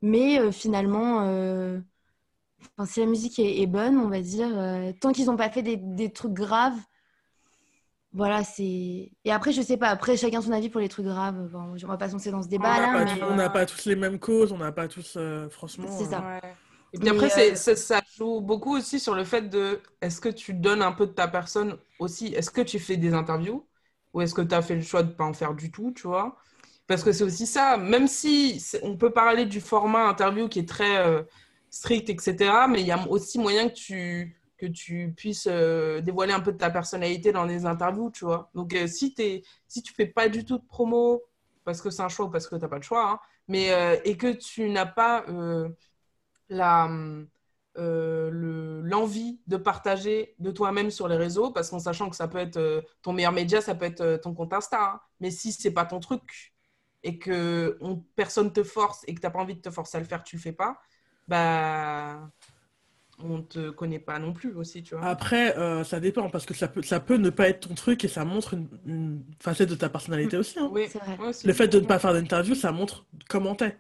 Mais 0.02 0.39
euh, 0.39 0.52
finalement, 0.52 1.22
euh, 1.22 1.80
enfin, 2.78 2.86
si 2.91 3.00
la 3.02 3.06
musique 3.06 3.38
est, 3.39 3.62
est 3.62 3.67
bonne, 3.67 3.98
on 3.98 4.10
va 4.10 4.22
dire, 4.22 4.50
euh, 4.58 4.91
tant 5.00 5.12
qu'ils 5.12 5.26
n'ont 5.28 5.38
pas 5.38 5.50
fait 5.50 5.62
des, 5.63 5.78
des 5.78 6.12
trucs 6.12 6.34
graves, 6.34 6.78
voilà, 8.13 8.44
c'est. 8.44 9.12
Et 9.24 9.32
après, 9.32 9.54
je 9.54 9.62
sais 9.62 9.78
pas, 9.78 9.88
après, 9.89 10.17
chacun 10.17 10.41
son 10.41 10.52
avis 10.52 10.70
pour 10.70 10.82
les 10.82 10.89
trucs 10.89 11.06
graves. 11.06 11.50
Bon, 11.50 11.76
on 11.82 11.88
va 11.88 11.98
pas 11.98 12.08
se 12.08 12.13
lancer 12.13 12.30
dans 12.32 12.41
ce 12.41 12.48
On 12.48 12.52
débat 12.52 12.78
n'a 12.80 12.88
là, 12.88 12.94
pas, 12.94 13.06
mais 13.06 13.20
tous- 13.20 13.26
on 13.26 13.36
n'a 13.36 13.50
pas 13.50 13.65
tous 13.65 13.86
les 13.86 13.96
mêmes 13.96 14.20
causes, 14.20 14.52
on 14.52 14.58
n'a 14.58 14.72
pas 14.74 14.88
tous, 14.88 15.13
euh, 15.17 15.48
franchement. 15.50 15.86
C'est 15.88 16.04
euh, 16.06 16.10
ça. 16.10 16.20
Ouais. 16.22 16.54
Et 16.93 16.99
puis 16.99 17.10
après, 17.10 17.30
euh, 17.51 17.56
ça 17.56 18.01
joue 18.17 18.41
beaucoup 18.41 18.75
aussi 18.75 18.99
sur 18.99 19.15
le 19.15 19.23
fait 19.23 19.43
de 19.43 19.82
est-ce 20.01 20.19
que 20.19 20.27
tu 20.30 20.54
donnes 20.54 20.82
un 20.82 20.91
peu 20.91 21.08
de 21.08 21.13
ta 21.13 21.27
personne 21.27 21.77
aussi? 21.99 22.27
Est-ce 22.27 22.51
que 22.51 22.62
tu 22.62 22.80
fais 22.80 22.97
des 22.97 23.13
interviews? 23.13 23.65
Ou 24.13 24.21
est-ce 24.21 24.34
que 24.34 24.41
tu 24.41 24.54
as 24.54 24.62
fait 24.62 24.75
le 24.75 24.82
choix 24.82 25.04
de 25.04 25.10
ne 25.10 25.13
pas 25.13 25.23
en 25.23 25.34
faire 25.34 25.54
du 25.54 25.71
tout, 25.71 25.93
tu 25.95 26.08
vois? 26.08 26.36
Parce 26.88 27.04
que 27.04 27.13
c'est 27.13 27.23
aussi 27.23 27.47
ça, 27.47 27.77
même 27.77 28.08
si 28.08 28.62
on 28.84 28.97
peut 28.97 29.12
parler 29.12 29.45
du 29.45 29.62
format 29.62 30.10
interview 30.10 30.49
qui 30.49 30.60
est 30.60 30.67
très 30.67 30.97
euh, 30.97 31.23
strict, 31.69 32.10
etc., 32.10 32.67
mais 32.67 32.82
il 32.82 32.88
y 32.88 32.91
a 32.91 33.08
aussi 33.10 33.39
moyen 33.39 33.69
que 33.69 33.73
tu, 33.73 34.38
que 34.58 34.65
tu 34.65 35.13
puisses 35.15 35.47
euh, 35.49 36.01
dévoiler 36.01 36.34
un 36.34 36.41
peu 36.41 36.51
de 36.51 36.58
ta 36.58 36.69
personnalité 36.69 37.32
dans 37.32 37.45
les 37.45 37.65
interviews, 37.65 38.12
tu 38.12 38.25
vois? 38.25 38.49
Donc 38.54 38.75
si, 38.88 39.15
es, 39.19 39.43
si 39.69 39.82
tu 39.82 39.93
fais 39.93 40.08
pas 40.08 40.27
du 40.27 40.43
tout 40.43 40.58
de 40.58 40.65
promo, 40.65 41.23
parce 41.63 41.82
que 41.82 41.89
c'est 41.89 42.01
un 42.01 42.10
choix 42.10 42.25
ou 42.25 42.30
parce 42.30 42.47
que 42.47 42.56
tu 42.56 42.62
n'as 42.62 42.67
pas 42.67 42.75
le 42.77 42.82
choix, 42.82 43.10
hein, 43.12 43.19
mais, 43.47 43.69
et 44.04 44.17
que 44.17 44.34
tu 44.34 44.67
n'as 44.69 44.86
pas 44.86 45.25
la, 46.52 46.90
euh, 47.78 48.82
l'envie 48.84 49.40
de 49.48 49.56
partager 49.56 50.36
de 50.40 50.52
toi-même 50.52 50.92
sur 50.92 51.08
les 51.08 51.16
réseaux, 51.16 51.52
parce 51.52 51.70
qu'en 51.70 51.80
sachant 51.80 52.10
que 52.10 52.18
ça 52.18 52.28
peut 52.28 52.38
être 52.38 52.58
euh, 52.58 52.82
ton 53.02 53.14
meilleur 53.14 53.32
média, 53.32 53.62
ça 53.62 53.76
peut 53.76 53.86
être 53.86 54.02
euh, 54.02 54.18
ton 54.18 54.34
compte 54.34 54.52
Insta. 54.52 54.96
Hein. 54.96 55.00
Mais 55.22 55.32
si 55.32 55.54
c'est 55.54 55.72
pas 55.72 55.86
ton 55.86 56.02
truc 56.02 56.54
et 57.04 57.18
que 57.18 57.78
on, 57.80 57.96
personne 58.18 58.52
te 58.52 58.62
force 58.62 59.04
et 59.08 59.16
que 59.16 59.22
tu 59.22 59.26
n'as 59.26 59.32
pas 59.32 59.40
envie 59.40 59.56
de 59.56 59.62
te 59.62 59.70
forcer 59.70 59.98
à 59.98 60.02
le 60.02 60.06
faire, 60.06 60.22
tu 60.24 60.36
le 60.36 60.42
fais 60.42 60.52
pas, 60.52 60.82
bah 61.30 62.30
on 63.24 63.42
te 63.42 63.70
connaît 63.70 64.00
pas 64.00 64.20
non 64.20 64.34
plus 64.34 64.54
aussi, 64.54 64.84
tu 64.84 64.96
vois. 64.96 65.06
Après, 65.06 65.56
ça 65.86 66.00
dépend 66.00 66.30
parce 66.30 66.46
que 66.46 66.56
ça 66.56 66.68
peut, 66.68 66.82
ça 66.82 67.00
peut 67.00 67.18
ne 67.18 67.30
pas 67.30 67.50
être 67.50 67.68
ton 67.68 67.76
truc 67.76 68.04
et 68.04 68.08
ça 68.08 68.26
montre 68.26 68.56
une, 68.86 69.24
facette 69.40 69.70
de 69.70 69.76
ta 69.76 69.90
personnalité 69.90 70.38
aussi. 70.38 70.60
Hein. 70.60 70.70
Oui, 70.72 70.90
le 71.46 71.54
fait 71.54 71.68
de 71.68 71.80
ne 71.80 71.86
pas 71.86 72.00
faire 72.00 72.14
d'interview, 72.14 72.56
ça 72.56 72.72
montre 72.72 73.06
comment 73.30 73.56
t'es. 73.56 73.78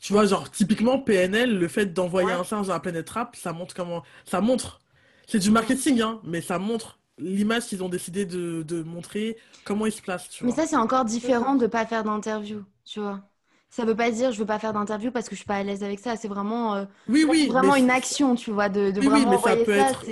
Tu 0.00 0.12
vois, 0.12 0.26
genre, 0.26 0.50
typiquement, 0.50 0.98
PNL, 0.98 1.58
le 1.58 1.68
fait 1.68 1.86
d'envoyer 1.86 2.32
un 2.32 2.44
singe 2.44 2.66
dans 2.66 2.74
la 2.74 2.80
planète 2.80 3.08
rap, 3.10 3.34
ça 3.36 3.52
montre 3.52 3.74
comment. 3.74 4.02
Ça 4.24 4.40
montre. 4.40 4.80
C'est 5.26 5.38
du 5.38 5.50
marketing, 5.50 6.00
hein, 6.02 6.20
mais 6.22 6.40
ça 6.40 6.58
montre 6.58 6.98
l'image 7.18 7.64
qu'ils 7.64 7.82
ont 7.82 7.88
décidé 7.88 8.26
de, 8.26 8.62
de, 8.62 8.82
montrer, 8.82 9.36
comment 9.64 9.86
ils 9.86 9.92
se 9.92 10.02
placent. 10.02 10.28
Tu 10.28 10.44
mais 10.44 10.52
ça, 10.52 10.66
c'est 10.66 10.76
encore 10.76 11.04
différent 11.04 11.54
de 11.54 11.66
pas 11.66 11.86
faire 11.86 12.04
d'interview, 12.04 12.62
tu 12.84 13.00
vois. 13.00 13.22
Ça 13.70 13.84
veut 13.84 13.96
pas 13.96 14.10
dire 14.10 14.32
je 14.32 14.38
veux 14.38 14.46
pas 14.46 14.58
faire 14.58 14.72
d'interview 14.72 15.10
parce 15.10 15.28
que 15.28 15.34
je 15.34 15.40
suis 15.40 15.46
pas 15.46 15.56
à 15.56 15.62
l'aise 15.62 15.82
avec 15.82 15.98
ça. 15.98 16.16
C'est 16.16 16.28
vraiment, 16.28 16.74
euh, 16.74 16.84
oui, 17.08 17.26
oui, 17.28 17.48
vraiment 17.48 17.74
une 17.74 17.90
action, 17.90 18.34
tu 18.34 18.50
vois, 18.50 18.68
de, 18.68 18.90
de 18.90 19.00
oui, 19.00 19.06
vraiment 19.06 19.30
oui, 19.30 19.36
mais 19.44 19.50
ça 19.50 19.64
peut 19.64 19.72
être... 19.72 20.04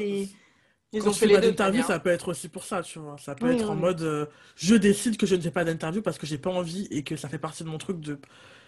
Ils 0.95 1.09
ont 1.09 1.13
fait 1.13 1.27
les 1.27 1.39
d'interview, 1.39 1.83
ça 1.83 1.99
peut 1.99 2.11
être 2.11 2.29
aussi 2.29 2.49
pour 2.49 2.63
ça, 2.65 2.83
tu 2.83 3.01
vois. 3.01 3.17
Ça 3.19 3.35
peut 3.35 3.51
être 3.51 3.69
en 3.69 3.75
mode 3.75 4.03
euh, 4.03 4.27
je 4.55 4.77
décide 4.77 5.17
que 5.17 5.27
je 5.27 5.35
ne 5.35 5.41
fais 5.41 5.51
pas 5.51 5.65
d'interview 5.65 6.03
parce 6.03 6.19
que 6.19 6.27
j'ai 6.27 6.39
pas 6.39 6.51
envie 6.51 6.87
et 6.91 7.03
que 7.03 7.17
ça 7.17 7.29
fait 7.29 7.39
partie 7.39 7.65
de 7.65 7.69
mon 7.69 7.79
truc 7.79 8.01
de 8.01 8.19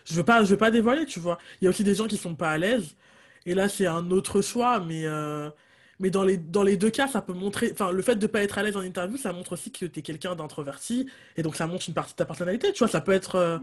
je 0.07 0.15
veux 0.15 0.25
pas, 0.25 0.45
je 0.45 0.51
veux 0.51 0.57
pas 0.57 0.71
dévoiler, 0.71 1.05
tu 1.05 1.21
vois. 1.21 1.39
Il 1.61 1.65
y 1.65 1.67
a 1.67 1.71
aussi 1.71 1.85
des 1.85 1.95
gens 1.95 2.07
qui 2.07 2.17
sont 2.17 2.35
pas 2.35 2.51
à 2.51 2.59
l'aise. 2.59 2.97
Et 3.45 3.55
là, 3.55 3.69
c'est 3.69 3.87
un 3.87 4.11
autre 4.11 4.41
choix, 4.41 4.81
mais, 4.81 5.05
euh, 5.05 5.51
mais 5.99 6.11
dans, 6.11 6.25
les, 6.25 6.37
dans 6.37 6.63
les 6.63 6.77
deux 6.77 6.91
cas, 6.91 7.09
ça 7.09 7.23
peut 7.23 7.33
montrer. 7.33 7.71
Enfin, 7.73 7.91
le 7.91 8.03
fait 8.03 8.17
de 8.17 8.27
pas 8.27 8.43
être 8.43 8.59
à 8.59 8.63
l'aise 8.63 8.77
en 8.77 8.83
interview, 8.83 9.17
ça 9.17 9.33
montre 9.33 9.53
aussi 9.53 9.73
que 9.73 9.87
tu 9.87 9.99
es 9.99 10.03
quelqu'un 10.03 10.37
d'introverti. 10.37 11.09
Et 11.37 11.43
donc, 11.43 11.57
ça 11.57 11.67
montre 11.67 11.85
une 11.89 11.95
partie 11.95 12.13
de 12.13 12.17
ta 12.17 12.25
personnalité, 12.25 12.73
tu 12.73 12.79
vois. 12.79 12.89
Ça 12.89 13.01
peut 13.01 13.13
être. 13.13 13.37
Euh, 13.37 13.59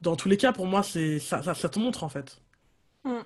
dans 0.00 0.14
tous 0.14 0.28
les 0.28 0.36
cas, 0.36 0.52
pour 0.52 0.66
moi, 0.66 0.82
c'est 0.82 1.18
ça, 1.18 1.42
ça, 1.42 1.68
te 1.68 1.78
montre, 1.78 2.04
en 2.04 2.08
fait. 2.08 2.40
Mmh. 3.04 3.18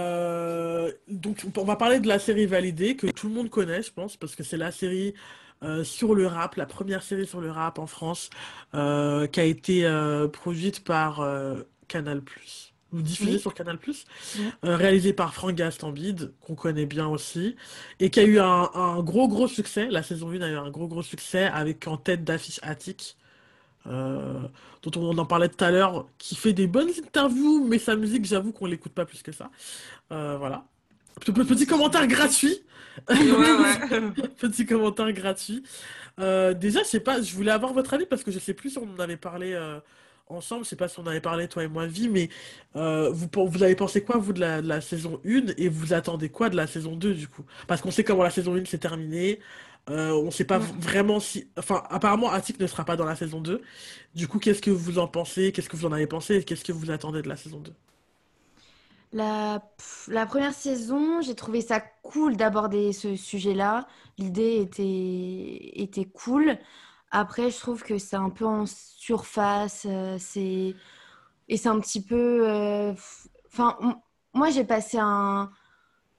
Euh, 0.00 0.92
donc, 1.08 1.44
on 1.56 1.64
va 1.64 1.76
parler 1.76 2.00
de 2.00 2.08
la 2.08 2.18
série 2.18 2.46
validée 2.46 2.96
que 2.96 3.06
tout 3.06 3.28
le 3.28 3.34
monde 3.34 3.50
connaît, 3.50 3.82
je 3.82 3.92
pense, 3.92 4.16
parce 4.16 4.36
que 4.36 4.42
c'est 4.42 4.56
la 4.56 4.70
série 4.70 5.14
euh, 5.62 5.82
sur 5.82 6.14
le 6.14 6.26
rap, 6.26 6.54
la 6.54 6.66
première 6.66 7.02
série 7.02 7.26
sur 7.26 7.40
le 7.40 7.50
rap 7.50 7.78
en 7.78 7.86
France, 7.86 8.30
euh, 8.74 9.26
qui 9.26 9.40
a 9.40 9.44
été 9.44 9.84
euh, 9.84 10.28
produite 10.28 10.84
par 10.84 11.26
Canal+, 11.88 12.22
ou 12.92 13.02
diffusée 13.02 13.38
sur 13.38 13.54
Canal+, 13.54 13.78
réalisée 14.62 15.12
par 15.12 15.34
Franck 15.34 15.56
Gastambide, 15.56 16.32
qu'on 16.40 16.54
connaît 16.54 16.86
bien 16.86 17.08
aussi, 17.08 17.56
et 17.98 18.10
qui 18.10 18.20
a 18.20 18.24
eu 18.24 18.38
un, 18.38 19.02
gros 19.02 19.28
gros 19.28 19.48
succès, 19.48 19.88
la 19.90 20.02
saison 20.02 20.30
1 20.30 20.42
a 20.42 20.48
eu 20.48 20.56
un 20.56 20.70
gros 20.70 20.86
gros 20.86 21.02
succès, 21.02 21.44
avec 21.44 21.86
en 21.88 21.96
tête 21.96 22.24
d'affiche 22.24 22.60
Attic, 22.62 23.16
dont 23.84 24.50
on 24.96 25.18
en 25.18 25.26
parlait 25.26 25.48
tout 25.48 25.64
à 25.64 25.70
l'heure, 25.70 26.06
qui 26.18 26.36
fait 26.36 26.52
des 26.52 26.66
bonnes 26.66 26.90
interviews, 26.90 27.64
mais 27.66 27.78
sa 27.78 27.96
musique, 27.96 28.24
j'avoue 28.26 28.52
qu'on 28.52 28.66
l'écoute 28.66 28.92
pas 28.92 29.06
plus 29.06 29.22
que 29.22 29.32
ça. 29.32 29.50
voilà. 30.10 30.64
Petit 31.18 31.66
commentaire 31.66 32.06
gratuit. 32.06 32.62
Petit 34.38 34.66
commentaire 34.66 35.12
gratuit. 35.12 35.62
Euh, 36.20 36.54
déjà, 36.54 36.82
je 36.82 36.88
sais 36.88 37.00
pas, 37.00 37.22
je 37.22 37.34
voulais 37.34 37.52
avoir 37.52 37.72
votre 37.72 37.94
avis 37.94 38.06
parce 38.06 38.22
que 38.22 38.30
je 38.30 38.38
sais 38.38 38.54
plus 38.54 38.70
si 38.70 38.78
on 38.78 38.88
en 38.92 38.98
avait 38.98 39.16
parlé 39.16 39.52
euh, 39.52 39.78
ensemble. 40.26 40.64
Je 40.64 40.70
sais 40.70 40.76
pas 40.76 40.88
si 40.88 40.98
on 40.98 41.06
avait 41.06 41.20
parlé, 41.20 41.48
toi 41.48 41.64
et 41.64 41.68
moi, 41.68 41.86
Vie, 41.86 42.08
mais 42.08 42.28
euh, 42.76 43.10
vous, 43.10 43.28
vous 43.34 43.62
avez 43.62 43.76
pensé 43.76 44.02
quoi, 44.02 44.18
vous, 44.18 44.32
de 44.32 44.40
la, 44.40 44.80
saison 44.80 45.20
1 45.24 45.54
et 45.56 45.68
vous 45.68 45.92
attendez 45.92 46.28
quoi 46.28 46.48
de 46.50 46.56
la 46.56 46.66
saison 46.66 46.96
2 46.96 47.14
du 47.14 47.28
coup? 47.28 47.44
Parce 47.66 47.80
qu'on 47.80 47.90
sait 47.90 48.04
comment 48.04 48.22
la 48.22 48.30
saison 48.30 48.56
1 48.56 48.64
s'est 48.64 48.78
terminée. 48.78 49.40
on 49.88 50.30
sait 50.30 50.44
pas 50.44 50.58
vraiment 50.58 51.20
si. 51.20 51.48
Enfin, 51.56 51.84
apparemment, 51.90 52.30
Attic 52.30 52.58
ne 52.60 52.66
sera 52.66 52.84
pas 52.84 52.96
dans 52.96 53.06
la 53.06 53.16
saison 53.16 53.40
2. 53.40 53.62
Du 54.14 54.28
coup, 54.28 54.38
qu'est-ce 54.38 54.62
que 54.62 54.70
vous 54.70 54.98
en 54.98 55.08
pensez? 55.08 55.52
Qu'est-ce 55.52 55.68
que 55.68 55.76
vous 55.76 55.86
en 55.86 55.92
avez 55.92 56.06
pensé? 56.06 56.42
Qu'est-ce 56.44 56.64
que 56.64 56.72
vous 56.72 56.90
attendez 56.90 57.22
de 57.22 57.28
la 57.28 57.36
saison 57.36 57.60
2 57.60 57.72
la, 59.12 59.60
première 60.26 60.52
saison, 60.54 61.20
j'ai 61.22 61.34
trouvé 61.34 61.60
ça 61.60 61.80
cool 61.80 62.36
d'aborder 62.36 62.92
ce 62.92 63.16
sujet-là. 63.16 63.86
L'idée 64.18 64.56
était, 64.60 65.80
était 65.82 66.04
cool. 66.04 66.58
Après, 67.10 67.50
je 67.50 67.58
trouve 67.58 67.82
que 67.82 67.98
c'est 67.98 68.16
un 68.16 68.30
peu 68.30 68.46
en 68.46 68.66
surface. 68.66 69.86
Euh, 69.88 70.16
c'est... 70.18 70.74
Et 71.48 71.56
c'est 71.56 71.68
un 71.68 71.80
petit 71.80 72.02
peu... 72.04 72.48
Euh, 72.48 72.92
enfin, 73.46 73.78
moi, 74.34 74.50
j'ai 74.50 74.64
passé 74.64 74.98
un, 75.00 75.50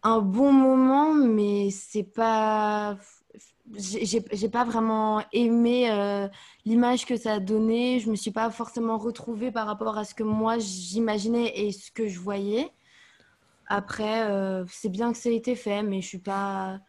un 0.03 0.19
bon 0.19 0.51
moment, 0.53 1.13
mais 1.13 1.69
c'est 1.71 2.03
pas... 2.03 2.97
J'ai 3.75 4.49
pas 4.49 4.63
vraiment 4.63 5.23
aimé 5.31 5.91
euh, 5.91 6.27
l'image 6.65 7.05
que 7.05 7.17
ça 7.17 7.33
a 7.33 7.39
donné. 7.39 7.99
Je 7.99 8.09
me 8.09 8.15
suis 8.15 8.31
pas 8.31 8.49
forcément 8.49 8.97
retrouvée 8.97 9.51
par 9.51 9.67
rapport 9.67 9.97
à 9.97 10.05
ce 10.05 10.15
que 10.15 10.23
moi 10.23 10.57
j'imaginais 10.57 11.51
et 11.55 11.71
ce 11.71 11.91
que 11.91 12.07
je 12.07 12.19
voyais. 12.19 12.71
Après, 13.69 14.23
euh, 14.29 14.65
c'est 14.67 14.89
bien 14.89 15.11
que 15.11 15.17
ça 15.17 15.29
ait 15.29 15.35
été 15.35 15.55
fait, 15.55 15.83
mais 15.83 16.01
je 16.01 16.07
suis 16.07 16.17
pas, 16.19 16.79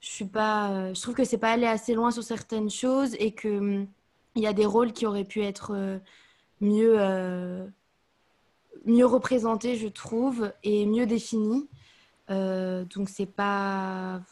je 0.00 0.08
suis 0.08 0.24
pas, 0.26 0.72
euh, 0.72 0.94
je 0.94 1.02
trouve 1.02 1.14
que 1.14 1.24
c'est 1.24 1.38
pas 1.38 1.52
allé 1.52 1.66
assez 1.66 1.94
loin 1.94 2.10
sur 2.10 2.22
certaines 2.24 2.70
choses 2.70 3.14
et 3.18 3.32
que 3.32 3.48
hum, 3.58 3.88
il 4.36 4.42
y 4.42 4.46
a 4.46 4.54
des 4.54 4.66
rôles 4.66 4.92
qui 4.92 5.06
auraient 5.06 5.24
pu 5.24 5.42
être 5.42 5.72
euh, 5.74 5.98
mieux, 6.60 6.96
mieux 8.86 9.06
représentés, 9.06 9.76
je 9.76 9.88
trouve, 9.88 10.52
et 10.62 10.86
mieux 10.86 11.06
définis. 11.06 11.68
donc 12.28 13.08
c'est 13.08 13.26
pas, 13.26 14.22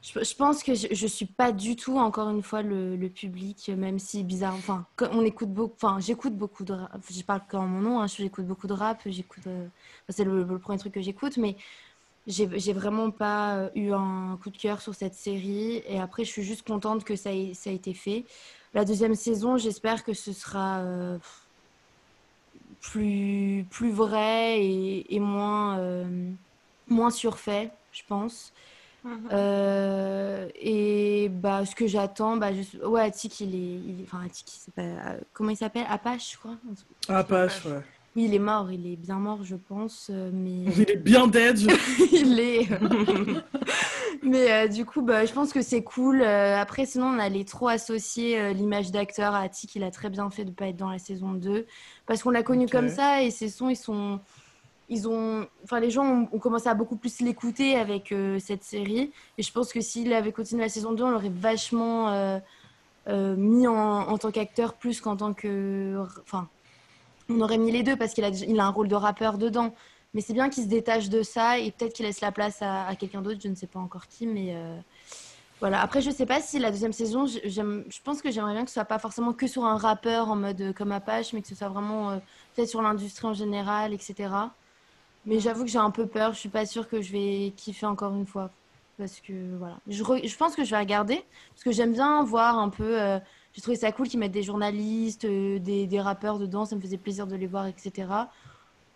je, 0.00 0.34
pense 0.34 0.62
que 0.62 0.74
je, 0.74 0.88
ne 0.90 1.08
suis 1.08 1.26
pas 1.26 1.50
du 1.50 1.74
tout, 1.74 1.98
encore 1.98 2.30
une 2.30 2.42
fois, 2.42 2.62
le, 2.62 3.08
public, 3.08 3.68
même 3.76 3.98
si 3.98 4.22
bizarre. 4.22 4.54
Enfin, 4.54 4.86
on 5.10 5.24
écoute 5.24 5.52
beaucoup. 5.52 5.74
Enfin, 5.74 5.98
j'écoute 6.00 6.36
beaucoup 6.36 6.64
de 6.64 6.72
rap. 6.72 7.00
Je 7.10 7.22
parle 7.22 7.42
qu'en 7.50 7.66
mon 7.66 7.80
nom. 7.80 8.00
Hein, 8.00 8.06
j'écoute 8.06 8.46
beaucoup 8.46 8.68
de 8.68 8.74
rap. 8.74 9.00
J'écoute. 9.06 9.46
Euh, 9.48 9.66
c'est 10.08 10.24
le, 10.24 10.58
premier 10.58 10.78
truc 10.78 10.94
que 10.94 11.00
j'écoute, 11.00 11.36
mais 11.36 11.56
j'ai 12.28 12.72
vraiment 12.72 13.10
pas 13.10 13.56
euh, 13.56 13.70
eu 13.74 13.92
un 13.92 14.38
coup 14.42 14.50
de 14.50 14.56
cœur 14.56 14.80
sur 14.80 14.94
cette 14.94 15.14
série. 15.14 15.82
Et 15.88 15.98
après, 15.98 16.24
je 16.24 16.30
suis 16.30 16.44
juste 16.44 16.66
contente 16.66 17.02
que 17.04 17.16
ça 17.16 17.32
ait, 17.32 17.52
ça 17.54 17.70
a 17.70 17.72
été 17.72 17.92
fait. 17.92 18.24
La 18.74 18.84
deuxième 18.84 19.16
saison, 19.16 19.56
j'espère 19.56 20.04
que 20.04 20.12
ce 20.12 20.32
sera 20.32 20.78
euh, 20.78 21.18
plus, 22.80 23.66
plus 23.68 23.90
vrai 23.90 24.62
et, 24.62 25.18
moins, 25.18 26.06
moins 26.86 27.10
surfait, 27.10 27.70
je 27.90 28.02
pense. 28.06 28.52
Mhm. 29.08 29.28
Euh, 29.32 30.48
et 30.60 31.28
bah, 31.30 31.64
ce 31.64 31.74
que 31.74 31.86
j'attends, 31.86 32.36
bah, 32.36 32.50
je... 32.52 32.84
ouais, 32.86 33.02
Attic, 33.02 33.40
il 33.40 33.54
est. 33.54 33.58
Il 33.58 34.04
Enfin, 34.04 34.20
Attic, 34.24 34.46
c'est 34.48 34.74
pas. 34.74 34.82
Euh, 34.82 35.18
comment 35.32 35.50
il 35.50 35.56
s'appelle? 35.56 35.86
Apache, 35.88 36.32
je 36.32 36.38
crois. 36.38 36.56
Apache, 37.08 37.64
ouais. 37.64 37.80
Oui, 38.16 38.24
il 38.24 38.34
est 38.34 38.38
mort, 38.38 38.70
il 38.70 38.86
est 38.92 38.96
bien 38.96 39.18
mort, 39.18 39.44
je 39.44 39.56
pense. 39.56 40.08
Euh, 40.10 40.30
mais... 40.32 40.72
Il 40.76 40.90
est 40.90 40.96
bien 40.96 41.26
dead. 41.26 41.58
il 42.12 42.38
est. 42.38 42.68
mais 44.22 44.68
du 44.68 44.84
coup, 44.84 45.02
bah, 45.02 45.24
je 45.24 45.32
pense 45.32 45.52
que 45.52 45.62
c'est 45.62 45.82
cool. 45.82 46.22
après, 46.22 46.84
sinon, 46.84 47.06
on 47.06 47.18
allait 47.18 47.44
trop 47.44 47.68
associer 47.68 48.52
l'image 48.52 48.90
d'acteur 48.90 49.34
à 49.34 49.40
Attic. 49.40 49.74
Il 49.74 49.84
a 49.84 49.90
très 49.90 50.10
bien 50.10 50.28
fait 50.30 50.44
de 50.44 50.50
ne 50.50 50.54
pas 50.54 50.66
être 50.66 50.76
dans 50.76 50.90
la 50.90 50.98
saison 50.98 51.32
2. 51.32 51.66
Parce 52.06 52.22
qu'on 52.22 52.30
l'a 52.30 52.42
connu 52.42 52.66
comme 52.68 52.88
ça 52.88 53.22
et 53.22 53.30
ses 53.30 53.48
sons, 53.48 53.70
ils 53.70 53.76
sont 53.76 54.20
ils 54.88 55.06
ont, 55.08 55.46
enfin, 55.64 55.80
les 55.80 55.90
gens 55.90 56.28
ont, 56.32 56.38
commencé 56.38 56.68
à 56.68 56.74
beaucoup 56.74 56.96
plus 56.96 57.20
l'écouter 57.20 57.76
avec 57.76 58.10
euh, 58.12 58.38
cette 58.38 58.64
série. 58.64 59.12
Et 59.36 59.42
je 59.42 59.52
pense 59.52 59.72
que 59.72 59.80
s'il 59.80 60.12
avait 60.12 60.32
continué 60.32 60.62
la 60.62 60.68
saison 60.68 60.92
2, 60.92 61.04
on 61.04 61.10
l'aurait 61.10 61.28
vachement 61.28 62.08
euh, 62.08 62.38
euh, 63.08 63.36
mis 63.36 63.66
en, 63.66 64.16
tant 64.16 64.30
qu'acteur 64.30 64.74
plus 64.74 65.00
qu'en 65.00 65.16
tant 65.16 65.34
que. 65.34 66.02
Enfin, 66.22 66.48
on 67.28 67.40
aurait 67.40 67.58
mis 67.58 67.70
les 67.70 67.82
deux 67.82 67.96
parce 67.96 68.14
qu'il 68.14 68.24
a, 68.24 68.28
il 68.30 68.58
a 68.58 68.64
un 68.64 68.70
rôle 68.70 68.88
de 68.88 68.94
rappeur 68.94 69.36
dedans. 69.36 69.74
Mais 70.14 70.22
c'est 70.22 70.32
bien 70.32 70.48
qu'il 70.48 70.64
se 70.64 70.68
détache 70.68 71.10
de 71.10 71.22
ça 71.22 71.58
et 71.58 71.70
peut-être 71.70 71.92
qu'il 71.92 72.06
laisse 72.06 72.22
la 72.22 72.32
place 72.32 72.62
à, 72.62 72.94
quelqu'un 72.98 73.20
d'autre. 73.20 73.40
Je 73.42 73.48
ne 73.48 73.54
sais 73.54 73.66
pas 73.66 73.78
encore 73.78 74.06
qui, 74.08 74.26
mais. 74.26 74.54
Voilà. 75.60 75.82
Après, 75.82 76.00
je 76.00 76.10
sais 76.12 76.24
pas 76.24 76.40
si 76.40 76.60
la 76.60 76.70
deuxième 76.70 76.92
saison, 76.92 77.26
je 77.26 78.00
pense 78.04 78.22
que 78.22 78.30
j'aimerais 78.30 78.52
bien 78.52 78.62
que 78.62 78.70
ce 78.70 78.74
soit 78.74 78.84
pas 78.84 79.00
forcément 79.00 79.32
que 79.32 79.48
sur 79.48 79.64
un 79.64 79.76
rappeur 79.76 80.30
en 80.30 80.36
mode 80.36 80.72
comme 80.72 80.92
Apache, 80.92 81.32
mais 81.32 81.42
que 81.42 81.48
ce 81.48 81.56
soit 81.56 81.68
vraiment 81.68 82.20
peut-être 82.54 82.68
sur 82.68 82.80
l'industrie 82.80 83.26
en 83.26 83.34
général, 83.34 83.92
etc. 83.92 84.28
Mais 85.26 85.40
j'avoue 85.40 85.64
que 85.64 85.70
j'ai 85.70 85.78
un 85.78 85.90
peu 85.90 86.06
peur. 86.06 86.32
Je 86.32 86.38
suis 86.38 86.48
pas 86.48 86.66
sûre 86.66 86.88
que 86.88 87.02
je 87.02 87.12
vais 87.12 87.52
kiffer 87.56 87.86
encore 87.86 88.14
une 88.14 88.26
fois. 88.26 88.50
Parce 88.98 89.20
que 89.20 89.56
voilà. 89.56 89.78
Je, 89.86 90.02
je 90.02 90.36
pense 90.36 90.56
que 90.56 90.64
je 90.64 90.70
vais 90.70 90.78
regarder. 90.78 91.22
Parce 91.50 91.62
que 91.64 91.70
j'aime 91.72 91.92
bien 91.92 92.22
voir 92.24 92.58
un 92.58 92.68
peu. 92.68 93.00
Euh, 93.00 93.18
j'ai 93.52 93.62
trouvé 93.62 93.76
ça 93.76 93.92
cool 93.92 94.08
qu'ils 94.08 94.18
mettent 94.18 94.32
des 94.32 94.42
journalistes, 94.42 95.24
euh, 95.24 95.58
des, 95.58 95.86
des, 95.86 96.00
rappeurs 96.00 96.38
dedans. 96.38 96.64
Ça 96.64 96.74
me 96.74 96.80
faisait 96.80 96.98
plaisir 96.98 97.26
de 97.26 97.36
les 97.36 97.46
voir, 97.46 97.66
etc. 97.66 98.08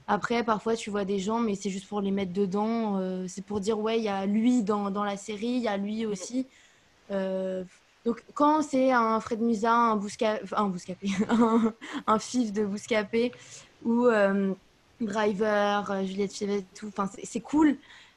Après, 0.09 0.43
parfois, 0.43 0.75
tu 0.75 0.91
vois 0.91 1.05
des 1.05 1.21
gens, 1.21 1.39
mais 1.39 1.55
c'est 1.55 1.71
juste 1.71 1.89
pour 1.89 2.01
les 2.01 2.11
mettre 2.11 2.33
dedans. 2.33 2.99
Euh, 2.99 3.27
c'est 3.29 3.45
pour 3.45 3.61
dire, 3.61 3.79
ouais, 3.79 3.99
il 3.99 4.05
y 4.05 4.09
a 4.09 4.27
lui 4.27 4.65
dans, 4.65 4.91
dans 4.91 5.05
la 5.05 5.17
série, 5.17 5.47
il 5.47 5.63
y 5.63 5.69
a 5.69 5.77
lui 5.77 6.05
aussi. 6.05 6.47
donc, 7.11 8.25
quand 8.35 8.63
c'est 8.63 8.91
un 8.91 9.21
Fred 9.21 9.41
Musa, 9.41 9.73
un 9.73 9.97
Bouscapé, 9.97 10.45
un, 10.57 10.69
Bouscapé, 10.69 11.09
un, 12.07 12.19
fif 12.19 12.53
de 12.53 12.65
Bouscapé, 12.65 13.33
ou 13.85 14.09
Driver, 15.05 15.91
euh, 15.91 16.05
Juliette 16.05 16.35
Chevet, 16.35 16.65
tout. 16.75 16.89
Enfin, 16.89 17.09
c'est 17.23 17.41
cool 17.41 17.77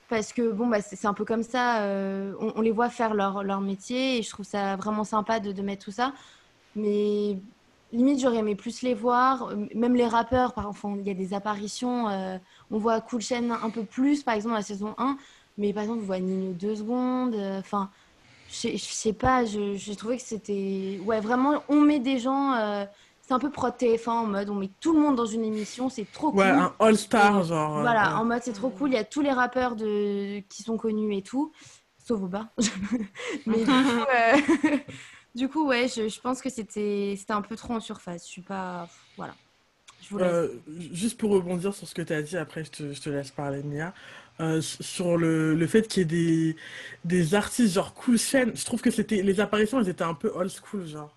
parce 0.09 0.33
que 0.33 0.51
bon, 0.51 0.67
bah, 0.67 0.81
c'est 0.81 1.05
un 1.05 1.13
peu 1.13 1.25
comme 1.25 1.43
ça. 1.43 1.81
Euh, 1.81 2.33
on, 2.39 2.61
les 2.61 2.71
voit 2.71 2.89
faire 2.89 3.13
leur, 3.13 3.43
leur, 3.43 3.61
métier 3.61 4.17
et 4.17 4.23
je 4.23 4.29
trouve 4.29 4.45
ça 4.45 4.75
vraiment 4.75 5.03
sympa 5.03 5.39
de, 5.39 5.51
de 5.51 5.61
mettre 5.61 5.85
tout 5.85 5.91
ça. 5.91 6.13
Mais 6.75 7.37
limite, 7.91 8.19
j'aurais 8.19 8.37
aimé 8.37 8.55
plus 8.55 8.81
les 8.81 8.93
voir. 8.93 9.51
Même 9.73 9.95
les 9.95 10.07
rappeurs, 10.07 10.53
par 10.53 10.67
exemple, 10.67 10.99
il 11.01 11.07
y 11.07 11.11
a 11.11 11.15
des 11.15 11.33
apparitions. 11.33 12.09
Euh, 12.09 12.37
on 12.71 12.77
voit 12.77 13.01
Cool 13.01 13.21
Chain 13.21 13.49
un 13.51 13.69
peu 13.69 13.83
plus, 13.83 14.23
par 14.23 14.35
exemple, 14.35 14.55
la 14.55 14.61
saison 14.61 14.95
1. 14.97 15.17
Mais 15.57 15.73
par 15.73 15.83
exemple, 15.83 16.01
on 16.03 16.05
voit 16.05 16.19
Nino 16.19 16.53
deux 16.53 16.75
secondes. 16.75 17.35
Enfin, 17.59 17.89
je 18.49 18.77
sais 18.77 19.13
pas, 19.13 19.45
j'ai 19.45 19.95
trouvé 19.95 20.17
que 20.17 20.23
c'était. 20.23 20.99
Ouais, 21.05 21.21
vraiment, 21.21 21.63
on 21.69 21.81
met 21.81 21.99
des 21.99 22.19
gens 22.19 22.85
c'est 23.25 23.33
un 23.33 23.39
peu 23.39 23.49
pro 23.49 23.69
TF1 23.69 24.09
en 24.09 24.27
mode 24.27 24.49
on 24.49 24.55
met 24.55 24.69
tout 24.79 24.93
le 24.93 24.99
monde 24.99 25.15
dans 25.15 25.25
une 25.25 25.43
émission, 25.43 25.89
c'est 25.89 26.05
trop 26.11 26.29
cool. 26.29 26.41
Ouais, 26.41 26.49
un 26.49 26.73
all-star 26.79 27.43
genre. 27.43 27.81
Voilà, 27.81 28.19
en 28.19 28.25
mode 28.25 28.41
c'est 28.43 28.53
trop 28.53 28.69
cool, 28.69 28.91
il 28.91 28.93
y 28.93 28.97
a 28.97 29.03
tous 29.03 29.21
les 29.21 29.31
rappeurs 29.31 29.75
de... 29.75 30.41
qui 30.41 30.61
sont 30.61 30.77
connus 30.77 31.15
et 31.15 31.23
tout, 31.23 31.51
sauf 31.97 32.21
Oba. 32.21 32.49
Mais 33.47 33.57
du 33.57 33.65
coup, 33.65 34.05
euh, 34.13 34.77
du 35.35 35.49
coup 35.49 35.67
ouais, 35.67 35.88
je, 35.88 36.07
je 36.07 36.21
pense 36.21 36.39
que 36.39 36.49
c'était 36.49 37.17
un 37.29 37.41
peu 37.41 37.55
trop 37.55 37.73
en 37.73 37.79
surface. 37.79 38.25
Je 38.25 38.31
suis 38.31 38.41
pas. 38.43 38.88
Voilà. 39.17 39.33
Euh, 40.13 40.49
juste 40.91 41.17
pour 41.17 41.31
rebondir 41.31 41.73
sur 41.73 41.88
ce 41.88 41.95
que 41.95 42.03
tu 42.03 42.13
as 42.13 42.21
dit, 42.21 42.38
après 42.38 42.63
je 42.63 42.69
te, 42.69 42.93
je 42.93 43.01
te 43.01 43.09
laisse 43.09 43.31
parler, 43.31 43.63
Mia. 43.63 43.91
Euh, 44.39 44.61
sur 44.61 45.17
le, 45.17 45.55
le 45.55 45.67
fait 45.67 45.88
qu'il 45.88 46.01
y 46.01 46.03
ait 46.03 46.05
des, 46.05 46.55
des 47.05 47.33
artistes 47.33 47.73
genre 47.73 47.95
cool 47.95 48.19
chaîne, 48.19 48.51
je 48.53 48.65
trouve 48.65 48.81
que 48.81 48.91
c'était 48.91 49.23
les 49.23 49.39
apparitions 49.39 49.79
elles 49.79 49.89
étaient 49.89 50.03
un 50.03 50.13
peu 50.13 50.31
old 50.35 50.51
school 50.51 50.85
genre. 50.85 51.14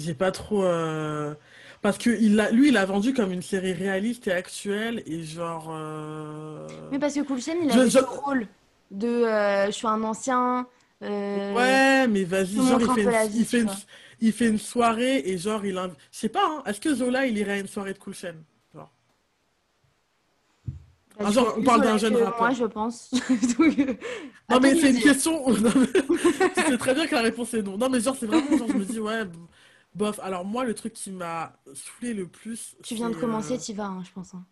J'ai 0.00 0.14
pas 0.14 0.30
trop. 0.32 0.64
Euh, 0.64 1.34
parce 1.82 1.98
que 1.98 2.10
il 2.10 2.38
a, 2.40 2.50
lui, 2.50 2.68
il 2.68 2.76
a 2.76 2.84
vendu 2.84 3.12
comme 3.12 3.32
une 3.32 3.42
série 3.42 3.72
réaliste 3.72 4.28
et 4.28 4.32
actuelle 4.32 5.02
et 5.06 5.22
genre. 5.22 5.68
Euh, 5.70 6.66
Mais 6.90 6.98
parce 6.98 7.14
que 7.14 7.20
Cool 7.20 7.40
Chain, 7.40 7.56
il 7.62 7.70
a 7.70 7.86
je... 7.86 7.98
rôle 7.98 8.46
de 8.90 9.06
euh, 9.06 9.66
je 9.66 9.72
suis 9.72 9.86
un 9.86 10.02
ancien. 10.02 10.66
Ouais, 11.02 12.06
mais 12.08 12.24
vas-y, 12.24 12.56
genre, 12.56 12.80
il 12.80 12.92
fait, 12.92 13.02
une, 13.02 13.34
il, 13.34 13.44
fait 13.46 13.60
une, 13.60 13.70
il 14.20 14.32
fait, 14.32 14.48
une, 14.48 14.58
soirée 14.58 15.22
et 15.24 15.38
genre, 15.38 15.64
il. 15.64 15.74
Je 16.12 16.18
sais 16.18 16.28
pas, 16.28 16.44
hein, 16.44 16.62
est-ce 16.66 16.80
que 16.80 16.94
Zola, 16.94 17.26
il 17.26 17.38
irait 17.38 17.52
à 17.52 17.58
une 17.58 17.68
soirée 17.68 17.94
de 17.94 17.98
Cool 17.98 18.14
Chain 18.14 18.34
genre. 18.74 18.90
Ah, 21.18 21.30
genre, 21.30 21.54
on 21.56 21.62
parle 21.62 21.82
d'un 21.82 21.96
jeune 21.96 22.16
rappeur. 22.16 22.40
Moi, 22.40 22.50
je 22.50 22.64
pense. 22.64 23.10
non, 24.50 24.60
mais 24.60 24.74
c'est 24.74 24.90
une 24.90 25.00
question. 25.00 25.42
c'est 26.54 26.78
très 26.78 26.94
bien 26.94 27.06
que 27.06 27.14
la 27.14 27.22
réponse 27.22 27.54
est 27.54 27.62
non. 27.62 27.78
Non, 27.78 27.88
mais 27.88 28.00
genre, 28.00 28.16
c'est 28.18 28.26
vraiment 28.26 28.56
genre, 28.58 28.68
je 28.68 28.76
me 28.76 28.84
dis, 28.84 29.00
ouais. 29.00 29.24
Bof, 29.94 30.20
alors 30.20 30.44
moi, 30.44 30.64
le 30.64 30.74
truc 30.74 30.92
qui 30.92 31.10
m'a 31.10 31.52
saoulé 31.74 32.14
le 32.14 32.26
plus. 32.26 32.76
Tu 32.82 32.94
viens 32.94 33.10
de 33.10 33.16
commencer, 33.16 33.54
euh... 33.54 33.58
tu 33.58 33.72
vas, 33.72 33.86
hein, 33.86 34.02
je 34.04 34.12
pense. 34.12 34.34
Hein. 34.34 34.44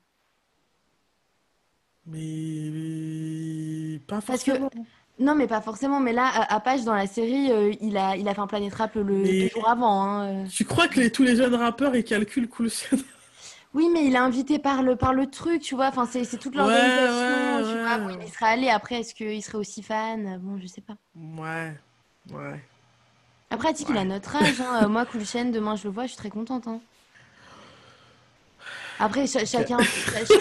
Mais. 2.07 4.01
Pas 4.07 4.21
forcément. 4.21 4.69
que. 4.69 4.77
Non, 5.21 5.35
mais 5.35 5.47
pas 5.47 5.61
forcément. 5.61 6.01
Mais 6.01 6.13
là, 6.13 6.31
à 6.49 6.61
Page, 6.61 6.85
dans 6.85 6.95
la 6.95 7.07
série, 7.07 7.51
euh, 7.51 7.73
il, 7.81 7.97
a, 7.97 8.17
il 8.17 8.29
a 8.29 8.35
fait 8.35 8.41
un 8.41 8.47
Planet 8.47 8.73
Rap 8.73 8.95
le, 8.95 9.49
jour 9.49 9.69
avant. 9.69 10.03
Hein, 10.03 10.45
euh. 10.45 10.47
Tu 10.49 10.65
crois 10.65 10.89
que 10.89 11.01
les, 11.01 11.11
tous 11.11 11.25
les 11.25 11.37
jeunes 11.37 11.55
rappeurs, 11.55 11.95
ils 11.97 12.05
calculent 12.05 12.49
cool 12.49 12.71
Oui, 13.75 13.89
mais 13.93 14.07
il 14.07 14.15
est 14.15 14.19
invité 14.19 14.59
par 14.59 14.83
le, 14.83 14.97
par 14.97 15.13
le 15.13 15.27
truc, 15.27 15.61
tu 15.63 15.75
vois. 15.75 15.89
Enfin, 15.89 16.07
c'est 16.11 16.25
toute 16.39 16.55
l'organisation. 16.55 17.65
Ouais, 17.65 18.07
ouais, 18.07 18.17
ouais. 18.17 18.25
il 18.27 18.33
serait 18.33 18.47
allé. 18.47 18.69
Après, 18.71 19.01
est-ce 19.01 19.15
qu'il 19.15 19.43
serait 19.43 19.59
aussi 19.59 19.83
fan? 19.83 20.39
Bon, 20.39 20.59
je 20.59 20.67
sais 20.67 20.81
pas. 20.81 20.97
Ouais, 21.17 21.77
ouais. 22.33 22.61
Après, 23.51 23.73
il 23.73 23.97
a 23.97 24.05
notre 24.05 24.37
âge. 24.37 24.61
Hein. 24.61 24.85
Euh, 24.85 24.89
moi, 24.89 25.07
Cool 25.07 25.25
Chain, 25.25 25.47
demain, 25.47 25.77
je 25.77 25.85
le 25.85 25.91
vois, 25.91 26.05
je 26.05 26.09
suis 26.09 26.19
très 26.19 26.31
contente. 26.31 26.67
Hein. 26.67 26.81
Après, 29.01 29.27
chacun. 29.27 29.77
non, 29.77 29.85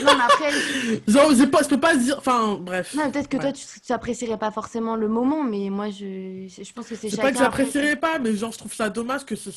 mais 0.04 0.24
après. 0.24 0.52
Genre, 1.08 1.32
je 1.32 1.68
peux 1.68 1.80
pas 1.80 1.96
dire. 1.96 2.18
Enfin, 2.18 2.58
bref. 2.60 2.96
Non, 2.96 3.10
peut-être 3.12 3.30
que 3.30 3.38
toi, 3.38 3.52
tu 3.52 3.64
n'apprécierais 3.90 4.38
pas 4.38 4.52
forcément 4.52 4.96
le 4.96 5.08
moment, 5.08 5.44
mais 5.44 5.70
moi, 5.70 5.90
je, 5.90 6.48
je 6.50 6.74
pense 6.74 6.88
que 6.88 6.96
c'est 6.96 7.10
chacun. 7.10 7.16
C'est 7.16 7.22
pas 7.22 7.32
que 7.32 7.38
j'apprécierais 7.38 7.96
pas, 7.96 8.20
mais 8.20 8.36
genre, 8.36 8.52
je 8.52 8.58
trouve 8.58 8.74
ça 8.74 8.90
dommage 8.90 9.26
que 9.26 9.36
ce... 9.36 9.52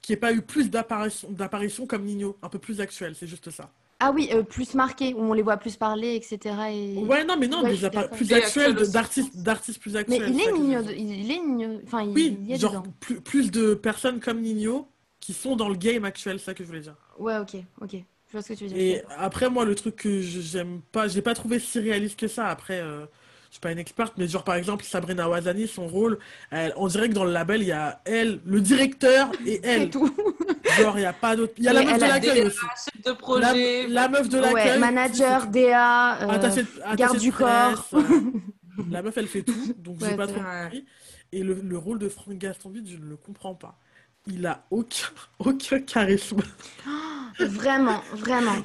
qu'il 0.00 0.12
n'y 0.12 0.14
ait 0.14 0.20
pas 0.20 0.32
eu 0.32 0.40
plus 0.40 0.70
d'apparitions 0.70 1.86
comme 1.86 2.04
Nino, 2.04 2.38
un 2.42 2.48
peu 2.48 2.58
plus 2.58 2.80
actuel, 2.80 3.14
c'est 3.18 3.26
juste 3.26 3.50
ça. 3.50 3.70
Ah 4.06 4.12
oui, 4.14 4.28
euh, 4.34 4.42
plus 4.42 4.74
marqué, 4.74 5.14
où 5.14 5.20
on 5.20 5.32
les 5.32 5.40
voit 5.40 5.56
plus 5.56 5.76
parler, 5.76 6.14
etc. 6.14 6.54
Et... 6.70 6.98
Ouais, 6.98 7.24
non, 7.24 7.38
mais 7.38 7.48
non, 7.48 7.62
déjà 7.62 7.88
plus 7.88 8.30
actuels, 8.34 8.74
d'artistes, 8.74 9.34
d'artistes 9.42 9.80
plus 9.80 9.96
actuels. 9.96 10.24
Mais 10.24 10.30
il 10.30 10.40
est 10.42 10.52
Nino, 10.52 10.82
il 10.90 11.30
est 11.30 11.38
Nino, 11.38 11.80
enfin, 11.86 12.04
oui, 12.08 12.36
il, 12.38 12.50
y 12.50 12.52
a 12.52 12.58
genre 12.58 12.82
plus, 13.00 13.22
plus, 13.22 13.50
de 13.50 13.72
personnes 13.72 14.20
comme 14.20 14.42
Nino 14.42 14.86
qui 15.20 15.32
sont 15.32 15.56
dans 15.56 15.70
le 15.70 15.74
game 15.74 16.04
actuel, 16.04 16.38
c'est 16.38 16.44
ça 16.44 16.54
que 16.54 16.62
je 16.62 16.68
voulais 16.68 16.82
dire. 16.82 16.96
Ouais, 17.18 17.38
ok, 17.38 17.56
ok. 17.80 17.92
Je 17.92 18.32
vois 18.32 18.42
ce 18.42 18.48
que 18.48 18.58
tu 18.58 18.64
veux 18.64 18.74
dire. 18.74 18.78
Et 18.78 19.02
après, 19.16 19.48
moi, 19.48 19.64
le 19.64 19.74
truc 19.74 19.96
que 19.96 20.20
j'aime 20.20 20.82
pas, 20.92 21.08
j'ai 21.08 21.22
pas 21.22 21.34
trouvé 21.34 21.58
si 21.58 21.78
réaliste 21.78 22.20
que 22.20 22.28
ça. 22.28 22.48
Après, 22.48 22.80
euh, 22.80 23.06
je 23.48 23.52
suis 23.52 23.60
pas 23.60 23.72
une 23.72 23.78
experte, 23.78 24.14
mais 24.18 24.28
genre 24.28 24.44
par 24.44 24.56
exemple 24.56 24.84
Sabrina 24.84 25.30
Wazani, 25.30 25.66
son 25.66 25.86
rôle, 25.86 26.18
on 26.52 26.88
dirait 26.88 27.08
que 27.08 27.14
dans 27.14 27.24
le 27.24 27.32
label 27.32 27.62
il 27.62 27.68
y 27.68 27.72
a 27.72 28.02
elle, 28.04 28.40
le 28.44 28.60
directeur 28.60 29.30
et 29.46 29.60
elle. 29.64 29.88
tout. 29.88 30.12
Genre 30.78 30.98
il 30.98 31.02
y 31.02 31.06
a 31.06 31.12
pas 31.12 31.36
d'autre. 31.36 31.54
Il 31.58 31.64
y 31.64 31.68
a 31.68 31.72
la 31.72 31.82
meuf 31.82 31.98
de 31.98 32.00
l'accueil 32.00 32.42
aussi. 32.42 32.58
De 33.04 33.12
projet. 33.12 33.86
La, 33.88 34.08
meuf 34.08 34.28
de 34.28 34.38
l'accueil. 34.38 34.72
Ouais, 34.72 34.78
manager, 34.78 35.46
DA, 35.48 36.22
euh, 36.22 36.94
garde 36.96 37.18
du 37.18 37.32
corps. 37.32 37.88
La 38.90 39.02
meuf 39.02 39.16
elle 39.16 39.28
fait 39.28 39.42
tout, 39.42 39.74
donc 39.78 39.98
j'ai 40.00 40.16
pas 40.16 40.26
trop 40.26 40.40
compris. 40.40 40.84
Et 41.30 41.44
le, 41.44 41.54
le, 41.54 41.78
rôle 41.78 42.00
de 42.00 42.08
Franck 42.08 42.38
Gastambide, 42.38 42.88
je 42.88 42.96
ne 42.96 43.06
le 43.06 43.16
comprends 43.16 43.54
pas. 43.54 43.78
Il 44.26 44.44
a 44.46 44.64
aucun, 44.70 45.06
aucun 45.38 45.78
charisme. 45.80 46.40
vraiment, 47.38 48.02
vraiment. 48.14 48.56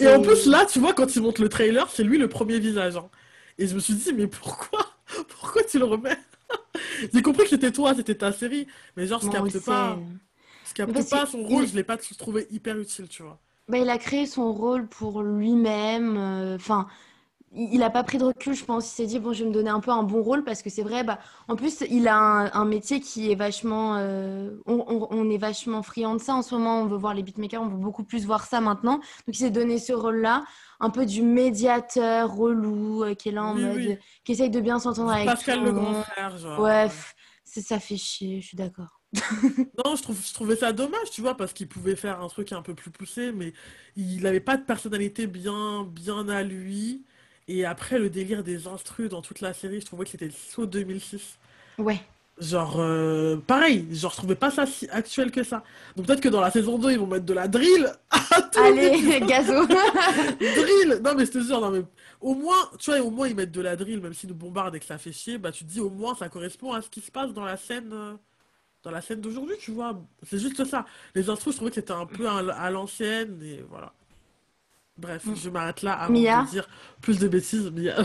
Et 0.00 0.08
en 0.08 0.22
plus 0.22 0.46
là, 0.46 0.64
tu 0.64 0.78
vois, 0.78 0.94
quand 0.94 1.14
il 1.16 1.22
monte 1.22 1.38
le 1.38 1.50
trailer, 1.50 1.86
c'est 1.90 2.02
lui 2.02 2.16
le 2.16 2.28
premier 2.28 2.58
visage. 2.58 2.96
Hein. 2.96 3.10
Et 3.58 3.66
je 3.66 3.74
me 3.74 3.80
suis 3.80 3.94
dit, 3.94 4.12
mais 4.14 4.26
pourquoi 4.26 4.88
Pourquoi 5.28 5.62
tu 5.64 5.78
le 5.78 5.84
remets? 5.84 6.18
J'ai 7.12 7.22
compris 7.22 7.44
que 7.44 7.50
c'était 7.50 7.72
toi, 7.72 7.94
c'était 7.94 8.14
ta 8.14 8.32
série. 8.32 8.66
Mais 8.96 9.06
genre, 9.06 9.22
ce 9.22 9.28
capte 9.28 9.64
pas, 9.64 9.98
ce 10.68 10.74
capte 10.74 11.10
pas 11.10 11.26
son 11.26 11.42
rôle, 11.44 11.66
je 11.66 11.74
l'ai 11.74 11.84
pas 11.84 11.96
trouvé 11.96 12.46
hyper 12.50 12.78
utile, 12.78 13.08
tu 13.08 13.22
vois. 13.22 13.38
Bah, 13.68 13.78
il 13.78 13.88
a 13.90 13.98
créé 13.98 14.26
son 14.26 14.52
rôle 14.52 14.86
pour 14.86 15.22
lui-même. 15.22 16.16
Euh, 16.16 16.56
enfin, 16.56 16.86
il 17.54 17.78
n'a 17.78 17.90
pas 17.90 18.02
pris 18.02 18.18
de 18.18 18.24
recul, 18.24 18.54
je 18.54 18.64
pense. 18.64 18.90
Il 18.90 18.94
s'est 18.94 19.06
dit, 19.06 19.18
bon, 19.18 19.32
je 19.32 19.42
vais 19.42 19.48
me 19.48 19.54
donner 19.54 19.70
un 19.70 19.80
peu 19.80 19.90
un 19.90 20.02
bon 20.02 20.22
rôle 20.22 20.44
parce 20.44 20.62
que 20.62 20.70
c'est 20.70 20.82
vrai, 20.82 21.04
bah, 21.04 21.18
en 21.48 21.56
plus, 21.56 21.82
il 21.90 22.08
a 22.08 22.16
un, 22.16 22.64
métier 22.64 23.00
qui 23.00 23.30
est 23.30 23.34
vachement. 23.34 23.96
Euh, 23.96 24.56
on, 24.66 25.08
on, 25.10 25.30
est 25.30 25.38
vachement 25.38 25.82
friand 25.82 26.14
de 26.14 26.20
ça 26.20 26.34
en 26.34 26.42
ce 26.42 26.54
moment. 26.54 26.80
On 26.80 26.86
veut 26.86 26.96
voir 26.96 27.14
les 27.14 27.22
beatmakers, 27.22 27.62
on 27.62 27.68
veut 27.68 27.76
beaucoup 27.76 28.04
plus 28.04 28.24
voir 28.24 28.46
ça 28.46 28.60
maintenant. 28.60 28.96
Donc, 28.96 29.28
il 29.28 29.36
s'est 29.36 29.50
donné 29.50 29.78
ce 29.78 29.92
rôle-là, 29.92 30.44
un 30.80 30.90
peu 30.90 31.04
du 31.04 31.22
médiateur 31.22 32.34
relou, 32.34 33.04
euh, 33.04 33.14
qui 33.14 33.30
est 33.30 33.32
là 33.32 33.44
en 33.44 33.54
mode. 33.54 33.98
qui 34.24 34.32
essaye 34.32 34.50
de 34.50 34.60
bien 34.60 34.78
s'entendre 34.78 35.12
avec 35.12 35.26
Pascal 35.26 35.62
le 35.62 35.72
grand 35.72 36.02
frère, 36.02 36.36
genre. 36.38 36.60
Ouais, 36.60 36.88
ça 37.44 37.80
fait 37.80 37.96
chier, 37.96 38.40
je 38.40 38.46
suis 38.46 38.56
d'accord. 38.56 38.97
non, 39.84 39.96
je, 39.96 40.02
trouve, 40.02 40.20
je 40.22 40.34
trouvais 40.34 40.56
ça 40.56 40.72
dommage, 40.72 41.10
tu 41.10 41.22
vois, 41.22 41.36
parce 41.36 41.52
qu'il 41.52 41.68
pouvait 41.68 41.96
faire 41.96 42.20
un 42.20 42.28
truc 42.28 42.52
un 42.52 42.62
peu 42.62 42.74
plus 42.74 42.90
poussé, 42.90 43.32
mais 43.32 43.52
il 43.96 44.22
n'avait 44.22 44.40
pas 44.40 44.56
de 44.56 44.62
personnalité 44.62 45.26
bien, 45.26 45.84
bien 45.90 46.28
à 46.28 46.42
lui. 46.42 47.04
Et 47.48 47.64
après, 47.64 47.98
le 47.98 48.10
délire 48.10 48.44
des 48.44 48.66
instrus 48.66 49.08
dans 49.08 49.22
toute 49.22 49.40
la 49.40 49.54
série, 49.54 49.80
je 49.80 49.86
trouvais 49.86 50.04
que 50.04 50.10
c'était 50.10 50.30
saut 50.30 50.66
2006. 50.66 51.38
Ouais. 51.78 52.00
Genre, 52.38 52.76
euh, 52.78 53.36
pareil, 53.38 53.86
genre, 53.90 54.12
je 54.12 54.16
trouvais 54.18 54.34
pas 54.36 54.50
ça 54.50 54.66
si 54.66 54.88
actuel 54.90 55.30
que 55.32 55.42
ça. 55.42 55.64
Donc 55.96 56.06
peut-être 56.06 56.20
que 56.20 56.28
dans 56.28 56.42
la 56.42 56.50
saison 56.50 56.78
2, 56.78 56.92
ils 56.92 56.98
vont 56.98 57.06
mettre 57.06 57.24
de 57.24 57.32
la 57.32 57.48
drill. 57.48 57.90
Allez, 58.56 59.20
gazo. 59.26 59.66
drill 59.66 61.00
Non, 61.02 61.14
mais 61.16 61.24
je 61.24 61.32
te 61.32 61.40
jure, 61.40 61.60
non, 61.60 61.70
mais 61.70 61.82
au 62.20 62.34
moins, 62.34 62.70
tu 62.78 62.90
vois, 62.90 63.00
au 63.00 63.10
moins, 63.10 63.26
ils 63.26 63.34
mettent 63.34 63.50
de 63.50 63.60
la 63.62 63.74
drill, 63.74 64.00
même 64.00 64.12
s'ils 64.12 64.28
nous 64.28 64.36
bombardent 64.36 64.76
et 64.76 64.80
que 64.80 64.86
ça 64.86 64.98
fait 64.98 65.12
chier, 65.12 65.38
bah 65.38 65.50
tu 65.50 65.64
te 65.64 65.70
dis 65.70 65.80
au 65.80 65.90
moins, 65.90 66.14
ça 66.14 66.28
correspond 66.28 66.72
à 66.72 66.82
ce 66.82 66.90
qui 66.90 67.00
se 67.00 67.10
passe 67.10 67.32
dans 67.32 67.44
la 67.44 67.56
scène. 67.56 68.18
Dans 68.88 68.94
la 68.94 69.02
scène 69.02 69.20
d'aujourd'hui, 69.20 69.56
tu 69.60 69.70
vois. 69.70 70.02
C'est 70.22 70.38
juste 70.38 70.64
ça. 70.64 70.86
Les 71.14 71.28
instrus, 71.28 71.52
je 71.52 71.58
trouvais 71.58 71.70
que 71.70 71.74
c'était 71.74 71.92
un 71.92 72.06
peu 72.06 72.26
à 72.26 72.70
l'ancienne, 72.70 73.38
et 73.42 73.62
voilà. 73.68 73.92
Bref, 74.96 75.26
mm. 75.26 75.36
je 75.36 75.50
m'arrête 75.50 75.82
là 75.82 75.92
avant 75.92 76.14
de 76.14 76.50
dire 76.50 76.66
plus 77.02 77.18
de 77.18 77.28
bêtises. 77.28 77.70
Mia, 77.70 78.00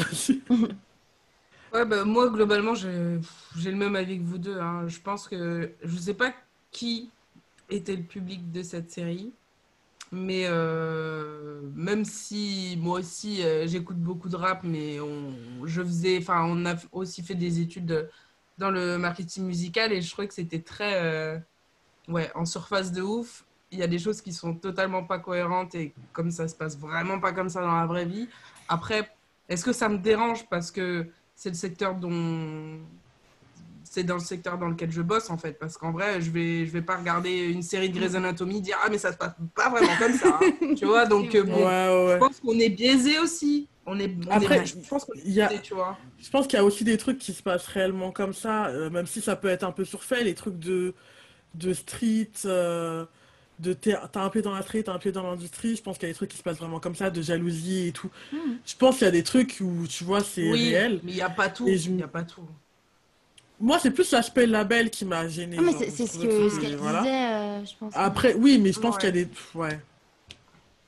ouais, 1.73 1.86
bah, 1.86 2.03
moi, 2.03 2.29
globalement, 2.29 2.75
j'ai 2.75 2.91
le 2.91 3.77
même 3.77 3.95
avis 3.95 4.19
que 4.19 4.25
vous 4.25 4.38
deux. 4.38 4.59
Hein. 4.59 4.89
Je 4.89 4.99
pense 4.99 5.29
que 5.29 5.71
je 5.81 5.95
ne 5.95 6.01
sais 6.01 6.15
pas 6.15 6.34
qui 6.71 7.09
était 7.69 7.95
le 7.95 8.03
public 8.03 8.51
de 8.51 8.61
cette 8.61 8.91
série. 8.91 9.31
Mais 10.11 10.47
euh, 10.47 11.61
même 11.75 12.03
si 12.03 12.77
moi 12.79 12.99
aussi 12.99 13.41
euh, 13.41 13.65
j'écoute 13.67 13.97
beaucoup 13.97 14.27
de 14.27 14.36
rap, 14.36 14.65
mais 14.65 14.99
on, 14.99 15.65
je 15.65 15.81
faisais, 15.81 16.17
enfin, 16.19 16.45
on 16.45 16.65
a 16.65 16.75
aussi 16.91 17.23
fait 17.23 17.36
des 17.36 17.61
études 17.61 18.09
dans 18.58 18.70
le 18.70 18.97
marketing 18.97 19.45
musical 19.45 19.91
et 19.91 20.01
je 20.01 20.12
trouvais 20.12 20.28
que 20.28 20.34
c'était 20.34 20.60
très, 20.62 20.95
euh, 21.01 21.38
ouais, 22.08 22.32
en 22.36 22.45
surface 22.45 22.91
de 22.91 23.01
ouf. 23.01 23.45
Il 23.72 23.80
y 23.80 23.84
a 23.84 23.88
des 23.88 23.99
choses 23.99 24.22
qui 24.22 24.34
sont 24.34 24.54
totalement 24.54 25.04
pas 25.04 25.18
cohérentes 25.18 25.74
et 25.76 25.93
comme 26.12 26.30
ça 26.30 26.47
se 26.47 26.56
passe 26.56 26.78
vraiment 26.78 27.20
pas 27.20 27.32
comme 27.32 27.49
ça 27.49 27.62
dans 27.62 27.76
la 27.76 27.88
vraie 27.88 28.06
vie. 28.06 28.28
Après, 28.68 29.10
est-ce 29.49 29.66
que 29.66 29.74
ça 29.74 29.89
me 29.89 29.97
dérange 29.97 30.47
parce 30.47 30.70
que 30.70 31.08
c'est 31.36 31.49
le 31.49 31.56
secteur 31.56 31.95
dont 31.95 32.80
c'est 33.84 34.04
dans 34.04 34.16
le 34.16 34.22
secteur 34.22 34.58
dans 34.58 34.70
lequel 34.70 34.91
je 34.91 35.01
bosse 35.01 35.32
en 35.32 35.38
fait? 35.38 35.54
Parce 35.60 35.78
qu'en 35.78 35.91
vrai 35.91 36.22
je 36.22 36.30
vais 36.30 36.68
je 36.68 36.72
vais 36.72 36.84
pas 36.84 36.97
regarder 36.97 37.49
une 37.49 37.64
série 37.64 37.89
de 37.89 37.97
Grey's 37.97 38.14
Anatomy 38.14 38.62
dire 38.62 38.78
ah 38.84 38.89
mais 38.91 38.99
ça 38.99 39.12
se 39.12 39.18
passe 39.18 39.34
pas 39.56 39.70
vraiment 39.70 39.95
comme 39.97 40.14
ça 40.14 40.39
hein. 40.41 40.76
tu 40.78 40.86
vois? 40.86 41.06
Donc 41.08 41.36
bon 41.36 41.58
je 41.58 42.18
pense 42.18 42.39
qu'on 42.39 42.58
est 42.60 42.70
biaisé 42.70 43.18
aussi 43.18 43.68
on 43.86 43.99
est, 43.99 44.11
après 44.29 44.65
je 44.65 44.75
pense 44.88 45.05
qu'il 45.05 45.31
y 45.31 45.41
a 45.41 45.49
tu 45.59 45.73
vois 45.73 45.97
je 46.21 46.29
pense 46.29 46.47
qu'il 46.47 46.57
y 46.57 46.61
a 46.61 46.63
aussi 46.63 46.84
des 46.84 46.97
trucs 46.97 47.17
qui 47.19 47.34
se 47.34 47.43
passent 47.43 47.67
réellement 47.67 48.11
comme 48.11 48.34
ça 48.34 48.67
euh, 48.67 48.89
même 48.89 49.07
si 49.07 49.19
ça 49.21 49.36
peut 49.36 49.49
être 49.49 49.63
un 49.63 49.71
peu 49.71 49.84
surfait 49.84 50.23
les 50.23 50.36
trucs 50.36 50.57
de 50.59 50.93
de 51.55 51.73
street 51.73 52.31
euh, 52.45 53.05
de 53.59 53.73
t'as 53.73 54.23
un 54.23 54.29
pied 54.29 54.41
dans 54.41 54.53
la 54.53 54.61
street, 54.61 54.84
t'as 54.84 54.93
un 54.93 54.99
pied 54.99 55.11
dans 55.11 55.23
l'industrie. 55.23 55.75
Je 55.75 55.84
pense 55.84 55.97
qu'il 55.97 56.07
y 56.07 56.09
a 56.09 56.13
des 56.13 56.15
trucs 56.15 56.31
qui 56.31 56.38
se 56.38 56.43
passent 56.43 56.57
vraiment 56.57 56.79
comme 56.79 56.95
ça, 56.95 57.09
de 57.09 57.21
jalousie 57.21 57.88
et 57.88 57.91
tout. 57.91 58.09
Hmm. 58.31 58.55
Je 58.65 58.75
pense 58.75 58.97
qu'il 58.97 59.05
y 59.05 59.07
a 59.07 59.11
des 59.11 59.23
trucs 59.23 59.57
où 59.61 59.88
tu 59.88 60.03
vois 60.03 60.21
c'est 60.21 60.51
oui, 60.51 60.69
réel. 60.69 60.99
Mais 61.03 61.11
il 61.11 61.15
n'y 61.15 61.21
a 61.21 61.29
pas 61.29 61.49
tout. 61.49 61.67
Il 61.67 61.99
y 61.99 62.03
a 62.03 62.07
pas 62.07 62.23
tout. 62.23 62.41
Moi, 63.59 63.79
c'est 63.79 63.91
plus 63.91 64.11
l'aspect 64.11 64.47
label 64.47 64.89
qui 64.89 65.05
m'a 65.05 65.27
gêné. 65.27 65.57
Ah, 65.59 65.61
mais 65.61 65.71
c'est 65.71 65.89
ce 65.89 66.19
qu'elle 66.19 66.51
ce 66.51 66.59
disait, 66.59 66.75
euh, 66.75 67.63
je 67.63 67.71
pense. 67.79 67.93
Après, 67.95 68.34
oui, 68.34 68.59
mais 68.61 68.73
je 68.73 68.79
pense 68.79 68.97
qu'il 68.97 69.05
y 69.05 69.09
a 69.09 69.11
des. 69.11 69.27
Ouais. 69.55 69.79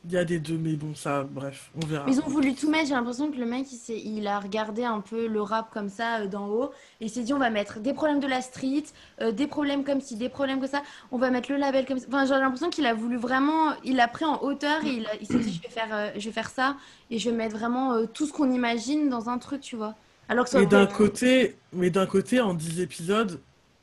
Il 0.08 0.14
y 0.14 0.18
a 0.18 0.26
des 0.26 0.40
deux, 0.40 0.58
mais 0.58 0.74
bon, 0.74 0.94
ça, 0.94 1.24
bref, 1.24 1.72
on 1.76 1.86
verra. 1.86 2.06
Ils 2.08 2.20
ont 2.20 2.28
voulu 2.28 2.54
tout 2.54 2.70
mettre. 2.70 2.88
J'ai 2.88 2.94
l'impression 2.94 3.32
que 3.32 3.38
le 3.38 3.46
mec, 3.46 3.66
il, 3.72 4.18
il, 4.18 4.28
a 4.28 4.40
regardé 4.40 4.84
un 4.84 5.02
peu 5.02 5.28
le 5.28 5.42
rap 5.42 5.74
comme 5.74 5.90
ça 5.90 6.20
euh, 6.20 6.28
d'en 6.28 6.48
haut. 6.48 6.72
Et 7.02 7.06
il 7.06 7.10
s'est 7.10 7.24
dit, 7.24 7.34
on 7.34 7.40
va 7.40 7.50
mettre 7.50 7.80
des 7.80 7.94
problèmes 7.94 8.20
de 8.20 8.28
la 8.28 8.42
street, 8.42 8.84
euh, 9.22 9.32
des 9.32 9.48
problèmes 9.48 9.84
comme 9.84 10.02
ci, 10.02 10.16
des 10.16 10.30
problèmes 10.30 10.60
comme 10.60 10.70
ça. 10.70 10.84
On 11.12 11.18
va 11.18 11.32
mettre 11.32 11.52
le 11.52 11.58
label 11.58 11.88
comme 11.88 11.98
ça. 11.98 12.06
Enfin, 12.08 12.26
j'ai 12.26 12.34
l'impression 12.34 12.70
qu'il 12.70 12.86
a 12.86 12.94
voulu 12.94 13.18
vraiment. 13.18 13.74
Il 13.84 13.96
l'a 13.96 14.08
pris 14.08 14.26
en 14.26 14.42
hauteur 14.44 14.84
et 14.86 14.90
il, 14.90 15.08
il 15.22 15.28
s'est 15.28 15.40
dit, 15.40 15.52
je 15.52 15.62
vais, 15.62 15.74
faire, 15.74 16.12
je 16.16 16.26
vais 16.26 16.34
faire 16.34 16.50
ça. 16.50 16.76
Et 17.10 17.18
je 17.18 17.30
vais 17.32 17.36
mettre 17.36 17.58
vraiment 17.58 18.06
tout 18.06 18.28
ce 18.28 18.34
qu'on 18.34 18.52
imagine 18.52 19.10
dans 19.10 19.30
un 19.30 19.40
truc, 19.40 19.62
tu 19.62 19.76
vois. 19.76 19.96
Alors 20.30 20.46
que 20.46 20.58
mais 20.58 20.66
d'un 20.66 20.88
côté, 20.88 21.56
mais 21.74 21.90
d'un 21.90 22.06
côté, 22.06 22.42
en 22.42 22.54
10 22.54 22.82
épisodes, 22.82 23.40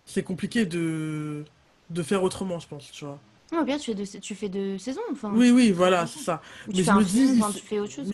c'est 0.07 0.23
compliqué 0.23 0.67
de... 0.67 1.45
de 1.91 2.03
faire 2.03 2.23
autrement, 2.23 2.59
je 2.59 2.69
pense, 2.69 2.91
tu 2.91 3.05
vois. 3.05 3.19
Non, 3.53 3.63
bien, 3.63 3.79
tu 3.79 3.91
fais 3.91 3.95
deux, 3.95 4.07
tu 4.21 4.35
fais 4.35 4.49
deux 4.49 4.79
saisons. 4.79 5.03
Enfin, 5.11 5.31
oui, 5.35 5.51
oui, 5.51 5.71
voilà, 5.73 6.07
c'est 6.07 6.21
ça. 6.21 6.41
mais 6.69 6.83
je 6.83 6.91
me 6.91 7.05
dis, 7.05 7.41
tu 7.55 7.67
fais 7.67 7.79
autre 7.79 7.93
chose. 7.93 8.11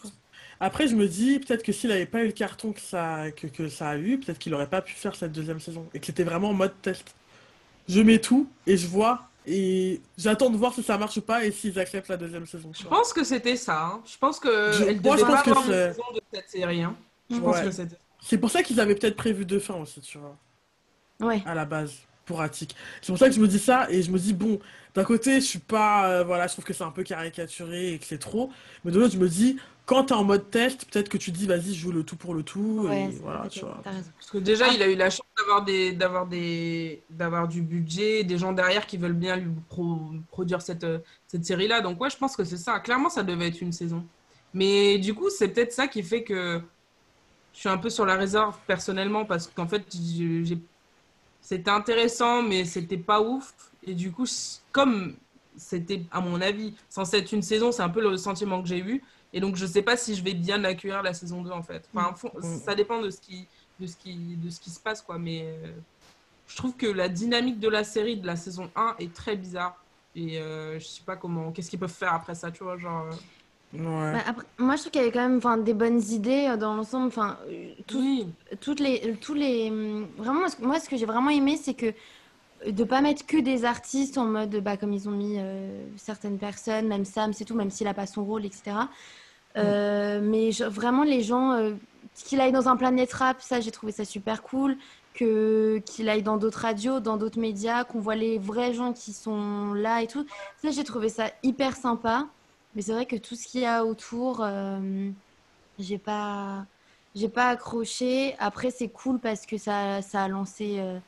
Après, 0.60 0.88
je 0.88 0.96
me 0.96 1.06
dis, 1.06 1.38
peut-être 1.38 1.62
que 1.62 1.70
s'il 1.70 1.90
n'avait 1.90 2.06
pas 2.06 2.22
eu 2.22 2.26
le 2.26 2.32
carton 2.32 2.72
que 2.72 2.80
ça, 2.80 3.30
que, 3.30 3.46
que 3.46 3.68
ça 3.68 3.90
a 3.90 3.96
eu, 3.96 4.18
peut-être 4.18 4.38
qu'il 4.38 4.50
n'aurait 4.50 4.68
pas 4.68 4.82
pu 4.82 4.94
faire 4.94 5.14
cette 5.14 5.30
deuxième 5.30 5.60
saison. 5.60 5.86
Et 5.94 6.00
que 6.00 6.06
c'était 6.06 6.24
vraiment 6.24 6.50
en 6.50 6.54
mode 6.54 6.74
test. 6.82 7.14
Je 7.88 8.00
mets 8.00 8.18
tout 8.18 8.48
et 8.66 8.76
je 8.76 8.88
vois. 8.88 9.28
Et 9.46 10.00
j'attends 10.18 10.50
de 10.50 10.56
voir 10.56 10.74
si 10.74 10.82
ça 10.82 10.98
marche 10.98 11.16
ou 11.16 11.22
pas 11.22 11.44
et 11.44 11.52
s'ils 11.52 11.78
acceptent 11.78 12.08
la 12.08 12.16
deuxième 12.16 12.44
saison. 12.44 12.70
Je 12.74 12.86
pense 12.86 13.12
que 13.12 13.22
c'était 13.22 13.56
ça. 13.56 13.86
Hein. 13.86 14.02
Je 14.04 14.18
pense 14.18 14.40
que 14.40 14.72
je, 14.72 14.84
elle 14.84 15.00
moi, 15.00 15.16
je 15.16 15.24
pense 15.24 15.42
que 15.42 15.54
c'est... 15.64 15.88
de 15.90 16.20
cette 16.34 16.50
série. 16.50 16.82
Hein. 16.82 16.96
Je 17.30 17.38
pense 17.38 17.60
que 17.60 17.70
c'était 17.70 17.96
c'est 18.20 18.38
pour 18.38 18.50
ça 18.50 18.62
qu'ils 18.62 18.80
avaient 18.80 18.94
peut-être 18.94 19.16
prévu 19.16 19.44
deux 19.44 19.60
fins 19.60 19.76
aussi, 19.76 20.00
tu 20.00 20.18
vois. 20.18 20.36
Ouais. 21.20 21.42
À 21.46 21.54
la 21.54 21.64
base, 21.64 21.94
pour 22.28 22.42
Attic. 22.42 22.76
C'est 23.00 23.08
pour 23.08 23.18
ça 23.18 23.28
que 23.28 23.34
je 23.34 23.40
me 23.40 23.48
dis 23.48 23.58
ça 23.58 23.90
et 23.90 24.02
je 24.02 24.12
me 24.12 24.18
dis, 24.18 24.34
bon, 24.34 24.60
d'un 24.94 25.04
côté, 25.04 25.36
je 25.36 25.46
suis 25.46 25.58
pas. 25.58 26.08
Euh, 26.08 26.24
voilà, 26.24 26.46
je 26.46 26.52
trouve 26.52 26.64
que 26.64 26.72
c'est 26.74 26.84
un 26.84 26.90
peu 26.90 27.02
caricaturé 27.02 27.94
et 27.94 27.98
que 27.98 28.04
c'est 28.04 28.18
trop. 28.18 28.50
Mais 28.84 28.92
de 28.92 29.00
l'autre, 29.00 29.14
je 29.14 29.18
me 29.18 29.28
dis, 29.28 29.56
quand 29.86 30.04
t'es 30.04 30.14
en 30.14 30.24
mode 30.24 30.50
test, 30.50 30.84
peut-être 30.84 31.08
que 31.08 31.16
tu 31.16 31.30
dis, 31.30 31.46
vas-y, 31.46 31.74
je 31.74 31.80
joue 31.80 31.92
le 31.92 32.04
tout 32.04 32.16
pour 32.16 32.34
le 32.34 32.42
tout. 32.42 32.86
et 32.92 33.08
voilà, 33.22 33.48
tu 33.48 33.60
vois. 33.60 33.80
Parce 33.82 34.30
que 34.30 34.38
déjà, 34.38 34.68
il 34.68 34.82
a 34.82 34.88
eu 34.88 34.94
la 34.94 35.08
chance 35.08 35.26
d'avoir 35.38 35.64
des, 35.64 35.92
d'avoir 35.92 36.26
des, 36.26 37.02
d'avoir 37.10 37.48
du 37.48 37.62
budget, 37.62 38.22
des 38.22 38.36
gens 38.36 38.52
derrière 38.52 38.86
qui 38.86 38.98
veulent 38.98 39.14
bien 39.14 39.36
lui 39.36 39.50
produire 40.30 40.60
cette, 40.60 40.86
cette 41.26 41.44
série-là. 41.44 41.80
Donc 41.80 42.00
ouais, 42.00 42.10
je 42.10 42.18
pense 42.18 42.36
que 42.36 42.44
c'est 42.44 42.58
ça. 42.58 42.78
Clairement, 42.80 43.08
ça 43.08 43.22
devait 43.22 43.48
être 43.48 43.62
une 43.62 43.72
saison. 43.72 44.04
Mais 44.52 44.98
du 44.98 45.14
coup, 45.14 45.30
c'est 45.30 45.48
peut-être 45.48 45.72
ça 45.72 45.88
qui 45.88 46.02
fait 46.02 46.22
que 46.22 46.60
je 47.54 47.60
suis 47.60 47.68
un 47.68 47.78
peu 47.78 47.90
sur 47.90 48.06
la 48.06 48.16
réserve 48.16 48.56
personnellement 48.66 49.24
parce 49.24 49.46
qu'en 49.46 49.66
fait, 49.66 49.84
c'était 51.48 51.70
intéressant, 51.70 52.42
mais 52.42 52.66
c'était 52.66 52.98
pas 52.98 53.22
ouf. 53.22 53.54
Et 53.82 53.94
du 53.94 54.12
coup, 54.12 54.26
comme 54.70 55.16
c'était, 55.56 56.02
à 56.10 56.20
mon 56.20 56.42
avis, 56.42 56.74
censé 56.90 57.16
être 57.16 57.32
une 57.32 57.40
saison, 57.40 57.72
c'est 57.72 57.80
un 57.80 57.88
peu 57.88 58.02
le 58.02 58.18
sentiment 58.18 58.60
que 58.60 58.68
j'ai 58.68 58.80
eu. 58.80 59.02
Et 59.32 59.40
donc, 59.40 59.56
je 59.56 59.64
sais 59.64 59.80
pas 59.80 59.96
si 59.96 60.14
je 60.14 60.22
vais 60.22 60.34
bien 60.34 60.62
accueillir 60.64 61.02
la 61.02 61.14
saison 61.14 61.40
2, 61.40 61.50
en 61.50 61.62
fait. 61.62 61.88
Enfin, 61.94 62.14
mm. 62.34 62.58
ça 62.58 62.74
dépend 62.74 63.00
de 63.00 63.08
ce 63.08 63.18
qui, 63.18 63.46
de 63.80 63.86
ce 63.86 63.96
qui, 63.96 64.14
de 64.14 64.50
ce 64.50 64.60
qui 64.60 64.68
se 64.68 64.78
passe, 64.78 65.00
quoi. 65.00 65.18
Mais 65.18 65.44
euh, 65.44 65.72
je 66.48 66.56
trouve 66.56 66.76
que 66.76 66.86
la 66.86 67.08
dynamique 67.08 67.58
de 67.58 67.68
la 67.70 67.82
série 67.82 68.18
de 68.18 68.26
la 68.26 68.36
saison 68.36 68.70
1 68.76 68.96
est 68.98 69.14
très 69.14 69.34
bizarre. 69.34 69.82
Et 70.14 70.38
euh, 70.38 70.78
je 70.78 70.84
sais 70.84 71.02
pas 71.02 71.16
comment, 71.16 71.50
qu'est-ce 71.50 71.70
qu'ils 71.70 71.78
peuvent 71.78 71.88
faire 71.88 72.12
après 72.12 72.34
ça, 72.34 72.50
tu 72.50 72.62
vois, 72.62 72.76
genre. 72.76 73.06
Euh, 73.06 73.16
bah, 73.72 74.34
moi, 74.58 74.76
je 74.76 74.80
trouve 74.80 74.92
qu'il 74.92 75.00
y 75.00 75.04
avait 75.04 75.12
quand 75.12 75.28
même 75.28 75.64
des 75.64 75.74
bonnes 75.74 76.02
idées 76.10 76.46
euh, 76.48 76.56
dans 76.56 76.74
l'ensemble. 76.74 77.08
Enfin, 77.08 77.38
euh, 77.50 78.24
toutes 78.60 78.80
les, 78.80 79.14
tous 79.20 79.34
les, 79.34 79.68
hum, 79.70 80.06
vraiment, 80.16 80.46
moi, 80.60 80.80
ce 80.80 80.88
que 80.88 80.96
j'ai 80.96 81.06
vraiment 81.06 81.30
aimé, 81.30 81.58
c'est 81.60 81.74
que 81.74 81.86
euh, 82.66 82.70
de 82.70 82.84
pas 82.84 83.02
mettre 83.02 83.26
que 83.26 83.36
des 83.36 83.64
artistes 83.64 84.16
en 84.16 84.24
mode, 84.24 84.56
bah, 84.62 84.76
comme 84.76 84.92
ils 84.92 85.08
ont 85.08 85.12
mis 85.12 85.38
certaines 85.96 86.38
personnes, 86.38 86.88
même 86.88 87.04
Sam, 87.04 87.32
c'est 87.32 87.44
tout, 87.44 87.54
même 87.54 87.70
s'il 87.70 87.86
a 87.88 87.94
pas 87.94 88.06
son 88.06 88.24
rôle, 88.24 88.44
etc. 88.46 88.76
mais 89.54 90.50
vraiment, 90.50 91.04
les 91.04 91.22
gens, 91.22 91.72
qu'il 92.14 92.40
aille 92.40 92.52
dans 92.52 92.68
un 92.68 92.76
planète 92.76 93.12
rap, 93.12 93.40
ça, 93.40 93.60
j'ai 93.60 93.70
trouvé 93.70 93.92
ça 93.92 94.04
super 94.04 94.42
cool. 94.42 94.76
Que, 95.14 95.82
qu'il 95.84 96.08
aille 96.08 96.22
dans 96.22 96.36
d'autres 96.36 96.60
radios, 96.60 97.00
dans 97.00 97.16
d'autres 97.16 97.40
médias, 97.40 97.82
qu'on 97.82 97.98
voit 97.98 98.14
les 98.14 98.38
vrais 98.38 98.72
gens 98.72 98.92
qui 98.92 99.12
sont 99.12 99.72
là 99.72 100.00
et 100.00 100.06
tout. 100.06 100.24
Ça, 100.62 100.70
j'ai 100.70 100.84
trouvé 100.84 101.08
ça 101.08 101.30
hyper 101.42 101.74
sympa. 101.74 102.28
Mais 102.78 102.82
c'est 102.82 102.92
vrai 102.92 103.06
que 103.06 103.16
tout 103.16 103.34
ce 103.34 103.48
qu'il 103.48 103.62
y 103.62 103.66
a 103.66 103.84
autour, 103.84 104.40
euh, 104.40 105.10
j'ai 105.80 105.98
pas, 105.98 106.64
j'ai 107.16 107.28
pas 107.28 107.48
accroché. 107.48 108.36
Après, 108.38 108.70
c'est 108.70 108.88
cool 108.88 109.18
parce 109.18 109.46
que 109.46 109.58
ça, 109.58 110.00
ça 110.00 110.22
a 110.22 110.28
lancé, 110.28 110.76
euh, 110.78 111.00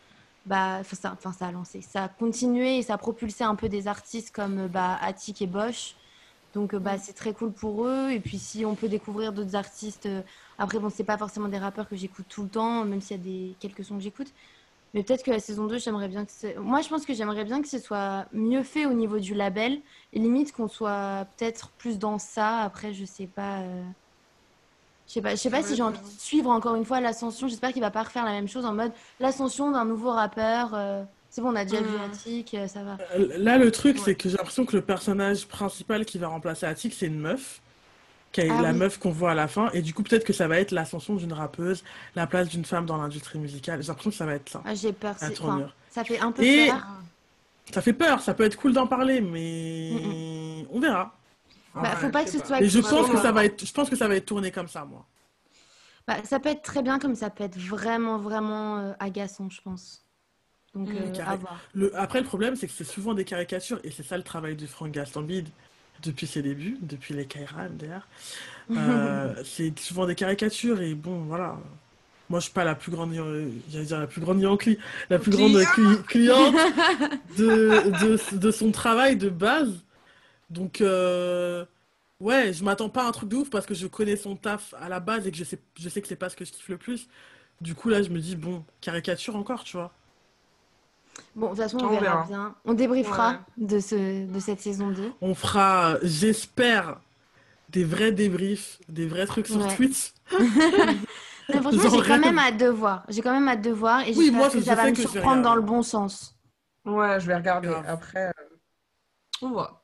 bah, 0.47 0.79
enfin 0.81 0.97
ça, 0.97 1.33
ça 1.33 1.47
a 1.47 1.53
lancé, 1.53 1.81
ça 1.81 2.05
a 2.05 2.09
continué 2.09 2.79
et 2.79 2.83
ça 2.83 2.95
a 2.95 2.99
propulsé 2.99 3.45
un 3.45 3.55
peu 3.55 3.68
des 3.68 3.87
artistes 3.87 4.35
comme 4.35 4.66
bah, 4.66 4.99
Attic 5.01 5.43
et 5.43 5.47
Bosch. 5.47 5.95
Donc 6.55 6.75
bah, 6.75 6.99
c'est 6.99 7.12
très 7.12 7.35
cool 7.35 7.53
pour 7.53 7.87
eux. 7.87 8.11
Et 8.11 8.18
puis 8.18 8.41
si 8.41 8.64
on 8.64 8.75
peut 8.75 8.89
découvrir 8.89 9.33
d'autres 9.33 9.55
artistes, 9.55 10.07
euh, 10.07 10.23
après 10.59 10.81
bon, 10.81 10.91
c'est 10.91 11.05
pas 11.05 11.18
forcément 11.18 11.49
des 11.49 11.59
rappeurs 11.59 11.89
que 11.89 11.95
j'écoute 11.95 12.27
tout 12.29 12.43
le 12.43 12.49
temps, 12.49 12.85
même 12.85 13.01
s'il 13.01 13.16
y 13.16 13.21
a 13.21 13.23
des 13.23 13.57
quelques 13.61 13.85
sons 13.85 13.97
que 13.97 14.03
j'écoute. 14.03 14.33
Mais 14.93 15.05
peut-être 15.05 15.22
que 15.22 15.30
la 15.30 15.38
saison 15.38 15.66
2, 15.66 15.78
j'aimerais 15.78 16.09
bien 16.09 16.24
que 16.24 16.59
Moi, 16.59 16.80
je 16.80 16.88
pense 16.88 17.07
que 17.07 17.14
j'aimerais 17.14 17.45
bien 17.45 17.62
que 17.62 17.68
ce 17.68 17.78
soit 17.78 18.26
mieux 18.32 18.62
fait 18.62 18.86
au 18.86 18.93
niveau 18.93 19.18
du 19.18 19.34
label. 19.34 19.80
Et 20.12 20.18
limite 20.18 20.53
qu'on 20.53 20.68
soit 20.68 21.26
peut-être 21.36 21.70
plus 21.78 21.99
dans 21.99 22.18
ça. 22.18 22.59
Après, 22.59 22.93
je 22.93 23.05
sais 23.05 23.28
pas. 23.28 23.61
Euh, 23.61 23.82
je 25.07 25.14
sais 25.14 25.22
pas, 25.22 25.30
je 25.30 25.36
sais 25.36 25.51
pas 25.51 25.62
si 25.62 25.74
j'ai 25.74 25.82
envie 25.82 25.99
de 25.99 26.20
suivre 26.20 26.51
encore 26.51 26.74
une 26.74 26.84
fois 26.84 27.01
l'ascension. 27.01 27.49
J'espère 27.49 27.72
qu'il 27.72 27.82
va 27.82 27.91
pas 27.91 28.03
refaire 28.03 28.24
la 28.24 28.32
même 28.32 28.49
chose 28.49 28.64
en 28.64 28.74
mode 28.74 28.93
l'ascension 29.18 29.70
d'un 29.70 29.84
nouveau 29.84 30.11
rappeur. 30.11 30.72
Euh, 30.74 31.03
c'est 31.30 31.41
bon, 31.41 31.53
on 31.53 31.57
a 31.57 31.64
déjà 31.64 31.82
vu 31.82 31.97
hmm. 31.97 32.11
Attic, 32.12 32.55
euh, 32.55 32.66
ça 32.66 32.82
va. 32.82 32.97
Là, 33.16 33.59
le 33.59 33.70
truc, 33.70 33.99
c'est 33.99 34.16
que 34.16 34.28
j'ai 34.28 34.36
l'impression 34.36 34.66
que 34.66 34.76
le 34.76 34.82
personnage 34.82 35.47
principal 35.47 36.05
qui 36.05 36.18
va 36.18 36.28
remplacer 36.28 36.66
Attic, 36.66 36.93
c'est 36.93 37.07
une 37.07 37.18
meuf 37.20 37.61
qui 38.33 38.43
est 38.43 38.51
ah 38.51 38.62
la 38.62 38.72
meuf 38.72 38.99
qu'on 38.99 39.11
voit 39.11 39.33
à 39.33 39.35
la 39.35 39.49
fin. 39.49 39.70
Et 39.72 39.83
du 39.83 39.93
coup, 39.93 40.03
peut-être 40.03 40.24
que 40.24 40.33
ça 40.33 40.47
va 40.47 40.61
être 40.61 40.70
l'ascension 40.70 41.14
d'une 41.14 41.33
rappeuse, 41.33 41.83
la 42.14 42.26
place 42.26 42.49
d'une 42.49 42.64
femme 42.64 42.87
dans 42.87 42.97
l'industrie 42.97 43.39
musicale. 43.39 43.83
J'ai 43.83 43.89
l'impression 43.89 44.11
que 44.11 44.16
ça 44.16 44.26
va 44.26 44.35
être 44.35 44.49
ça. 44.49 44.62
Ah, 44.64 44.74
J'ai 44.74 44.93
peur. 44.93 45.16
ça 45.18 46.05
fait 46.05 46.18
un 46.20 46.33
peu 46.33 46.43
peur. 46.43 46.87
Ça 47.72 47.83
fait 47.83 47.93
peur, 47.93 48.20
ça 48.20 48.35
peut 48.35 48.45
être 48.45 48.57
cool 48.57 48.72
d'en 48.72 48.87
parler, 48.87 49.20
mais 49.20 50.66
on 50.72 50.81
verra. 50.81 51.16
Bah, 51.74 51.97
faut 51.97 52.11
pas 52.11 52.24
que 52.24 52.31
ce 52.31 52.39
soit. 52.41 52.61
Et 52.61 52.68
je 52.68 52.81
pense 52.81 53.09
que 53.09 53.18
ça 53.18 53.31
va 53.31 53.45
être, 53.45 53.64
je 53.64 53.72
pense 53.72 53.89
que 53.89 53.97
ça 53.97 54.09
va 54.09 54.16
être 54.16 54.26
tourné 54.26 54.51
comme 54.51 54.68
ça, 54.68 54.85
moi. 54.85 55.07
Bah, 56.07 56.16
ça 56.24 56.41
peut 56.41 56.49
être 56.49 56.62
très 56.62 56.83
bien 56.83 56.99
comme 56.99 57.14
ça 57.14 57.31
peut 57.31 57.45
être 57.45 57.57
vraiment, 57.57 58.18
vraiment 58.18 58.78
euh, 58.78 58.93
agaçant, 58.99 59.49
je 59.51 59.61
pense. 59.61 60.05
Donc, 60.74 60.89
mm. 60.89 60.97
euh, 60.97 61.37
le... 61.74 61.97
Après, 61.97 62.20
le 62.20 62.26
problème, 62.26 62.57
c'est 62.57 62.66
que 62.66 62.72
c'est 62.72 62.85
souvent 62.85 63.14
des 63.14 63.24
caricatures, 63.24 63.78
et 63.85 63.91
c'est 63.93 64.03
ça 64.03 64.16
le 64.16 64.24
travail 64.24 64.57
de 64.57 64.66
Frank 64.66 64.91
Gastambide 64.91 65.49
depuis 66.03 66.26
ses 66.26 66.42
débuts, 66.42 66.78
depuis 66.82 67.14
les 67.14 67.26
Kairan 67.26 67.68
d'ailleurs. 67.72 68.07
Euh, 68.70 69.34
c'est 69.44 69.76
souvent 69.80 70.07
des 70.07 70.14
caricatures 70.14 70.80
et 70.80 70.94
bon, 70.94 71.22
voilà. 71.22 71.59
Moi, 72.28 72.38
je 72.38 72.44
suis 72.44 72.53
pas 72.53 72.62
la 72.62 72.76
plus 72.76 72.92
grande, 72.92 73.12
euh, 73.14 73.51
dire 73.66 73.98
la 73.98 74.07
plus 74.07 74.20
grande 74.20 74.40
Yankee, 74.40 74.78
la 75.11 75.18
plus 75.18 75.32
grande 75.32 75.61
cliente 76.07 76.55
de, 77.36 78.36
de, 78.36 78.51
son 78.53 78.70
travail 78.70 79.16
de 79.16 79.28
base. 79.28 79.72
Donc, 80.51 80.80
euh, 80.80 81.64
ouais, 82.20 82.53
je 82.53 82.62
m'attends 82.62 82.88
pas 82.88 83.03
à 83.03 83.09
un 83.09 83.11
truc 83.11 83.28
de 83.28 83.34
ouf 83.34 83.51
parce 83.51 83.66
que 83.66 83.74
je 83.74 83.88
connais 83.88 84.14
son 84.14 84.36
taf 84.36 84.72
à 84.80 84.88
la 84.88 85.01
base 85.01 85.26
et 85.26 85.32
que 85.32 85.36
je 85.36 85.42
sais, 85.42 85.59
je 85.76 85.88
sais 85.88 86.01
que 86.01 86.07
c'est 86.07 86.14
pas 86.14 86.28
ce 86.28 86.36
que 86.36 86.44
je 86.44 86.53
kiffe 86.53 86.68
le 86.68 86.78
plus. 86.78 87.09
Du 87.61 87.74
coup, 87.74 87.88
là, 87.88 88.01
je 88.03 88.11
me 88.11 88.20
dis, 88.20 88.36
bon, 88.36 88.64
caricature 88.80 89.34
encore, 89.34 89.64
tu 89.64 89.76
vois. 89.76 89.92
Bon, 91.35 91.47
de 91.47 91.51
toute 91.51 91.62
façon, 91.62 91.79
on, 91.79 91.99
verra, 91.99 92.25
bien. 92.29 92.55
On 92.64 92.75
débriefera 92.75 93.39
de, 93.57 93.81
ce, 93.81 94.27
de 94.27 94.41
cette 94.41 94.61
saison 94.61 94.91
2. 94.91 95.12
On 95.21 95.35
fera, 95.35 95.97
j'espère, 96.03 97.01
des 97.68 97.85
vrais 97.85 98.12
débriefs, 98.12 98.79
des 98.89 99.07
vrais 99.07 99.27
trucs 99.27 99.47
sur 99.47 99.66
Twitch. 99.77 100.12
franchement, 101.59 101.91
j'ai 101.91 102.09
quand 102.09 102.18
même 102.18 102.39
hâte 102.39 102.57
de 102.57 102.68
voir. 102.68 103.05
J'ai 103.09 103.23
quand 103.23 103.33
même 103.33 103.49
hâte 103.49 103.62
de 103.62 103.71
voir 103.71 104.07
et 104.07 104.14
oui, 104.14 104.31
moi, 104.31 104.51
que 104.51 104.61
ça 104.61 104.75
va 104.75 104.91
me 104.91 104.95
surprendre 104.95 105.43
dans 105.43 105.55
le 105.55 105.62
bon 105.62 105.83
sens. 105.83 106.37
Ouais, 106.85 107.21
je 107.21 107.27
vais 107.27 107.37
regarder. 107.37 107.68
Après, 107.87 108.29
euh, 108.29 108.33
on 109.43 109.51
voit. 109.51 109.81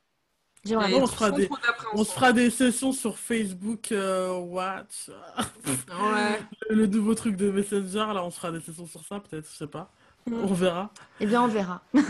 On, 0.69 1.05
se 1.05 1.15
fera 1.15 1.31
des, 1.31 1.49
on 1.93 2.03
se 2.03 2.11
fera 2.11 2.33
des 2.33 2.49
sessions 2.49 2.91
sur 2.91 3.17
Facebook 3.17 3.91
euh, 3.91 4.37
Watch. 4.37 5.09
ouais. 5.09 6.39
le, 6.69 6.87
nouveau 6.87 7.15
truc 7.15 7.37
de 7.37 7.49
Messenger, 7.49 8.13
là, 8.13 8.23
on 8.23 8.31
se 8.31 8.37
fera 8.37 8.51
des 8.51 8.59
sessions 8.59 8.85
sur 8.85 9.05
ça, 9.05 9.19
peut-être, 9.19 9.49
je 9.49 9.55
sais 9.55 9.67
pas. 9.67 9.91
Mm. 10.27 10.43
On 10.43 10.53
verra. 10.53 10.91
Eh 11.19 11.25
bien, 11.25 11.43
on 11.43 11.47
verra. 11.47 11.81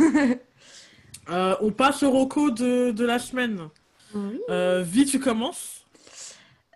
Euh, 1.30 1.58
on 1.60 1.72
passe 1.72 2.04
au 2.04 2.10
roco 2.10 2.52
de, 2.52 2.92
de 2.92 3.06
la 3.06 3.20
semaine. 3.20 3.68
Oui. 4.16 4.40
Vi, 4.84 5.06
tu 5.06 5.20
commences 5.20 5.78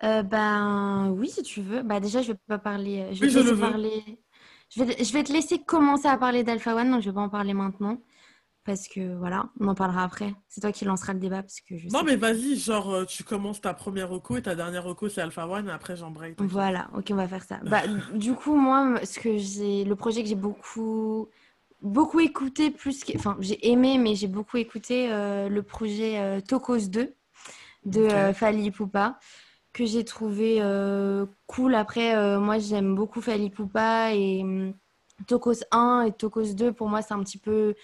euh, 0.04 0.22
ben 0.22 1.14
oui, 1.16 1.30
si 1.30 1.42
tu 1.42 1.62
veux. 1.62 1.82
Bah 1.82 2.00
déjà, 2.00 2.22
je 2.22 2.32
vais 2.32 2.38
pas 2.48 2.58
parler. 2.58 3.06
Je 3.12 3.20
vais, 3.20 3.30
je 3.30 3.38
le 3.38 3.56
parler... 3.56 4.02
Je, 4.68 4.82
vais, 4.82 5.02
je 5.02 5.12
vais 5.12 5.22
te 5.22 5.32
laisser 5.32 5.58
commencer 5.58 6.08
à 6.08 6.16
parler 6.16 6.42
d'Alpha 6.42 6.74
One, 6.74 6.90
donc 6.90 7.02
je 7.02 7.10
vais 7.10 7.14
pas 7.14 7.20
en 7.20 7.28
parler 7.28 7.54
maintenant. 7.54 7.98
Parce 8.64 8.86
que 8.86 9.16
voilà, 9.16 9.50
on 9.58 9.68
en 9.68 9.74
parlera 9.74 10.04
après. 10.04 10.34
C'est 10.48 10.60
toi 10.60 10.70
qui 10.70 10.84
lanceras 10.84 11.14
le 11.14 11.18
débat. 11.18 11.42
Parce 11.42 11.60
que 11.60 11.76
je 11.76 11.88
non, 11.88 12.04
mais 12.04 12.16
vas-y, 12.16 12.56
genre, 12.56 12.92
euh, 12.92 13.04
tu 13.04 13.24
commences 13.24 13.60
ta 13.60 13.74
première 13.74 14.08
reco 14.08 14.36
et 14.36 14.42
ta 14.42 14.54
dernière 14.54 14.84
reco, 14.84 15.08
c'est 15.08 15.20
Alpha 15.20 15.46
One, 15.46 15.68
et 15.68 15.72
après 15.72 15.96
j'embraye. 15.96 16.34
Voilà, 16.38 16.88
ok, 16.96 17.06
on 17.10 17.16
va 17.16 17.26
faire 17.26 17.42
ça. 17.42 17.58
bah, 17.64 17.82
du 18.14 18.34
coup, 18.34 18.54
moi, 18.54 19.04
ce 19.04 19.18
que 19.18 19.36
j'ai, 19.36 19.84
le 19.84 19.96
projet 19.96 20.22
que 20.22 20.28
j'ai 20.28 20.36
beaucoup, 20.36 21.28
beaucoup 21.80 22.20
écouté, 22.20 22.70
plus 22.70 23.02
que... 23.02 23.16
enfin, 23.16 23.36
j'ai 23.40 23.68
aimé, 23.68 23.98
mais 23.98 24.14
j'ai 24.14 24.28
beaucoup 24.28 24.58
écouté 24.58 25.10
euh, 25.10 25.48
le 25.48 25.62
projet 25.62 26.40
Tokos 26.42 26.88
2 26.88 27.14
de 27.84 28.32
Fali 28.32 28.70
Poupa 28.70 29.18
que 29.72 29.86
j'ai 29.86 30.04
trouvé 30.04 30.58
euh, 30.60 31.26
cool. 31.46 31.74
Après, 31.74 32.14
euh, 32.14 32.38
moi, 32.38 32.58
j'aime 32.58 32.94
beaucoup 32.94 33.20
Fali 33.20 33.50
Poupa 33.50 34.12
et 34.14 34.42
hum, 34.42 34.74
Tokos 35.26 35.64
1 35.70 36.04
et 36.08 36.12
Tokos 36.12 36.54
2, 36.54 36.72
pour 36.72 36.88
moi, 36.88 37.02
c'est 37.02 37.14
un 37.14 37.22
petit 37.22 37.38
peu 37.38 37.74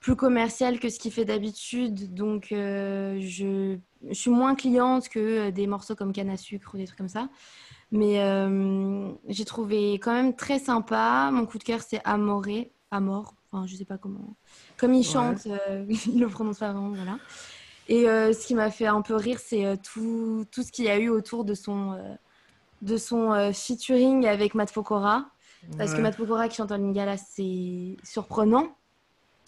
plus 0.00 0.16
commercial 0.16 0.80
que 0.80 0.88
ce 0.88 0.98
qu'il 0.98 1.12
fait 1.12 1.24
d'habitude. 1.24 2.14
Donc, 2.14 2.52
euh, 2.52 3.18
je, 3.20 3.76
je, 4.08 4.14
suis 4.14 4.30
moins 4.30 4.54
cliente 4.54 5.08
que 5.08 5.50
des 5.50 5.66
morceaux 5.66 5.94
comme 5.94 6.12
Canne 6.12 6.30
à 6.30 6.36
sucre 6.36 6.74
ou 6.74 6.78
des 6.78 6.86
trucs 6.86 6.98
comme 6.98 7.08
ça. 7.08 7.28
Mais 7.92 8.16
j'ai 9.28 9.44
trouvé 9.44 9.94
quand 9.94 10.12
même 10.12 10.34
très 10.34 10.58
sympa. 10.58 11.30
Mon 11.32 11.44
coup 11.44 11.58
de 11.58 11.64
cœur, 11.64 11.80
c'est 11.82 12.00
Amoré. 12.04 12.72
Amor. 12.90 13.34
Enfin, 13.52 13.66
je 13.66 13.76
sais 13.76 13.84
pas 13.84 13.98
comment. 13.98 14.36
Comme 14.76 14.94
il 14.94 15.04
chante, 15.04 15.46
il 15.88 16.20
le 16.20 16.28
prononce 16.28 16.58
pas 16.58 16.72
vraiment, 16.72 16.90
voilà. 16.90 17.18
Et 17.90 18.08
euh, 18.08 18.32
ce 18.32 18.46
qui 18.46 18.54
m'a 18.54 18.70
fait 18.70 18.86
un 18.86 19.02
peu 19.02 19.16
rire, 19.16 19.40
c'est 19.44 19.66
euh, 19.66 19.74
tout, 19.76 20.46
tout 20.52 20.62
ce 20.62 20.70
qu'il 20.70 20.84
y 20.84 20.88
a 20.88 20.98
eu 20.98 21.08
autour 21.08 21.44
de 21.44 21.54
son, 21.54 21.92
euh, 21.92 22.14
de 22.82 22.96
son 22.96 23.52
featuring 23.52 24.26
avec 24.26 24.54
Matt 24.54 24.72
Pokora. 24.72 25.28
Parce 25.76 25.92
que 25.92 26.00
Matt 26.00 26.16
Pokora 26.16 26.48
qui 26.48 26.56
chante 26.56 26.72
en 26.72 26.78
lingala, 26.78 27.16
c'est 27.18 27.96
surprenant. 28.02 28.76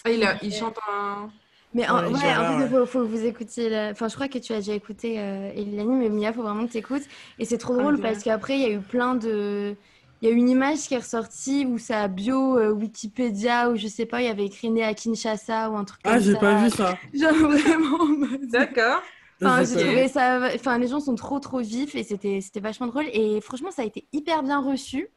Ah, 0.04 0.10
il, 0.10 0.38
il 0.42 0.52
chante 0.52 0.78
en... 0.88 1.30
Mais 1.74 1.88
en, 1.88 2.04
ouais, 2.04 2.36
en 2.36 2.58
fait, 2.58 2.64
il 2.64 2.68
faut, 2.68 2.86
faut, 2.86 3.00
que 3.00 3.06
vous 3.06 3.24
écoutiez. 3.24 3.90
Enfin, 3.90 4.08
je 4.08 4.14
crois 4.14 4.28
que 4.28 4.38
tu 4.38 4.52
as 4.52 4.56
déjà 4.56 4.74
écouté 4.74 5.18
euh, 5.18 5.50
Elani, 5.54 5.94
mais 5.94 6.08
Mia, 6.10 6.28
il 6.28 6.34
faut 6.34 6.42
vraiment 6.42 6.66
que 6.66 6.72
tu 6.72 6.78
écoutes. 6.78 7.04
Et 7.38 7.46
c'est 7.46 7.56
trop 7.56 7.76
drôle 7.76 7.98
parce 7.98 8.22
qu'après, 8.22 8.58
il 8.58 8.62
y 8.62 8.66
a 8.66 8.70
eu 8.72 8.80
plein 8.80 9.14
de 9.14 9.74
il 10.22 10.28
y 10.28 10.32
a 10.32 10.34
une 10.34 10.48
image 10.48 10.78
qui 10.86 10.94
est 10.94 10.98
ressortie 10.98 11.66
où 11.66 11.78
ça 11.78 12.06
bio 12.06 12.56
euh, 12.56 12.70
Wikipédia 12.70 13.70
ou 13.70 13.76
je 13.76 13.88
sais 13.88 14.06
pas, 14.06 14.20
il 14.22 14.26
y 14.26 14.30
avait 14.30 14.44
écrit 14.46 14.70
né 14.70 14.84
à 14.84 14.94
Kinshasa 14.94 15.68
ou 15.68 15.76
un 15.76 15.84
truc 15.84 16.00
ah, 16.04 16.12
comme 16.12 16.20
ça. 16.20 16.28
Ah, 16.28 16.32
j'ai 16.32 16.38
pas 16.38 16.62
vu 16.62 16.70
ça. 16.70 16.98
Genre 17.14 17.50
vraiment. 17.50 18.38
D'accord. 18.52 19.02
Enfin, 19.40 19.64
j'ai 19.64 19.84
trouvé 19.84 20.06
ça. 20.06 20.50
Enfin, 20.54 20.78
les 20.78 20.86
gens 20.86 21.00
sont 21.00 21.16
trop 21.16 21.40
trop 21.40 21.58
vifs 21.58 21.96
et 21.96 22.04
c'était 22.04 22.40
c'était 22.40 22.60
vachement 22.60 22.86
drôle 22.86 23.06
et 23.12 23.40
franchement 23.40 23.72
ça 23.72 23.82
a 23.82 23.84
été 23.84 24.06
hyper 24.12 24.44
bien 24.44 24.60
reçu. 24.60 25.08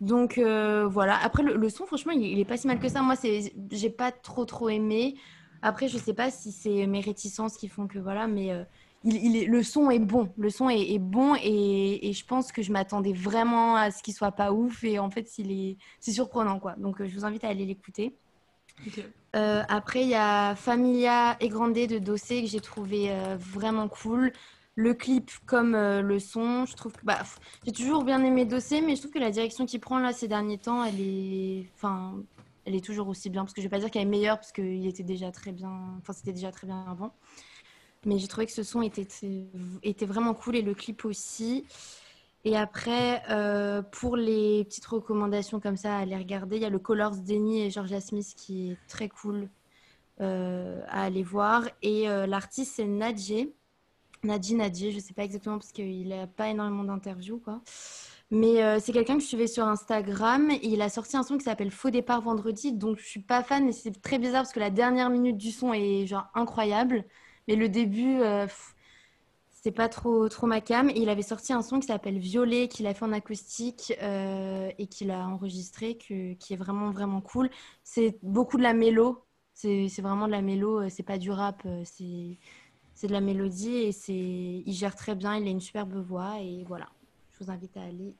Donc 0.00 0.38
euh, 0.38 0.86
voilà. 0.86 1.18
Après 1.22 1.42
le, 1.42 1.68
son, 1.68 1.86
franchement, 1.86 2.12
il, 2.12 2.22
il, 2.22 2.38
est 2.38 2.44
pas 2.44 2.56
si 2.56 2.66
mal 2.66 2.78
que 2.78 2.88
ça. 2.88 3.02
Moi, 3.02 3.16
c'est 3.16 3.52
j'ai 3.70 3.90
pas 3.90 4.12
trop 4.12 4.44
trop 4.44 4.68
aimé. 4.68 5.16
Après, 5.62 5.88
je 5.88 5.98
sais 5.98 6.14
pas 6.14 6.30
si 6.30 6.52
c'est 6.52 6.86
mes 6.86 7.00
réticences 7.00 7.56
qui 7.56 7.68
font 7.68 7.86
que 7.86 7.98
voilà, 7.98 8.26
mais 8.26 8.52
euh, 8.52 8.62
il, 9.04 9.36
est, 9.36 9.46
le 9.46 9.62
son 9.62 9.90
est 9.90 9.98
bon. 9.98 10.32
Le 10.36 10.50
son 10.50 10.68
est, 10.68 10.98
bon 10.98 11.34
et, 11.42 12.12
je 12.12 12.24
pense 12.24 12.52
que 12.52 12.62
je 12.62 12.72
m'attendais 12.72 13.12
vraiment 13.12 13.76
à 13.76 13.90
ce 13.90 14.02
qu'il 14.02 14.14
soit 14.14 14.32
pas 14.32 14.52
ouf 14.52 14.84
et 14.84 14.98
en 14.98 15.10
fait, 15.10 15.28
c'est 15.28 16.12
surprenant 16.12 16.58
quoi. 16.58 16.74
Donc, 16.76 17.00
euh, 17.00 17.06
je 17.06 17.14
vous 17.14 17.24
invite 17.24 17.44
à 17.44 17.48
aller 17.48 17.64
l'écouter. 17.64 18.14
Euh, 19.34 19.62
après, 19.68 20.02
il 20.02 20.08
y 20.08 20.14
a 20.14 20.54
Familia 20.54 21.36
et 21.40 21.48
Grande 21.48 21.74
de 21.74 21.98
Dossé 21.98 22.42
que 22.42 22.48
j'ai 22.48 22.60
trouvé 22.60 23.10
euh, 23.10 23.36
vraiment 23.38 23.88
cool. 23.88 24.32
Le 24.76 24.92
clip 24.94 25.30
comme 25.46 25.72
le 25.72 26.18
son, 26.18 26.66
je 26.66 26.76
trouve 26.76 26.92
que 26.92 27.04
bah, 27.04 27.22
j'ai 27.64 27.72
toujours 27.72 28.04
bien 28.04 28.22
aimé 28.22 28.44
Dossé, 28.44 28.82
mais 28.82 28.94
je 28.94 29.00
trouve 29.00 29.12
que 29.12 29.18
la 29.18 29.30
direction 29.30 29.64
qu'il 29.64 29.80
prend 29.80 29.98
là 29.98 30.12
ces 30.12 30.28
derniers 30.28 30.58
temps, 30.58 30.84
elle 30.84 31.00
est, 31.00 31.66
enfin, 31.74 32.14
elle 32.66 32.74
est 32.74 32.84
toujours 32.84 33.08
aussi 33.08 33.30
bien. 33.30 33.42
Parce 33.42 33.54
que 33.54 33.62
je 33.62 33.66
vais 33.66 33.70
pas 33.70 33.78
dire 33.78 33.90
qu'elle 33.90 34.02
est 34.02 34.04
meilleure 34.04 34.36
parce 34.36 34.52
qu'il 34.52 34.86
était 34.86 35.02
déjà 35.02 35.32
très 35.32 35.52
bien, 35.52 35.72
enfin, 35.98 36.12
c'était 36.12 36.32
déjà 36.32 36.50
très 36.50 36.66
bien 36.66 36.84
avant. 36.90 37.14
Mais 38.04 38.18
j'ai 38.18 38.28
trouvé 38.28 38.46
que 38.46 38.52
ce 38.52 38.62
son 38.62 38.82
était, 38.82 39.08
était 39.82 40.06
vraiment 40.06 40.34
cool 40.34 40.56
et 40.56 40.62
le 40.62 40.74
clip 40.74 41.04
aussi. 41.04 41.64
Et 42.44 42.56
après, 42.56 43.22
euh, 43.30 43.82
pour 43.82 44.16
les 44.16 44.64
petites 44.64 44.86
recommandations 44.86 45.58
comme 45.58 45.76
ça 45.76 45.96
à 45.96 46.00
aller 46.00 46.16
regarder, 46.16 46.56
il 46.56 46.62
y 46.62 46.66
a 46.66 46.70
le 46.70 46.78
Colors 46.78 47.16
Denny 47.16 47.62
et 47.62 47.70
Georgia 47.70 48.00
Smith 48.00 48.34
qui 48.36 48.70
est 48.70 48.76
très 48.86 49.08
cool 49.08 49.48
euh, 50.20 50.80
à 50.88 51.02
aller 51.02 51.24
voir. 51.24 51.64
Et 51.82 52.08
euh, 52.08 52.26
l'artiste, 52.26 52.74
c'est 52.76 52.84
Nadje. 52.84 53.48
Nadji 54.22 54.54
Nadji, 54.54 54.90
je 54.92 54.96
ne 54.96 55.02
sais 55.02 55.14
pas 55.14 55.24
exactement 55.24 55.58
parce 55.58 55.72
qu'il 55.72 56.08
n'a 56.08 56.26
pas 56.26 56.48
énormément 56.48 56.84
d'interviews. 56.84 57.42
Mais 58.30 58.80
c'est 58.80 58.92
quelqu'un 58.92 59.14
que 59.16 59.22
je 59.22 59.26
suivais 59.28 59.46
sur 59.46 59.64
Instagram. 59.66 60.50
Et 60.50 60.68
il 60.68 60.82
a 60.82 60.88
sorti 60.88 61.16
un 61.16 61.22
son 61.22 61.38
qui 61.38 61.44
s'appelle 61.44 61.70
Faux 61.70 61.90
départ 61.90 62.20
vendredi. 62.22 62.72
Donc 62.72 62.98
je 62.98 63.04
suis 63.04 63.20
pas 63.20 63.42
fan, 63.42 63.64
mais 63.64 63.72
c'est 63.72 63.92
très 64.02 64.18
bizarre 64.18 64.42
parce 64.42 64.52
que 64.52 64.60
la 64.60 64.70
dernière 64.70 65.10
minute 65.10 65.36
du 65.36 65.52
son 65.52 65.72
est 65.72 66.06
genre 66.06 66.26
incroyable. 66.34 67.04
Mais 67.48 67.54
le 67.56 67.68
début, 67.68 68.20
euh, 68.20 68.46
c'est 69.66 69.72
pas 69.72 69.88
trop, 69.88 70.28
trop 70.28 70.46
ma 70.46 70.60
cam. 70.60 70.90
il 70.94 71.08
avait 71.08 71.22
sorti 71.22 71.52
un 71.52 71.60
son 71.60 71.80
qui 71.80 71.88
s'appelle 71.88 72.18
Violet, 72.18 72.68
qu'il 72.68 72.86
a 72.86 72.94
fait 72.94 73.04
en 73.04 73.12
acoustique 73.12 73.92
euh, 74.00 74.70
et 74.78 74.86
qu'il 74.86 75.10
a 75.10 75.26
enregistré, 75.26 75.96
qui 75.96 76.36
est 76.50 76.56
vraiment, 76.56 76.90
vraiment 76.90 77.20
cool. 77.20 77.50
C'est 77.82 78.16
beaucoup 78.22 78.58
de 78.58 78.62
la 78.62 78.74
mélo. 78.74 79.24
C'est 79.54 79.88
vraiment 80.02 80.26
de 80.26 80.32
la 80.32 80.42
mélo, 80.42 80.82
euh, 80.82 80.88
c'est 80.88 81.02
pas 81.02 81.18
du 81.18 81.30
rap, 81.32 81.62
euh, 81.66 81.82
c'est 82.96 83.06
de 83.06 83.12
la 83.12 83.20
mélodie 83.20 83.76
et 83.76 84.62
il 84.66 84.72
gère 84.72 84.96
très 84.96 85.14
bien, 85.14 85.36
il 85.36 85.46
a 85.46 85.50
une 85.50 85.60
superbe 85.60 85.94
voix 85.94 86.40
et 86.40 86.64
voilà. 86.66 86.88
Je 87.30 87.44
vous 87.44 87.50
invite 87.52 87.76
à 87.76 87.82
aller 87.82 88.16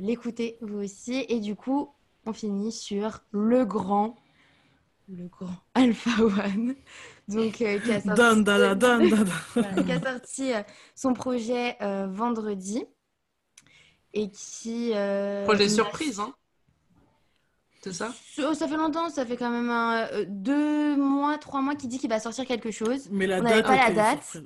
l'écouter 0.00 0.58
vous 0.60 0.78
aussi. 0.78 1.24
Et 1.28 1.40
du 1.40 1.56
coup, 1.56 1.90
on 2.26 2.32
finit 2.32 2.70
sur 2.70 3.20
le 3.32 3.64
grand 3.64 4.16
le 5.08 5.26
grand 5.28 5.54
Alpha 5.74 6.22
One, 6.22 6.74
donc 7.28 7.60
euh, 7.62 7.78
qui 7.78 7.92
a 7.92 8.00
sorti, 10.00 10.52
euh, 10.52 10.62
son 10.94 11.14
projet 11.14 11.76
euh, 11.82 12.06
vendredi 12.08 12.84
et 14.12 14.30
qui 14.30 14.92
projet 15.44 15.68
surprise, 15.68 16.20
hein 16.20 16.34
C'est 17.80 17.92
ça? 17.92 18.12
Oh, 18.38 18.54
Ça 18.54 18.66
fait 18.66 18.76
longtemps, 18.76 19.08
ça 19.08 19.24
fait 19.24 19.36
quand 19.36 19.50
même 19.50 19.70
un, 19.70 20.08
deux 20.26 20.96
mois, 20.96 21.38
trois 21.38 21.60
mois 21.60 21.74
qu'il 21.74 21.88
dit 21.88 21.98
qu'il 21.98 22.10
va 22.10 22.20
sortir 22.20 22.44
quelque 22.46 22.70
chose. 22.70 23.08
Mais 23.10 23.26
la 23.26 23.38
on 23.38 23.42
n'avait 23.42 23.62
pas 23.62 23.76
la 23.76 23.92
date. 23.92 24.38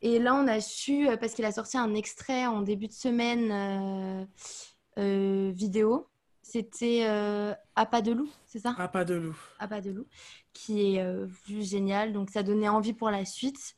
Et 0.00 0.18
là, 0.18 0.34
on 0.34 0.46
a 0.46 0.60
su 0.60 1.08
parce 1.20 1.32
qu'il 1.32 1.44
a 1.44 1.52
sorti 1.52 1.76
un 1.76 1.94
extrait 1.94 2.46
en 2.46 2.62
début 2.62 2.88
de 2.88 2.92
semaine 2.92 4.26
vidéo 4.96 6.08
c'était 6.48 7.02
euh, 7.02 7.52
À 7.76 7.84
pas 7.84 8.00
de 8.00 8.12
loup, 8.12 8.30
c'est 8.46 8.58
ça? 8.58 8.74
À 8.78 8.88
pas 8.88 9.04
de 9.04 9.14
loup. 9.14 9.36
À 9.58 9.68
pas 9.68 9.82
de 9.82 9.90
loup, 9.90 10.06
qui 10.54 10.96
est 10.96 11.02
euh, 11.02 11.26
génial. 11.46 12.14
Donc 12.14 12.30
ça 12.30 12.42
donnait 12.42 12.70
envie 12.70 12.94
pour 12.94 13.10
la 13.10 13.26
suite. 13.26 13.76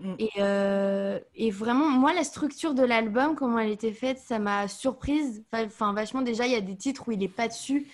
Mm. 0.00 0.14
Et, 0.18 0.30
euh, 0.38 1.20
et, 1.34 1.50
vraiment, 1.50 1.90
moi, 1.90 2.14
la 2.14 2.24
structure 2.24 2.72
de 2.72 2.82
l'album, 2.82 3.34
comment 3.34 3.58
elle 3.58 3.70
était 3.70 3.92
faite, 3.92 4.18
ça 4.18 4.38
m'a 4.38 4.66
surprise. 4.66 5.44
Enfin, 5.52 5.92
vachement, 5.92 6.22
déjà, 6.22 6.46
il 6.46 6.52
y 6.52 6.56
a 6.56 6.62
des 6.62 6.76
titres 6.76 7.06
où 7.06 7.12
il 7.12 7.18
n'est 7.18 7.28
pas 7.28 7.48
dessus. 7.48 7.86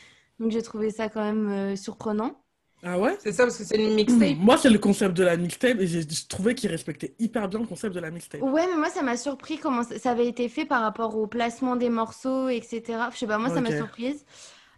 Donc 0.42 0.50
j'ai 0.50 0.62
trouvé 0.62 0.90
ça 0.90 1.08
quand 1.08 1.22
même 1.22 1.48
euh, 1.48 1.76
surprenant. 1.76 2.42
Ah 2.82 2.98
ouais? 2.98 3.16
C'est 3.20 3.30
ça, 3.30 3.44
parce 3.44 3.56
que 3.56 3.62
c'est 3.62 3.76
une 3.76 3.94
mixtape. 3.94 4.36
Moi, 4.38 4.58
c'est 4.58 4.70
le 4.70 4.78
concept 4.80 5.16
de 5.16 5.22
la 5.22 5.36
mixtape 5.36 5.78
et 5.78 5.86
j'ai 5.86 6.04
trouvé 6.28 6.56
qu'il 6.56 6.68
respectait 6.68 7.14
hyper 7.20 7.48
bien 7.48 7.60
le 7.60 7.66
concept 7.66 7.94
de 7.94 8.00
la 8.00 8.10
mixtape. 8.10 8.42
Ouais, 8.42 8.66
mais 8.66 8.76
moi, 8.76 8.88
ça 8.88 9.02
m'a 9.02 9.16
surpris 9.16 9.58
comment 9.58 9.84
ça 9.84 10.10
avait 10.10 10.26
été 10.26 10.48
fait 10.48 10.64
par 10.64 10.82
rapport 10.82 11.16
au 11.16 11.28
placement 11.28 11.76
des 11.76 11.90
morceaux, 11.90 12.48
etc. 12.48 12.82
Je 13.12 13.18
sais 13.18 13.26
pas, 13.28 13.38
moi, 13.38 13.50
ça 13.50 13.60
m'a 13.60 13.70
surprise. 13.70 14.24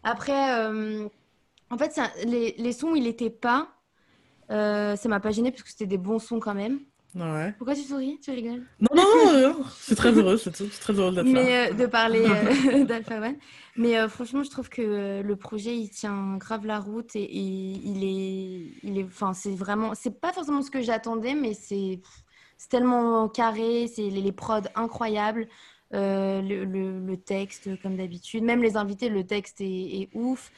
Après, 0.02 0.54
euh, 0.60 1.08
en 1.70 1.78
fait, 1.78 1.92
ça, 1.92 2.10
les, 2.26 2.54
les, 2.58 2.72
sons, 2.72 2.94
il 2.94 3.06
était 3.06 3.30
pas. 3.30 3.68
Euh, 4.50 4.96
ça 4.96 5.08
m'a 5.08 5.18
pas 5.18 5.30
gêné 5.30 5.50
parce 5.50 5.62
que 5.62 5.70
c'était 5.70 5.86
des 5.86 5.96
bons 5.96 6.18
sons 6.18 6.40
quand 6.40 6.54
même. 6.54 6.80
Ouais. 7.14 7.52
Pourquoi 7.58 7.74
tu 7.74 7.82
souris? 7.82 8.18
Tu 8.22 8.30
rigoles? 8.32 8.62
Non, 8.80 8.88
non, 8.92 9.40
non, 9.58 9.64
c'est 9.80 9.94
très 9.94 10.12
heureux, 10.12 10.36
c'est 10.36 10.50
très 10.52 10.92
heureux 10.94 11.14
d'être. 11.14 11.24
Mais 11.26 11.70
euh, 11.70 11.74
de 11.74 11.86
parler 11.86 12.24
euh, 12.72 12.84
d'Alpha 12.86 13.20
One. 13.20 13.36
Mais 13.76 13.98
euh, 13.98 14.08
franchement, 14.08 14.42
je 14.42 14.50
trouve 14.50 14.68
que 14.68 15.22
le 15.22 15.36
projet, 15.36 15.76
il 15.76 15.90
tient 15.90 16.36
grave 16.38 16.66
la 16.66 16.80
route 16.80 17.14
et, 17.14 17.22
et 17.22 17.38
il 17.40 18.02
est, 18.04 18.72
il 18.82 18.98
est, 18.98 19.04
enfin, 19.04 19.32
c'est 19.32 19.54
vraiment, 19.54 19.94
c'est 19.94 20.20
pas 20.20 20.32
forcément 20.32 20.62
ce 20.62 20.70
que 20.70 20.82
j'attendais, 20.82 21.34
mais 21.34 21.54
c'est, 21.54 22.00
c'est 22.58 22.68
tellement 22.68 23.28
carré, 23.28 23.86
c'est 23.86 24.10
les, 24.10 24.20
les 24.20 24.32
prods 24.32 24.62
incroyables, 24.74 25.46
euh, 25.94 26.42
le, 26.42 26.64
le- 26.64 26.98
le 27.00 27.16
texte 27.16 27.80
comme 27.80 27.96
d'habitude, 27.96 28.42
même 28.42 28.62
les 28.62 28.76
invités, 28.76 29.08
le 29.08 29.24
texte 29.24 29.60
est, 29.60 29.66
est 30.02 30.08
ouf. 30.14 30.50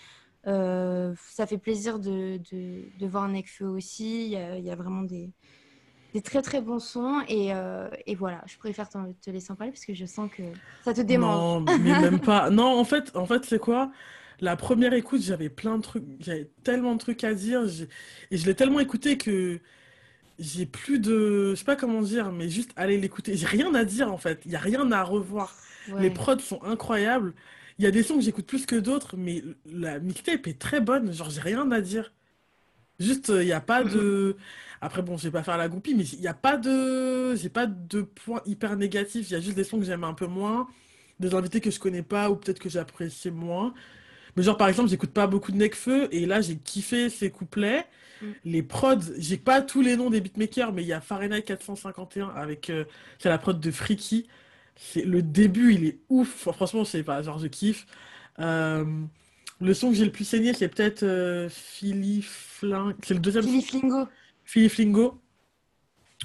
Euh, 0.46 1.12
ça 1.28 1.46
fait 1.46 1.58
plaisir 1.58 1.98
de, 1.98 2.38
de, 2.52 2.84
de 2.98 3.06
voir 3.06 3.28
Nekfeu 3.28 3.66
aussi. 3.66 4.26
Il 4.26 4.30
y 4.30 4.36
a, 4.36 4.56
il 4.58 4.64
y 4.64 4.70
a 4.70 4.76
vraiment 4.76 5.02
des, 5.02 5.32
des 6.16 6.22
très 6.22 6.40
très 6.40 6.62
bons 6.62 6.78
sons 6.78 7.20
et, 7.28 7.52
euh, 7.52 7.90
et 8.06 8.14
voilà, 8.14 8.42
je 8.46 8.56
préfère 8.56 8.88
te 8.88 9.30
laisser 9.30 9.52
en 9.52 9.54
parler 9.54 9.70
parce 9.70 9.84
que 9.84 9.92
je 9.92 10.06
sens 10.06 10.30
que 10.34 10.42
ça 10.82 10.94
te 10.94 11.02
démange. 11.02 11.64
Non, 11.64 11.78
mais 11.78 12.00
même 12.00 12.20
pas. 12.20 12.48
Non, 12.56 12.78
en 12.78 12.84
fait, 12.84 13.14
en 13.14 13.26
fait, 13.26 13.44
c'est 13.44 13.58
quoi? 13.58 13.92
La 14.40 14.56
première 14.56 14.94
écoute, 14.94 15.20
j'avais 15.20 15.50
plein 15.50 15.76
de 15.76 15.82
trucs, 15.82 16.04
j'avais 16.20 16.50
tellement 16.64 16.94
de 16.94 16.98
trucs 16.98 17.22
à 17.22 17.34
dire, 17.34 17.64
et 18.30 18.36
je 18.38 18.46
l'ai 18.46 18.54
tellement 18.54 18.80
écouté 18.80 19.18
que 19.18 19.60
j'ai 20.38 20.64
plus 20.64 21.00
de, 21.00 21.50
je 21.50 21.56
sais 21.56 21.64
pas 21.64 21.76
comment 21.76 22.00
dire, 22.00 22.32
mais 22.32 22.48
juste 22.48 22.70
aller 22.76 22.96
l'écouter. 22.98 23.36
J'ai 23.36 23.46
rien 23.46 23.74
à 23.74 23.84
dire 23.84 24.10
en 24.10 24.18
fait. 24.18 24.40
Il 24.46 24.52
y 24.52 24.56
a 24.56 24.60
rien 24.60 24.90
à 24.92 25.02
revoir. 25.02 25.54
Les 25.98 26.10
prods 26.10 26.38
sont 26.38 26.62
incroyables. 26.64 27.34
Il 27.78 27.84
y 27.84 27.88
a 27.88 27.90
des 27.90 28.02
sons 28.02 28.16
que 28.16 28.22
j'écoute 28.22 28.46
plus 28.46 28.64
que 28.64 28.76
d'autres, 28.76 29.18
mais 29.18 29.44
la 29.66 29.98
mixtape 29.98 30.46
est 30.46 30.58
très 30.58 30.80
bonne. 30.80 31.12
Genre, 31.12 31.28
j'ai 31.28 31.42
rien 31.42 31.70
à 31.70 31.82
dire. 31.82 32.14
Juste, 32.98 33.28
il 33.28 33.44
n'y 33.44 33.52
a 33.52 33.60
pas 33.60 33.84
de. 33.84 34.36
Après, 34.80 35.02
bon, 35.02 35.16
je 35.16 35.24
vais 35.24 35.30
pas 35.30 35.42
faire 35.42 35.56
la 35.56 35.68
goupille, 35.68 35.94
mais 35.94 36.04
il 36.04 36.20
n'y 36.20 36.26
a 36.28 36.34
pas 36.34 36.56
de. 36.56 37.34
J'ai 37.36 37.48
pas 37.48 37.66
de 37.66 38.02
points 38.02 38.42
hyper 38.46 38.76
négatifs. 38.76 39.30
Il 39.30 39.32
y 39.32 39.36
a 39.36 39.40
juste 39.40 39.56
des 39.56 39.64
sons 39.64 39.78
que 39.78 39.84
j'aime 39.84 40.04
un 40.04 40.14
peu 40.14 40.26
moins, 40.26 40.68
des 41.20 41.34
invités 41.34 41.60
que 41.60 41.70
je 41.70 41.78
connais 41.80 42.02
pas 42.02 42.30
ou 42.30 42.36
peut-être 42.36 42.58
que 42.58 42.68
j'apprécie 42.68 43.30
moins. 43.30 43.74
Mais 44.36 44.42
genre, 44.42 44.56
par 44.58 44.68
exemple, 44.68 44.90
j'écoute 44.90 45.10
pas 45.12 45.26
beaucoup 45.26 45.50
de 45.52 45.56
Nekfeu 45.56 46.08
et 46.14 46.26
là, 46.26 46.40
j'ai 46.42 46.56
kiffé 46.58 47.08
ses 47.10 47.30
couplets. 47.30 47.86
Mm. 48.20 48.26
Les 48.44 48.62
prods, 48.62 48.98
j'ai 49.18 49.38
pas 49.38 49.62
tous 49.62 49.82
les 49.82 49.96
noms 49.96 50.10
des 50.10 50.20
beatmakers, 50.20 50.72
mais 50.72 50.82
il 50.82 50.88
y 50.88 50.92
a 50.92 51.00
Fahrenheit 51.00 51.42
451 51.42 52.28
avec. 52.28 52.70
euh, 52.70 52.84
c'est 53.18 53.28
la 53.30 53.38
prod 53.38 53.58
de 53.58 53.70
Freaky. 53.70 54.26
C'est, 54.76 55.04
le 55.04 55.22
début, 55.22 55.72
il 55.74 55.86
est 55.86 55.98
ouf. 56.10 56.28
Franchement, 56.52 56.84
c'est 56.84 57.02
pas 57.02 57.22
genre, 57.22 57.38
je 57.38 57.46
kiffe. 57.46 57.86
Euh, 58.40 58.84
le 59.60 59.72
son 59.74 59.90
que 59.90 59.96
j'ai 59.96 60.04
le 60.04 60.12
plus 60.12 60.24
saigné, 60.26 60.52
c'est 60.52 60.68
peut-être 60.68 61.02
euh, 61.02 61.48
Philly 61.48 62.20
Flin- 62.22 62.94
C'est 63.02 63.14
le 63.14 63.20
deuxième 63.20 63.44
Philly. 63.44 63.62
Flingo. 63.62 64.06
Philly 64.46 64.70
Flingo. 64.70 65.20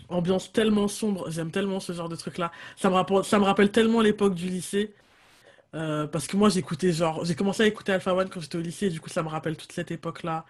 Ambiance 0.07 0.53
tellement 0.53 0.87
sombre. 0.87 1.29
J'aime 1.31 1.51
tellement 1.51 1.79
ce 1.79 1.91
genre 1.93 2.07
de 2.09 2.15
truc-là. 2.15 2.51
Ça 2.77 2.89
me 2.89 2.95
rappelle, 2.95 3.23
ça 3.25 3.39
me 3.39 3.43
rappelle 3.43 3.71
tellement 3.71 4.01
l'époque 4.01 4.35
du 4.35 4.47
lycée. 4.47 4.93
Euh, 5.75 6.07
parce 6.07 6.27
que 6.27 6.37
moi, 6.37 6.49
j'écoutais 6.49 6.91
genre. 6.93 7.25
J'ai 7.25 7.35
commencé 7.35 7.63
à 7.63 7.67
écouter 7.67 7.93
Alpha 7.93 8.13
One 8.15 8.29
quand 8.29 8.41
j'étais 8.41 8.57
au 8.57 8.61
lycée. 8.61 8.87
Et 8.87 8.89
du 8.89 9.01
coup, 9.01 9.09
ça 9.09 9.23
me 9.23 9.29
rappelle 9.29 9.57
toute 9.57 9.71
cette 9.73 9.91
époque-là. 9.91 10.45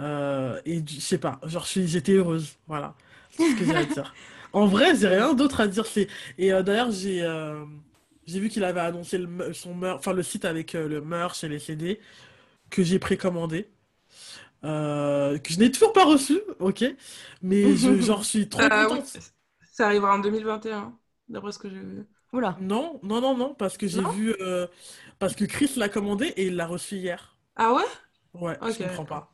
Euh, 0.00 0.60
et 0.66 0.82
je 0.86 1.00
sais 1.00 1.18
pas. 1.18 1.40
Genre, 1.44 1.66
j'étais 1.66 2.12
heureuse. 2.12 2.56
Voilà. 2.66 2.94
C'est 3.30 3.50
ce 3.52 3.56
que 3.58 3.64
j'ai 3.64 3.76
à 3.76 3.84
dire. 3.84 4.14
En 4.54 4.66
vrai, 4.66 4.96
j'ai 4.96 5.08
rien 5.08 5.34
d'autre 5.34 5.60
à 5.60 5.68
dire. 5.68 5.84
C'est... 5.86 6.08
Et 6.38 6.54
euh, 6.54 6.62
d'ailleurs, 6.62 6.90
j'ai 6.90 7.22
j'ai 8.26 8.40
vu 8.40 8.48
qu'il 8.50 8.64
avait 8.64 8.80
annoncé 8.80 9.18
le, 9.18 9.52
son 9.54 9.82
enfin, 9.84 10.12
le 10.12 10.22
site 10.22 10.44
avec 10.44 10.74
le 10.74 11.00
merch 11.00 11.44
et 11.44 11.48
les 11.48 11.58
CD 11.58 12.00
que 12.70 12.82
j'ai 12.82 12.98
précommandé. 12.98 13.68
Euh, 14.64 15.38
que 15.38 15.52
je 15.52 15.58
n'ai 15.60 15.70
toujours 15.70 15.92
pas 15.92 16.04
reçu, 16.04 16.40
ok. 16.58 16.84
Mais 17.42 17.76
je, 17.76 18.00
genre, 18.00 18.22
je 18.22 18.28
suis 18.28 18.48
trop 18.48 18.70
Euh, 18.72 18.88
oui, 18.92 19.02
contente. 19.02 19.18
ça 19.72 19.86
arrivera 19.86 20.14
en 20.14 20.18
2021, 20.20 20.98
d'après 21.28 21.52
ce 21.52 21.58
que 21.58 21.70
j'ai 21.70 21.80
vu. 21.80 22.06
Oula. 22.32 22.58
Non, 22.58 22.98
non, 23.02 23.20
non, 23.22 23.36
non, 23.36 23.54
parce 23.54 23.76
que 23.78 23.86
j'ai 23.86 24.02
vu. 24.04 24.34
euh, 24.40 24.66
parce 25.18 25.34
que 25.34 25.44
Chris 25.44 25.72
l'a 25.76 25.88
commandé 25.88 26.26
et 26.36 26.46
il 26.48 26.56
l'a 26.56 26.66
reçu 26.66 26.96
hier. 26.96 27.36
Ah 27.56 27.74
ouais? 27.74 27.84
Ouais, 28.34 28.58
Ok, 28.60 28.66
je 28.66 28.78
comprends 28.78 29.04
pas. 29.04 29.30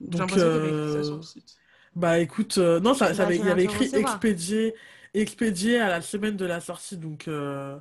Donc, 0.00 0.36
ça 0.38 0.38
euh, 0.38 1.02
sur 1.02 1.16
le 1.16 1.22
site. 1.22 1.60
Bah 1.96 2.18
écoute, 2.20 2.58
euh, 2.58 2.80
non, 2.80 2.94
ça, 2.94 3.14
ça 3.14 3.22
Bah, 3.22 3.24
avait, 3.24 3.38
il 3.38 3.44
y 3.44 3.50
avait 3.50 3.64
écrit 3.64 3.90
expédié, 3.94 4.74
expédié 5.14 5.80
à 5.80 5.88
la 5.88 6.02
semaine 6.02 6.36
de 6.36 6.44
la 6.46 6.60
sortie, 6.60 6.96
donc 6.98 7.28
euh, 7.28 7.78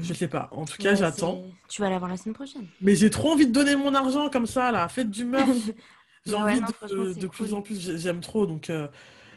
je 0.00 0.14
sais 0.14 0.28
pas. 0.28 0.48
En 0.52 0.66
tout 0.66 0.78
cas, 0.78 0.94
Ouais, 0.94 0.96
j'attends. 0.96 1.44
Tu 1.68 1.82
vas 1.82 1.90
l'avoir 1.90 2.10
la 2.10 2.16
semaine 2.16 2.34
prochaine. 2.34 2.68
Mais 2.80 2.94
j'ai 2.94 3.10
trop 3.10 3.32
envie 3.32 3.46
de 3.46 3.52
donner 3.52 3.76
mon 3.76 3.94
argent 3.94 4.30
comme 4.30 4.46
ça, 4.46 4.70
là. 4.70 4.88
Faites 4.88 5.10
du 5.10 5.24
meurtre. 5.24 5.72
J'ai 6.28 6.34
Ouais, 6.34 6.36
envie 6.36 6.60
non, 6.60 6.66
de, 6.88 7.26
plus 7.26 7.54
en 7.54 7.62
plus, 7.62 7.80
j'ai- 7.80 7.98
j'aime 7.98 8.20
trop. 8.20 8.46
Donc, 8.46 8.70
euh, 8.70 8.88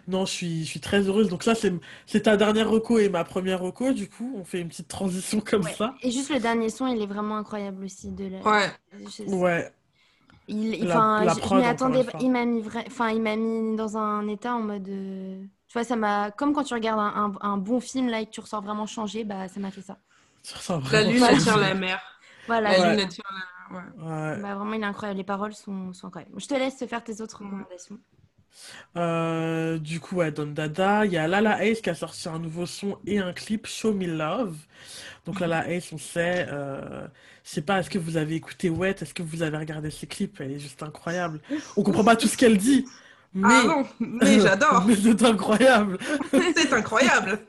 non, 0.07 0.25
je 0.25 0.31
suis, 0.31 0.65
je 0.65 0.69
suis 0.69 0.79
très 0.81 1.01
heureuse. 1.07 1.29
Donc, 1.29 1.43
ça, 1.43 1.55
c'est, 1.55 1.73
c'est 2.07 2.23
ta 2.23 2.37
dernière 2.37 2.69
reco 2.69 2.99
et 2.99 3.09
ma 3.09 3.23
première 3.25 3.61
reco. 3.61 3.93
Du 3.93 4.09
coup, 4.09 4.35
on 4.37 4.45
fait 4.45 4.61
une 4.61 4.69
petite 4.69 4.87
transition 4.89 5.41
comme 5.45 5.63
Ouais. 5.63 5.71
ça. 5.77 5.95
Et 6.01 6.11
juste 6.11 6.29
le 6.29 6.39
dernier 6.39 6.69
son, 6.69 6.87
il 6.87 7.01
est 7.01 7.05
vraiment 7.05 7.37
incroyable 7.37 7.83
aussi. 7.85 8.11
De 8.11 8.25
la... 8.27 8.39
Ouais, 8.45 8.71
je- 8.93 9.23
Ouais, 9.25 9.71
Il, 10.47 10.75
il- 10.75 10.87
La- 10.87 10.95
enfin, 10.95 11.23
la 11.23 11.35
prod, 11.35 11.63
attendais. 11.63 12.05
Il 12.19 12.31
m'a 12.31 12.45
mis 12.45 12.61
vrai... 12.61 12.83
enfin, 12.87 13.09
il 13.11 13.21
m'a 13.21 13.35
mis 13.35 13.75
dans 13.75 13.97
un 13.97 14.27
état 14.27 14.53
en 14.55 14.61
mode. 14.61 14.87
euh, 14.89 15.43
Tu 15.67 15.73
vois, 15.73 15.83
ça 15.83 15.95
m'a. 15.95 16.31
Comme 16.31 16.53
quand 16.53 16.63
tu 16.63 16.73
regardes 16.73 16.99
un, 16.99 17.33
un- 17.41 17.51
un 17.53 17.57
bon 17.57 17.79
film 17.79 18.09
là 18.09 18.21
et 18.21 18.25
que 18.25 18.31
tu 18.31 18.39
ressors 18.41 18.61
vraiment 18.61 18.85
changé, 18.87 19.23
bah 19.23 19.47
ça 19.47 19.59
m'a 19.59 19.71
fait 19.71 19.81
ça. 19.81 19.97
ça 20.43 20.77
la 20.91 21.03
vraiment 21.03 21.11
lune 21.11 21.23
attire 21.23 21.57
la 21.57 21.73
mer. 21.73 21.99
Voilà. 22.47 22.71
La 22.71 22.79
Ouais. 22.79 22.95
lune 22.95 22.99
attire 22.99 23.23
la 23.31 23.37
mer, 23.37 23.60
ouais. 23.71 24.03
Ouais. 24.03 24.41
Bah, 24.41 24.55
vraiment, 24.55 24.73
il 24.73 24.81
est 24.81 24.85
incroyable. 24.85 25.17
Les 25.17 25.23
paroles 25.23 25.53
sont, 25.53 25.93
sont 25.93 26.07
incroyables. 26.07 26.39
Je 26.39 26.47
te 26.47 26.53
laisse 26.53 26.83
faire 26.85 27.03
tes 27.03 27.21
autres 27.21 27.41
Mhm. 27.43 27.49
recommandations. 27.49 27.99
Euh, 28.97 29.77
du 29.77 29.99
coup, 29.99 30.17
ouais, 30.17 30.31
Don 30.31 30.47
Dada, 30.47 31.05
il 31.05 31.13
y 31.13 31.17
a 31.17 31.27
Lala 31.27 31.63
Ace 31.65 31.81
qui 31.81 31.89
a 31.89 31.95
sorti 31.95 32.27
un 32.27 32.39
nouveau 32.39 32.65
son 32.65 32.97
et 33.05 33.19
un 33.19 33.33
clip, 33.33 33.65
Show 33.67 33.93
Me 33.93 34.05
Love. 34.07 34.55
Donc 35.25 35.39
Lala 35.39 35.69
Ace, 35.69 35.91
on 35.93 35.97
sait, 35.97 36.47
euh, 36.49 37.07
je 37.43 37.49
sais 37.49 37.61
pas, 37.61 37.79
est-ce 37.79 37.89
que 37.89 37.99
vous 37.99 38.17
avez 38.17 38.35
écouté 38.35 38.69
Wet, 38.69 38.95
est-ce 39.01 39.13
que 39.13 39.23
vous 39.23 39.41
avez 39.43 39.57
regardé 39.57 39.89
ses 39.91 40.07
clips? 40.07 40.39
Elle 40.41 40.51
est 40.51 40.59
juste 40.59 40.83
incroyable. 40.83 41.39
On 41.77 41.83
comprend 41.83 42.03
pas 42.03 42.15
tout 42.15 42.27
ce 42.27 42.37
qu'elle 42.37 42.57
dit, 42.57 42.85
mais, 43.33 43.53
Ah 43.63 43.63
non, 43.67 43.87
mais 43.99 44.39
j'adore. 44.39 44.83
mais 44.87 44.95
c'est 44.95 45.23
incroyable. 45.23 45.97
C'est 46.55 46.73
incroyable. 46.73 47.39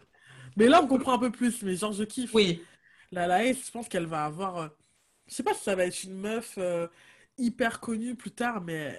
Mais 0.56 0.68
là, 0.68 0.80
on 0.82 0.86
comprend 0.86 1.14
un 1.14 1.18
peu 1.18 1.30
plus, 1.32 1.62
mais 1.62 1.74
genre, 1.76 1.92
je 1.92 2.04
kiffe. 2.04 2.34
Oui. 2.34 2.62
Lala 3.10 3.44
Ace, 3.44 3.58
je 3.66 3.70
pense 3.70 3.88
qu'elle 3.88 4.06
va 4.06 4.24
avoir, 4.24 4.56
euh, 4.58 4.68
je 5.28 5.34
sais 5.34 5.42
pas 5.42 5.54
si 5.54 5.62
ça 5.64 5.74
va 5.74 5.84
être 5.86 6.04
une 6.04 6.18
meuf 6.18 6.54
euh, 6.58 6.86
hyper 7.38 7.80
connue 7.80 8.14
plus 8.14 8.30
tard, 8.32 8.60
mais 8.62 8.96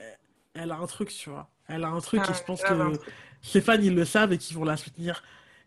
elle 0.53 0.71
a 0.71 0.75
un 0.77 0.87
truc, 0.87 1.09
tu 1.09 1.29
vois. 1.29 1.49
Elle 1.67 1.83
a 1.83 1.89
un 1.89 1.99
truc 2.01 2.21
Ah, 2.25 2.31
et 2.31 2.33
je 2.33 2.43
pense 2.43 2.61
que 2.61 2.73
truc. 2.73 3.01
ses 3.41 3.61
fans, 3.61 3.73
ils 3.81 3.95
le 3.95 4.05
savent 4.05 4.33
et 4.33 4.37
qu'ils 4.37 4.57
vont 4.57 4.65
la 4.65 4.77
soutenir 4.77 5.23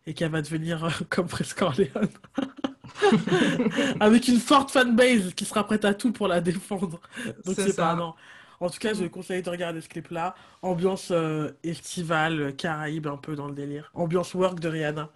et 0.07 0.15
qu'elle 0.15 0.31
va 0.31 0.43
devenir 0.43 0.85
euh, 0.85 0.91
comme 1.11 1.29
Fresca 1.29 1.67
Orléans. 1.67 1.91
Avec 4.01 4.29
une 4.29 4.39
forte 4.41 4.71
fanbase 4.71 5.35
qui 5.35 5.45
sera 5.45 5.65
prête 5.67 5.85
à 5.85 5.95
tout 5.95 6.13
pour 6.13 6.29
la 6.29 6.41
défendre. 6.41 7.01
Donc 7.45 7.55
C'est 7.57 7.77
pas, 7.77 7.91
ça. 7.91 7.95
non. 7.97 8.15
En 8.61 8.71
tout 8.71 8.79
cas, 8.79 8.95
je 8.95 9.05
conseille 9.05 9.43
de 9.43 9.51
regarder 9.51 9.81
ce 9.83 9.89
clip-là. 9.89 10.35
Ambiance 10.63 11.09
euh, 11.11 11.51
estivale, 11.63 12.55
Caraïbe, 12.57 13.07
un 13.07 13.19
peu 13.19 13.37
dans 13.37 13.49
le 13.49 13.55
délire. 13.55 13.91
Ambiance 13.95 14.33
work 14.35 14.61
de 14.61 14.69
Rihanna. 14.69 15.11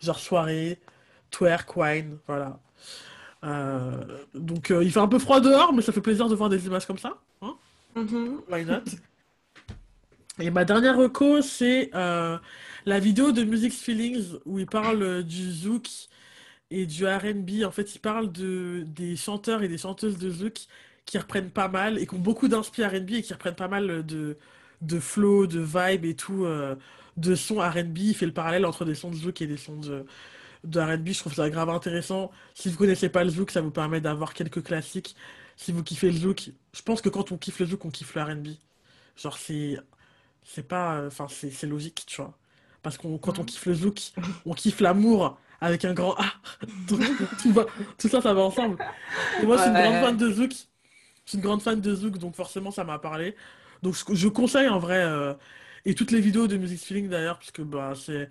Genre 0.00 0.18
soirée, 0.18 0.80
twerk, 1.30 1.76
wine, 1.76 2.18
voilà. 2.26 2.60
Euh, 3.44 4.04
donc 4.34 4.70
euh, 4.70 4.82
il 4.82 4.90
fait 4.90 5.00
un 5.00 5.08
peu 5.08 5.18
froid 5.18 5.40
dehors, 5.40 5.72
mais 5.72 5.82
ça 5.82 5.92
fait 5.92 6.00
plaisir 6.00 6.28
de 6.28 6.34
voir 6.34 6.48
des 6.48 6.66
images 6.66 6.86
comme 6.86 6.98
ça. 6.98 7.18
Hein. 7.42 7.54
Why 8.50 8.64
not? 8.64 8.82
Et 10.40 10.50
ma 10.50 10.64
dernière 10.64 10.96
reco, 10.96 11.42
c'est 11.42 11.90
euh, 11.94 12.38
la 12.86 13.00
vidéo 13.00 13.32
de 13.32 13.42
Music's 13.42 13.80
Feelings 13.80 14.38
où 14.44 14.58
il 14.58 14.66
parle 14.66 15.24
du 15.24 15.50
zouk 15.50 15.88
et 16.70 16.86
du 16.86 17.06
R&B. 17.06 17.64
En 17.64 17.70
fait, 17.70 17.94
il 17.94 17.98
parle 17.98 18.30
de, 18.30 18.84
des 18.86 19.16
chanteurs 19.16 19.62
et 19.62 19.68
des 19.68 19.78
chanteuses 19.78 20.18
de 20.18 20.30
zouk 20.30 20.66
qui 21.06 21.18
reprennent 21.18 21.50
pas 21.50 21.68
mal 21.68 21.98
et 21.98 22.06
qui 22.06 22.14
ont 22.14 22.18
beaucoup 22.18 22.46
d'inspi 22.46 22.84
R&B 22.84 23.12
et 23.12 23.22
qui 23.22 23.32
reprennent 23.32 23.56
pas 23.56 23.68
mal 23.68 24.04
de, 24.06 24.36
de 24.82 25.00
flow, 25.00 25.46
de 25.46 25.60
vibe 25.60 26.04
et 26.04 26.14
tout, 26.14 26.46
de 27.16 27.34
sons 27.34 27.60
R&B. 27.60 27.98
Il 27.98 28.14
fait 28.14 28.26
le 28.26 28.32
parallèle 28.32 28.66
entre 28.66 28.84
des 28.84 28.94
sons 28.94 29.10
de 29.10 29.16
zouk 29.16 29.42
et 29.42 29.46
des 29.46 29.56
sons 29.56 29.80
de, 29.80 30.04
de 30.70 30.80
R&B. 30.80 31.08
Je 31.08 31.18
trouve 31.20 31.34
ça 31.34 31.48
grave 31.50 31.70
intéressant. 31.70 32.30
Si 32.54 32.68
vous 32.70 32.76
connaissez 32.78 33.08
pas 33.08 33.24
le 33.24 33.30
zouk, 33.30 33.50
ça 33.50 33.60
vous 33.60 33.70
permet 33.70 34.00
d'avoir 34.00 34.34
quelques 34.34 34.62
classiques. 34.62 35.16
Si 35.56 35.72
vous 35.72 35.82
kiffez 35.82 36.10
le 36.10 36.18
zouk, 36.18 36.50
je 36.72 36.82
pense 36.82 37.00
que 37.02 37.08
quand 37.08 37.32
on 37.32 37.38
kiffe 37.38 37.58
le 37.60 37.66
zouk, 37.66 37.84
on 37.84 37.90
kiffe 37.90 38.14
le 38.14 38.22
R&B. 38.22 38.48
Genre, 39.16 39.36
c'est, 39.38 39.76
c'est 40.44 40.66
pas, 40.66 41.06
enfin, 41.06 41.26
c'est, 41.28 41.50
c'est 41.50 41.66
logique, 41.66 42.04
tu 42.06 42.16
vois. 42.22 42.36
Parce 42.82 42.96
qu'on, 42.98 43.18
quand 43.18 43.38
on 43.38 43.44
kiffe 43.44 43.66
le 43.66 43.74
zouk, 43.74 44.12
on 44.46 44.54
kiffe 44.54 44.80
l'amour 44.80 45.38
avec 45.60 45.84
un 45.84 45.94
grand 45.94 46.14
A. 46.18 46.24
Tout 47.42 47.52
va- 47.52 47.66
tout 47.98 48.08
ça, 48.08 48.20
ça 48.20 48.32
va 48.34 48.42
ensemble. 48.42 48.78
Et 49.42 49.46
moi, 49.46 49.56
je 49.56 49.62
suis 49.62 49.70
une 49.70 49.76
grande 49.76 50.00
fan 50.04 50.16
de 50.16 50.30
zouk. 50.30 50.52
Je 50.52 50.56
suis 51.32 51.36
une 51.38 51.42
grande 51.42 51.62
fan 51.62 51.80
de 51.80 51.94
zouk, 51.94 52.18
donc 52.18 52.34
forcément, 52.36 52.70
ça 52.70 52.84
m'a 52.84 52.98
parlé. 52.98 53.34
Donc, 53.82 53.94
je, 53.96 54.14
je 54.14 54.28
conseille 54.28 54.68
en 54.68 54.78
vrai, 54.78 54.98
euh, 55.02 55.34
et 55.84 55.94
toutes 55.94 56.10
les 56.12 56.20
vidéos 56.20 56.46
de 56.46 56.56
Music 56.56 56.80
Feeling 56.80 57.08
d'ailleurs, 57.08 57.38
puisque 57.38 57.60
bah, 57.62 57.92
c'est, 57.96 58.28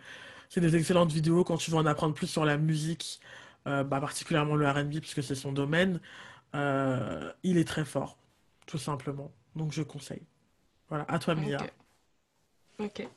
c'est 0.49 0.61
des 0.61 0.75
excellentes 0.75 1.11
vidéos 1.11 1.43
quand 1.43 1.57
tu 1.57 1.71
veux 1.71 1.77
en 1.77 1.85
apprendre 1.85 2.13
plus 2.13 2.27
sur 2.27 2.45
la 2.45 2.57
musique, 2.57 3.19
euh, 3.67 3.83
bah, 3.83 3.99
particulièrement 3.99 4.55
le 4.55 4.67
R&B, 4.67 4.99
puisque 4.99 5.23
c'est 5.23 5.35
son 5.35 5.51
domaine. 5.51 5.99
Euh, 6.55 7.31
il 7.43 7.57
est 7.57 7.67
très 7.67 7.85
fort, 7.85 8.17
tout 8.65 8.77
simplement. 8.77 9.31
Donc, 9.55 9.71
je 9.71 9.83
conseille. 9.83 10.23
Voilà, 10.89 11.05
à 11.09 11.19
toi, 11.19 11.35
Mia. 11.35 11.57
Ok. 12.79 13.07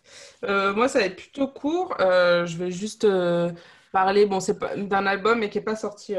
Euh, 0.44 0.74
moi, 0.74 0.88
ça 0.88 1.00
va 1.00 1.04
être 1.04 1.16
plutôt 1.16 1.46
court. 1.46 1.94
Je 1.98 2.56
vais 2.56 2.70
juste 2.70 3.06
parler, 3.92 4.28
d'un 4.76 5.06
album, 5.06 5.38
mais 5.38 5.50
qui 5.50 5.58
n'est 5.58 5.64
pas 5.64 5.76
sorti 5.76 6.14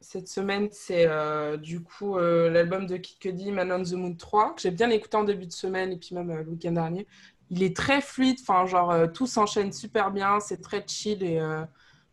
cette 0.00 0.28
semaine. 0.28 0.68
C'est 0.70 1.06
du 1.58 1.82
coup 1.82 2.16
l'album 2.16 2.86
de 2.86 2.96
Kid 2.96 3.18
Cudi, 3.18 3.52
Man 3.52 3.70
on 3.70 3.82
the 3.82 3.92
Moon 3.92 4.14
3, 4.14 4.54
que 4.54 4.62
j'ai 4.62 4.70
bien 4.70 4.88
écouté 4.88 5.16
en 5.16 5.24
début 5.24 5.46
de 5.46 5.52
semaine 5.52 5.92
et 5.92 5.98
puis 5.98 6.14
même 6.14 6.32
le 6.34 6.48
week-end 6.48 6.72
dernier. 6.72 7.06
Il 7.50 7.62
est 7.62 7.76
très 7.76 8.00
fluide, 8.00 8.38
enfin, 8.40 8.66
genre, 8.66 8.94
tout 9.12 9.26
s'enchaîne 9.26 9.72
super 9.72 10.10
bien, 10.10 10.40
c'est 10.40 10.62
très 10.62 10.84
chill 10.86 11.22
et 11.22 11.38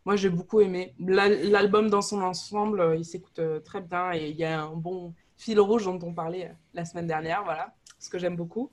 moi, 0.04 0.16
j'ai 0.16 0.28
beaucoup 0.28 0.60
aimé. 0.60 0.94
L'album 0.98 1.88
dans 1.88 2.02
son 2.02 2.20
ensemble, 2.20 2.94
il 2.98 3.04
s'écoute 3.04 3.40
très 3.64 3.80
bien 3.80 4.12
et 4.12 4.28
il 4.28 4.36
y 4.36 4.44
a 4.44 4.62
un 4.62 4.74
bon 4.74 5.14
fil 5.38 5.58
rouge 5.58 5.84
dont 5.84 5.98
on 6.02 6.12
parlait 6.12 6.54
la 6.74 6.84
semaine 6.84 7.06
dernière, 7.06 7.42
voilà, 7.44 7.74
ce 7.98 8.10
que 8.10 8.18
j'aime 8.18 8.36
beaucoup. 8.36 8.70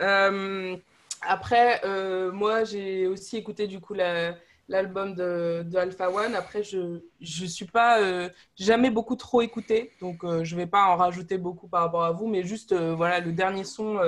Euh, 0.00 0.76
après, 1.22 1.80
euh, 1.84 2.32
moi, 2.32 2.64
j'ai 2.64 3.06
aussi 3.06 3.36
écouté 3.36 3.66
du 3.66 3.80
coup 3.80 3.94
l'album 3.94 5.14
de, 5.14 5.64
Alpha 5.76 6.10
One. 6.10 6.34
Après, 6.34 6.62
je 6.62 7.00
ne 7.20 7.46
suis 7.46 7.66
pas 7.66 8.00
euh, 8.00 8.28
jamais 8.56 8.90
beaucoup 8.90 9.16
trop 9.16 9.42
écouté, 9.42 9.92
donc 10.00 10.24
euh, 10.24 10.44
je 10.44 10.54
ne 10.54 10.60
vais 10.60 10.66
pas 10.66 10.86
en 10.86 10.96
rajouter 10.96 11.38
beaucoup 11.38 11.68
par 11.68 11.82
rapport 11.82 12.04
à 12.04 12.12
vous, 12.12 12.26
mais 12.26 12.42
juste 12.42 12.74
voilà 12.74 13.20
le 13.20 13.32
dernier 13.32 13.64
son, 13.64 13.98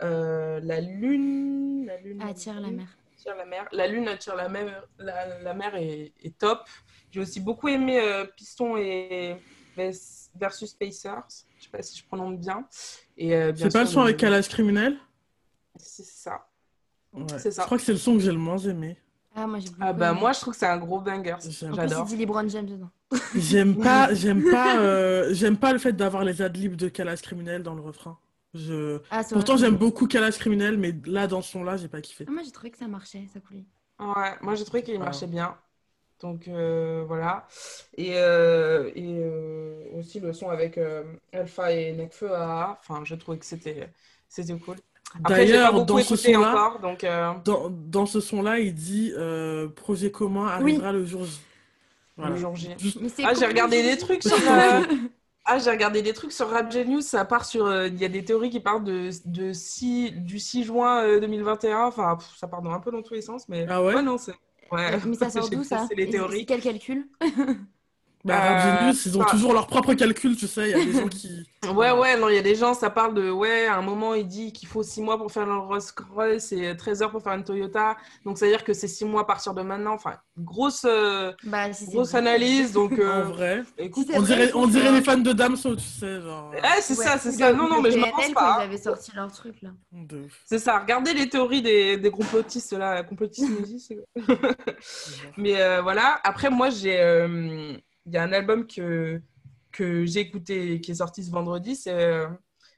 la 0.00 0.80
lune, 0.80 1.86
la 1.86 1.96
lune 1.98 2.22
attire 2.22 2.60
la 2.60 2.70
mer. 2.70 2.86
la 3.26 3.44
mer. 3.44 3.68
La 3.72 3.86
lune 3.86 4.08
attire 4.08 4.36
la 4.36 4.48
mer. 4.48 4.86
La, 4.98 5.54
mer 5.54 5.74
est, 5.76 6.12
est 6.22 6.38
top. 6.38 6.68
J'ai 7.10 7.20
aussi 7.20 7.40
beaucoup 7.40 7.68
aimé 7.68 8.00
Piston 8.36 8.76
et 8.76 9.36
versus 10.34 10.74
Pacers. 10.74 11.44
Je 11.58 11.64
sais 11.64 11.70
pas 11.70 11.82
si 11.82 11.98
je 11.98 12.04
prononce 12.04 12.38
bien. 12.38 12.66
C'est 13.16 13.72
pas 13.72 13.82
le 13.82 13.86
son 13.86 14.02
avec 14.02 14.16
Calage 14.16 14.48
Criminel? 14.48 14.98
C'est 15.76 16.04
ça. 16.04 16.46
C'est 17.38 17.50
ça. 17.50 17.62
Je 17.62 17.66
crois 17.66 17.78
que 17.78 17.84
c'est 17.84 17.92
le 17.92 17.98
son 17.98 18.14
que 18.14 18.20
j'ai 18.20 18.32
le 18.32 18.38
moins 18.38 18.58
aimé. 18.58 18.96
Ah, 19.34 19.46
moi, 19.46 19.58
ah 19.80 19.92
bah 19.92 20.12
moi 20.12 20.32
je 20.32 20.40
trouve 20.40 20.54
que 20.54 20.58
c'est 20.58 20.66
un 20.66 20.78
gros 20.78 21.00
banger. 21.00 21.36
J'adore. 21.40 22.04
dit 22.04 22.16
LeBron 22.16 22.48
James 22.48 22.66
dedans. 22.66 22.90
J'aime 23.36 23.76
pas, 23.76 24.12
j'aime 24.14 24.42
pas, 24.50 24.80
euh, 24.80 25.32
j'aime 25.32 25.56
pas 25.56 25.72
le 25.72 25.78
fait 25.78 25.92
d'avoir 25.92 26.24
les 26.24 26.42
adlibs 26.42 26.74
de 26.74 26.88
Calas 26.88 27.18
criminel 27.22 27.62
dans 27.62 27.74
le 27.74 27.80
refrain. 27.80 28.18
Je... 28.54 28.98
Ah, 29.10 29.22
Pourtant 29.30 29.56
j'aime 29.56 29.76
beaucoup 29.76 30.06
Calas 30.06 30.32
criminel, 30.32 30.76
mais 30.76 30.94
là 31.06 31.26
dans 31.26 31.42
ce 31.42 31.52
son-là 31.52 31.76
j'ai 31.76 31.88
pas 31.88 32.00
kiffé. 32.00 32.24
Ah, 32.28 32.32
moi 32.32 32.42
j'ai 32.44 32.50
trouvé 32.50 32.70
que 32.70 32.78
ça 32.78 32.88
marchait, 32.88 33.26
ça 33.32 33.40
coulait. 33.40 33.64
Ouais, 33.98 34.34
moi 34.40 34.54
j'ai 34.54 34.64
trouvé 34.64 34.82
qu'il 34.82 34.98
marchait 34.98 35.26
bien. 35.26 35.56
Donc 36.20 36.48
euh, 36.48 37.04
voilà. 37.06 37.46
Et, 37.96 38.12
euh, 38.14 38.90
et 38.94 39.94
aussi 39.98 40.20
le 40.20 40.32
son 40.32 40.50
avec 40.50 40.78
Alpha 41.32 41.72
et 41.72 41.92
Nekfeu, 41.92 42.30
enfin 42.32 43.02
je 43.04 43.14
trouvais 43.14 43.38
que 43.38 43.46
c'était 43.46 43.88
c'était 44.28 44.56
cool. 44.58 44.76
D'ailleurs, 45.18 45.84
dans, 45.84 45.98
ce 45.98 46.14
son-là, 46.14 46.78
euh, 47.04 47.32
dans, 47.44 47.68
dans, 47.68 48.06
ce 48.06 48.20
son-là, 48.20 48.60
il 48.60 48.74
dit 48.74 49.12
euh, 49.16 49.68
projet 49.68 50.10
commun 50.12 50.46
arrivera 50.46 50.92
le 50.92 51.04
jour 51.04 51.24
J. 51.24 51.40
Le 52.18 52.36
jour 52.36 52.54
J. 52.54 52.68
Ah, 53.24 53.32
j'ai 53.34 53.46
regardé 53.46 53.82
des 53.82 53.96
trucs 53.98 54.22
sur. 54.22 54.36
Euh, 55.50 55.56
ah, 55.56 55.58
j'ai 55.58 55.70
regardé 55.70 56.02
des 56.02 56.12
trucs 56.12 56.32
sur 56.32 56.48
Rap 56.48 56.70
Genius. 56.70 57.06
Ça 57.06 57.24
part 57.24 57.44
sur. 57.44 57.86
Il 57.86 57.98
y 57.98 58.04
a 58.04 58.08
des 58.08 58.24
théories 58.24 58.50
qui 58.50 58.60
parlent 58.60 58.84
de, 58.84 59.10
de 59.24 59.52
6, 59.52 60.12
du 60.12 60.38
6 60.38 60.64
juin 60.64 61.18
2021. 61.18 61.86
Enfin, 61.86 62.18
ça 62.36 62.46
part 62.46 62.62
dans 62.62 62.72
un 62.72 62.80
peu 62.80 62.90
dans 62.90 63.02
tous 63.02 63.14
les 63.14 63.22
sens. 63.22 63.48
Mais 63.48 63.66
ah 63.68 63.82
ouais, 63.82 64.02
non, 64.02 64.18
c'est. 64.18 64.34
Ouais. 64.70 64.98
Mais 65.06 65.16
ça 65.16 65.30
sort 65.30 65.48
d'où 65.50 65.64
ça? 65.64 65.86
C'est 65.88 65.96
les 65.96 66.08
théories. 66.08 66.46
Quel 66.46 66.60
calcul? 66.60 67.08
bah, 68.22 68.88
euh, 68.88 68.92
ils 69.06 69.18
ont 69.18 69.24
toujours 69.24 69.54
leur 69.54 69.66
propre 69.66 69.94
calcul, 69.94 70.36
tu 70.36 70.46
sais. 70.46 70.70
Il 70.70 70.76
y 70.76 70.80
a 70.80 70.84
des 70.84 70.92
gens 70.92 71.08
qui. 71.08 71.46
Ouais, 71.74 71.90
ouais, 71.92 72.18
non, 72.18 72.30
il 72.30 72.36
y 72.36 72.38
a 72.38 72.42
des 72.42 72.54
gens, 72.54 72.72
ça 72.72 72.88
parle 72.88 73.12
de. 73.12 73.30
Ouais, 73.30 73.66
à 73.66 73.76
un 73.76 73.82
moment, 73.82 74.14
il 74.14 74.26
dit 74.26 74.50
qu'il 74.50 74.66
faut 74.66 74.82
6 74.82 75.02
mois 75.02 75.18
pour 75.18 75.30
faire 75.30 75.44
le 75.44 75.58
Rolls-Royce 75.58 76.52
et 76.52 76.74
13 76.74 77.02
heures 77.02 77.10
pour 77.10 77.22
faire 77.22 77.34
une 77.34 77.44
Toyota. 77.44 77.98
Donc, 78.24 78.38
ça 78.38 78.46
veut 78.46 78.50
dire 78.50 78.64
que 78.64 78.72
c'est 78.72 78.88
6 78.88 79.04
mois 79.04 79.22
à 79.22 79.24
partir 79.24 79.52
de 79.52 79.60
maintenant. 79.60 79.92
Enfin, 79.92 80.14
grosse, 80.38 80.86
euh, 80.88 81.32
bah, 81.44 81.68
grosse 81.88 82.14
analyse. 82.14 82.72
Donc, 82.72 82.92
euh, 82.98 83.24
en 83.24 83.28
vrai, 83.28 83.62
écoute, 83.76 84.08
on, 84.14 84.22
dirait, 84.22 84.50
on 84.54 84.66
dirait 84.66 84.90
les 84.90 85.02
fans 85.02 85.18
de 85.18 85.32
Damso, 85.32 85.76
tu 85.76 85.84
sais. 85.84 86.22
Genre... 86.22 86.50
Ouais, 86.50 86.80
c'est 86.80 86.94
ça, 86.94 87.18
c'est 87.18 87.32
ça. 87.32 87.52
Non, 87.52 87.68
non, 87.68 87.82
mais 87.82 87.90
je 87.90 87.98
m'en 87.98 88.10
pense 88.10 88.30
pas. 88.30 88.56
Ils 88.60 88.64
avaient 88.64 88.78
sorti 88.78 89.12
leur 89.14 89.30
truc, 89.30 89.56
là. 89.60 89.70
C'est 90.46 90.58
ça. 90.58 90.78
Regardez 90.78 91.12
les 91.12 91.28
théories 91.28 91.62
des, 91.62 91.98
des 91.98 92.10
complotistes, 92.10 92.72
là. 92.72 93.02
Complotistes, 93.02 93.92
mais 95.36 95.80
voilà. 95.82 96.18
Après, 96.24 96.48
moi, 96.48 96.70
j'ai 96.70 96.96
y 98.14 98.16
a 98.16 98.22
un 98.22 98.32
album 98.32 98.66
que, 98.66 99.20
que 99.72 100.04
j'ai 100.04 100.20
écouté 100.20 100.80
qui 100.80 100.92
est 100.92 100.94
sorti 100.96 101.24
ce 101.24 101.30
vendredi, 101.30 101.76
c'est 101.76 101.92
euh, 101.92 102.28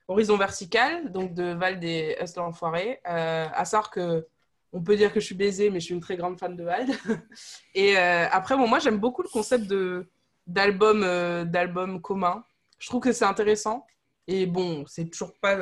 Horizon 0.09 0.37
Vertical, 0.37 1.11
donc 1.11 1.35
de 1.35 1.53
Val 1.55 1.83
et 1.85 2.16
Hustler 2.20 2.43
Enfoiré. 2.43 3.01
Euh, 3.09 3.47
à 3.53 3.64
savoir 3.64 3.91
que 3.91 4.26
on 4.72 4.83
peut 4.83 4.97
dire 4.97 5.12
que 5.12 5.20
je 5.20 5.26
suis 5.26 5.35
baisée, 5.35 5.68
mais 5.68 5.80
je 5.80 5.87
suis 5.87 5.95
une 5.95 6.01
très 6.01 6.16
grande 6.16 6.39
fan 6.39 6.57
de 6.57 6.64
Val. 6.64 6.87
et 7.74 7.99
euh, 7.99 8.26
après, 8.30 8.57
bon, 8.57 8.66
moi, 8.66 8.78
j'aime 8.78 8.99
beaucoup 8.99 9.22
le 9.22 9.28
concept 9.28 9.66
de, 9.66 10.09
d'album, 10.47 11.03
euh, 11.05 11.45
d'album 11.45 12.01
commun. 12.01 12.45
Je 12.78 12.89
trouve 12.89 13.03
que 13.03 13.12
c'est 13.12 13.26
intéressant. 13.26 13.87
Et 14.26 14.47
bon, 14.47 14.85
c'est 14.87 15.11
toujours 15.11 15.35
pas, 15.41 15.59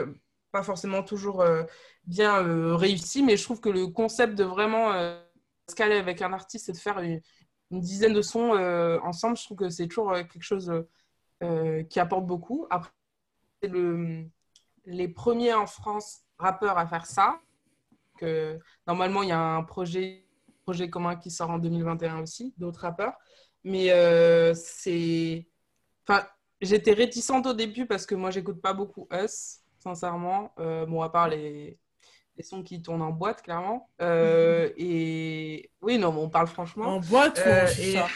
pas 0.52 0.62
forcément 0.62 1.02
toujours 1.02 1.44
bien 2.04 2.76
réussi, 2.76 3.22
mais 3.22 3.36
je 3.36 3.42
trouve 3.42 3.60
que 3.60 3.70
le 3.70 3.86
concept 3.86 4.34
de 4.34 4.44
vraiment 4.44 4.92
se 5.66 5.74
caler 5.74 5.96
avec 5.96 6.20
un 6.20 6.32
artiste 6.34 6.68
et 6.68 6.72
de 6.72 6.76
faire 6.76 6.98
une, 6.98 7.20
une 7.70 7.80
dizaine 7.80 8.12
de 8.12 8.22
sons 8.22 8.54
euh, 8.54 8.98
ensemble, 9.00 9.36
je 9.36 9.44
trouve 9.44 9.58
que 9.58 9.70
c'est 9.70 9.86
toujours 9.86 10.12
euh, 10.12 10.22
quelque 10.24 10.42
chose 10.42 10.72
euh, 11.42 11.82
qui 11.84 12.00
apporte 12.00 12.26
beaucoup. 12.26 12.66
Après, 12.70 12.90
c'est 13.62 13.68
le, 13.68 14.24
les 14.86 15.08
premiers 15.08 15.54
en 15.54 15.66
France 15.66 16.22
rappeurs 16.38 16.78
à 16.78 16.86
faire 16.86 17.06
ça. 17.06 17.40
Que, 18.18 18.58
normalement, 18.86 19.22
il 19.22 19.28
y 19.28 19.32
a 19.32 19.40
un 19.40 19.62
projet, 19.62 20.26
projet 20.64 20.90
commun 20.90 21.16
qui 21.16 21.30
sort 21.30 21.50
en 21.50 21.58
2021 21.58 22.20
aussi, 22.20 22.54
d'autres 22.58 22.80
rappeurs. 22.80 23.14
Mais 23.64 23.88
c'est. 24.54 25.46
Enfin, 26.06 26.26
j'étais 26.60 26.92
réticente 26.92 27.46
au 27.46 27.54
début 27.54 27.86
parce 27.86 28.04
que 28.06 28.14
moi, 28.14 28.30
j'écoute 28.30 28.60
pas 28.60 28.72
beaucoup 28.74 29.06
Us, 29.12 29.60
sincèrement. 29.78 30.52
bon, 30.56 31.02
à 31.02 31.08
part 31.08 31.28
les, 31.28 31.78
les 32.40 32.46
sons 32.46 32.62
qui 32.62 32.80
tournent 32.80 33.02
en 33.02 33.10
boîte, 33.10 33.42
clairement. 33.42 33.90
Euh, 34.00 34.70
et 34.78 35.70
oui, 35.82 35.98
non, 35.98 36.08
on 36.16 36.30
parle 36.30 36.46
franchement. 36.46 36.86
En 36.86 37.00
boîte 37.00 37.42
ou 37.44 37.48
en 37.48 37.52
euh, 37.52 37.66
chicha? 37.66 38.06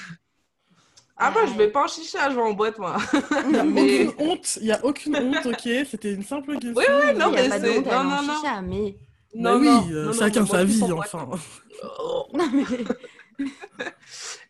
Ah, 1.16 1.30
moi, 1.30 1.46
je 1.46 1.52
vais 1.52 1.68
pas 1.68 1.84
en 1.84 1.86
chicha, 1.86 2.30
je 2.30 2.34
vais 2.34 2.40
en 2.40 2.54
boîte, 2.54 2.78
moi. 2.78 2.96
Il 3.44 3.52
n'y 3.52 3.58
a 3.58 3.64
aucune 3.66 4.12
honte, 4.18 4.56
il 4.56 4.64
n'y 4.64 4.72
a 4.72 4.84
aucune 4.84 5.16
honte, 5.16 5.46
ok 5.46 5.68
C'était 5.90 6.12
une 6.14 6.24
simple 6.24 6.54
question. 6.54 6.72
Oui, 6.74 6.84
oui, 6.88 7.18
non, 7.18 7.30
mais 7.30 7.50
c'est. 7.50 7.80
Non, 7.82 8.04
non, 8.04 8.22
non. 8.22 8.34
Chicha, 8.34 8.62
mais... 8.62 8.96
Non, 9.34 9.58
oui, 9.58 9.92
euh, 9.92 10.12
chacun 10.12 10.46
sa 10.46 10.64
vie, 10.64 10.82
enfin. 10.92 11.28
non, 12.32 12.50
mais... 12.52 13.44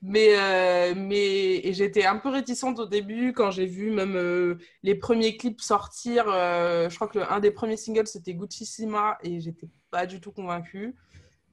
mais, 0.07 0.39
euh, 0.39 0.95
mais 0.95 1.73
j'étais 1.73 2.05
un 2.05 2.19
peu 2.19 2.29
réticente 2.29 2.79
au 2.79 2.85
début 2.87 3.33
quand 3.33 3.51
j'ai 3.51 3.65
vu 3.65 3.91
même 3.91 4.17
euh, 4.17 4.59
les 4.83 4.95
premiers 4.95 5.39
clips 5.39 5.63
sortir. 5.63 6.27
Euh, 6.29 6.91
je 6.91 6.95
crois 6.97 7.09
que 7.09 7.19
un 7.19 7.41
des 7.41 7.51
premiers 7.51 7.79
singles 7.79 8.07
c'était 8.07 8.35
Gucci 8.35 8.67
Sima 8.67 9.17
et 9.23 9.41
j'étais 9.41 9.67
pas 9.91 10.05
du 10.07 10.21
tout 10.21 10.31
convaincue. 10.31 10.95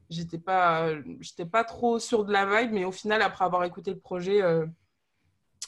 J'étais 0.10 0.38
pas, 0.38 0.90
j'étais 1.22 1.46
pas 1.46 1.64
trop 1.64 1.98
sûre 1.98 2.26
de 2.26 2.34
la 2.34 2.46
vibe, 2.46 2.74
mais 2.74 2.84
au 2.84 2.92
final, 2.92 3.22
après 3.22 3.46
avoir 3.46 3.64
écouté 3.64 3.92
le 3.92 4.00
projet, 4.00 4.42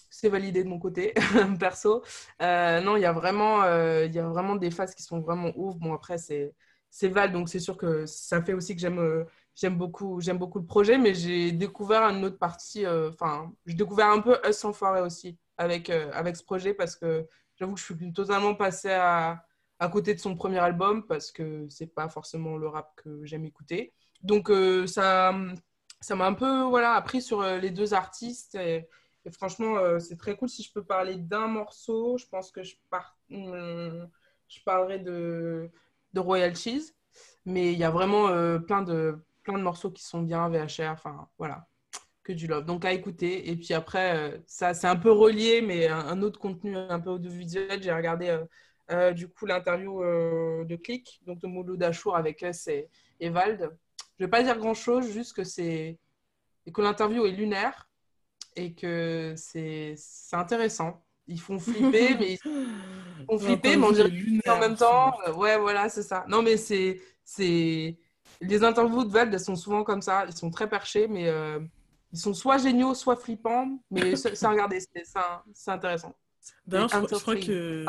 c'est 0.09 0.27
validé 0.27 0.65
de 0.65 0.69
mon 0.69 0.79
côté, 0.79 1.13
perso. 1.59 2.03
non, 2.41 2.97
il 2.97 3.01
y 3.01 3.05
a 3.05 3.13
vraiment, 3.13 3.63
y 3.63 4.19
a 4.19 4.27
vraiment 4.27 4.57
des 4.57 4.71
phases 4.71 4.95
qui 4.95 5.03
sont 5.03 5.21
vraiment 5.21 5.53
ouf. 5.55 5.77
Bon, 5.77 5.93
après, 5.93 6.17
c'est, 6.17 6.53
c'est 6.95 7.07
Val, 7.07 7.31
donc 7.31 7.49
c'est 7.49 7.59
sûr 7.59 7.75
que 7.75 8.05
ça 8.05 8.41
fait 8.43 8.53
aussi 8.53 8.75
que 8.75 8.81
j'aime 8.81 9.25
j'aime 9.55 9.77
beaucoup, 9.77 10.19
j'aime 10.21 10.37
beaucoup 10.37 10.59
le 10.59 10.65
projet, 10.65 10.97
mais 10.97 11.13
j'ai 11.13 11.51
découvert 11.51 12.03
une 12.03 12.23
autre 12.25 12.37
partie. 12.37 12.85
Euh, 12.85 13.09
enfin, 13.09 13.51
j'ai 13.65 13.75
découvert 13.75 14.09
un 14.09 14.19
peu 14.21 14.37
Us 14.47 14.65
forêt 14.73 15.01
aussi 15.01 15.37
avec, 15.57 15.89
euh, 15.89 16.11
avec 16.13 16.35
ce 16.35 16.43
projet 16.43 16.73
parce 16.73 16.95
que 16.95 17.27
j'avoue 17.55 17.73
que 17.75 17.79
je 17.79 17.85
suis 17.85 18.13
totalement 18.13 18.55
passée 18.55 18.91
à, 18.91 19.45
à 19.79 19.89
côté 19.89 20.13
de 20.13 20.19
son 20.19 20.35
premier 20.35 20.59
album 20.59 21.05
parce 21.07 21.31
que 21.31 21.67
c'est 21.69 21.87
pas 21.87 22.09
forcément 22.09 22.57
le 22.57 22.67
rap 22.67 22.93
que 22.95 23.25
j'aime 23.25 23.45
écouter. 23.45 23.93
Donc 24.21 24.49
euh, 24.49 24.87
ça, 24.87 25.33
ça 25.99 26.15
m'a 26.15 26.27
un 26.27 26.33
peu 26.33 26.61
voilà 26.63 26.93
appris 26.93 27.21
sur 27.21 27.43
les 27.43 27.71
deux 27.71 27.93
artistes 27.93 28.55
et, 28.55 28.87
franchement 29.31 29.99
c'est 29.99 30.17
très 30.17 30.35
cool. 30.35 30.49
Si 30.49 30.63
je 30.63 30.71
peux 30.73 30.83
parler 30.83 31.15
d'un 31.15 31.47
morceau, 31.47 32.17
je 32.17 32.27
pense 32.27 32.51
que 32.51 32.63
je 32.63 32.75
par... 32.89 33.17
Hmm, 33.29 34.05
je 34.49 34.61
parlerai 34.65 34.99
de 34.99 35.71
de 36.13 36.19
Royal 36.19 36.55
Cheese 36.55 36.93
mais 37.45 37.73
il 37.73 37.79
y 37.79 37.83
a 37.83 37.91
vraiment 37.91 38.27
plein 38.61 38.81
de 38.83 39.19
plein 39.43 39.57
de 39.57 39.63
morceaux 39.63 39.91
qui 39.91 40.03
sont 40.03 40.21
bien 40.21 40.49
VHR, 40.49 40.91
enfin 40.91 41.27
voilà, 41.37 41.67
que 42.23 42.33
du 42.33 42.47
love. 42.47 42.65
Donc 42.65 42.85
à 42.85 42.93
écouter. 42.93 43.49
Et 43.49 43.55
puis 43.55 43.73
après, 43.73 44.17
euh, 44.17 44.37
ça 44.47 44.73
c'est 44.73 44.87
un 44.87 44.95
peu 44.95 45.11
relié, 45.11 45.61
mais 45.61 45.87
un, 45.87 46.21
autre 46.21 46.39
contenu 46.39 46.75
un 46.75 46.99
peu 46.99 47.11
audiovisuel. 47.11 47.83
J'ai 47.83 47.93
regardé 47.93 48.29
euh, 48.29 48.45
euh, 48.91 49.13
du 49.13 49.27
coup 49.29 49.45
l'interview 49.45 50.01
de 50.01 50.75
Click, 50.77 51.21
donc 51.25 51.39
de 51.39 51.47
Mouloud 51.47 51.81
Achour 51.83 52.15
avec 52.15 52.43
et, 52.43 52.89
et 53.19 53.29
Vald. 53.29 53.69
Je 54.19 54.25
vais 54.25 54.29
pas 54.29 54.43
dire 54.43 54.57
grand 54.57 54.73
chose, 54.73 55.11
juste 55.11 55.35
que 55.35 55.43
c'est 55.43 55.99
que 56.73 56.81
l'interview 56.81 57.25
est 57.25 57.31
lunaire 57.31 57.89
et 58.55 58.73
que 58.73 59.33
c'est 59.35 59.95
intéressant. 60.31 61.03
Ils 61.27 61.39
font 61.39 61.59
flipper, 61.59 62.15
mais 62.19 62.37
on 63.29 63.39
flippé, 63.39 63.77
mais 63.77 63.85
on 63.85 63.91
dirait 63.91 64.11
en 64.47 64.59
même 64.59 64.75
temps. 64.75 65.13
ouais, 65.35 65.57
voilà, 65.57 65.89
c'est 65.89 66.03
ça. 66.03 66.25
Non, 66.27 66.41
mais 66.41 66.57
c'est. 66.57 66.99
c'est 67.23 67.97
Les 68.41 68.63
interviews 68.63 69.05
de 69.05 69.11
Vald, 69.11 69.33
elles 69.33 69.39
sont 69.39 69.55
souvent 69.55 69.83
comme 69.83 70.01
ça. 70.01 70.25
Ils 70.27 70.35
sont 70.35 70.51
très 70.51 70.67
perchés, 70.69 71.07
mais 71.07 71.31
ils 72.11 72.19
sont 72.19 72.33
soit 72.33 72.57
géniaux, 72.57 72.93
soit 72.93 73.15
flippants. 73.15 73.79
Mais 73.89 74.15
c'est 74.15 74.43
à 74.43 74.49
regarder, 74.49 74.79
c'est 75.53 75.71
intéressant. 75.71 76.15
D'ailleurs, 76.67 76.89
je, 76.89 77.15
crois 77.15 77.35
qu'il 77.35 77.85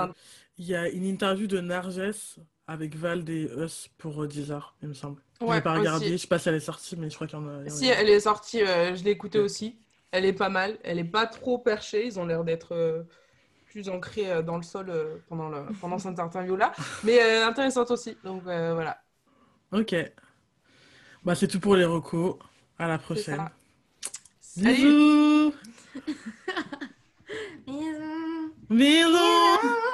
y 0.58 0.74
a 0.74 0.88
une 0.88 1.04
interview 1.04 1.46
de 1.46 1.60
Narges 1.60 2.38
avec 2.66 2.96
Vald 2.96 3.28
et 3.28 3.50
Us 3.56 3.88
pour 3.98 4.22
euh, 4.22 4.28
Deezer, 4.28 4.74
il 4.82 4.88
me 4.88 4.94
semble. 4.94 5.20
je 5.40 5.46
n'ai 5.46 5.60
pas 5.60 5.74
regardé, 5.74 6.06
je 6.06 6.12
ne 6.12 6.16
sais 6.16 6.26
pas 6.26 6.38
si 6.38 6.48
elle 6.48 6.54
est 6.54 6.60
sortie, 6.60 6.96
mais 6.96 7.10
je 7.10 7.14
crois 7.14 7.26
qu'il 7.26 7.38
y 7.38 7.42
en 7.42 7.48
a. 7.48 7.68
Si, 7.68 7.86
elle 7.86 8.08
est 8.08 8.20
sortie, 8.20 8.62
euh, 8.62 8.94
je 8.94 9.04
l'ai 9.04 9.10
écoutée 9.10 9.38
aussi. 9.38 9.78
Elle 10.12 10.24
est 10.24 10.32
pas 10.32 10.48
mal, 10.48 10.78
elle 10.82 10.98
est 10.98 11.04
pas 11.04 11.26
trop 11.26 11.58
perchée, 11.58 12.06
ils 12.06 12.18
ont 12.18 12.24
l'air 12.24 12.44
d'être 12.44 12.72
euh, 12.72 13.02
plus 13.74 13.88
ancrés 13.88 14.40
dans 14.44 14.56
le 14.56 14.62
sol 14.62 14.92
pendant, 15.28 15.48
le, 15.48 15.64
pendant 15.80 15.98
cette 15.98 16.20
interview-là, 16.20 16.72
mais 17.02 17.42
intéressante 17.42 17.90
aussi, 17.90 18.16
donc 18.22 18.42
voilà. 18.44 19.02
Ok. 19.72 19.96
Bah, 21.24 21.34
c'est 21.34 21.48
tout 21.48 21.58
pour 21.58 21.74
les 21.74 21.84
recos. 21.84 22.36
À 22.78 22.86
la 22.86 22.98
prochaine. 22.98 23.48
Bisous 24.56 25.52
Bisous 27.66 28.52
Bisous 28.70 29.93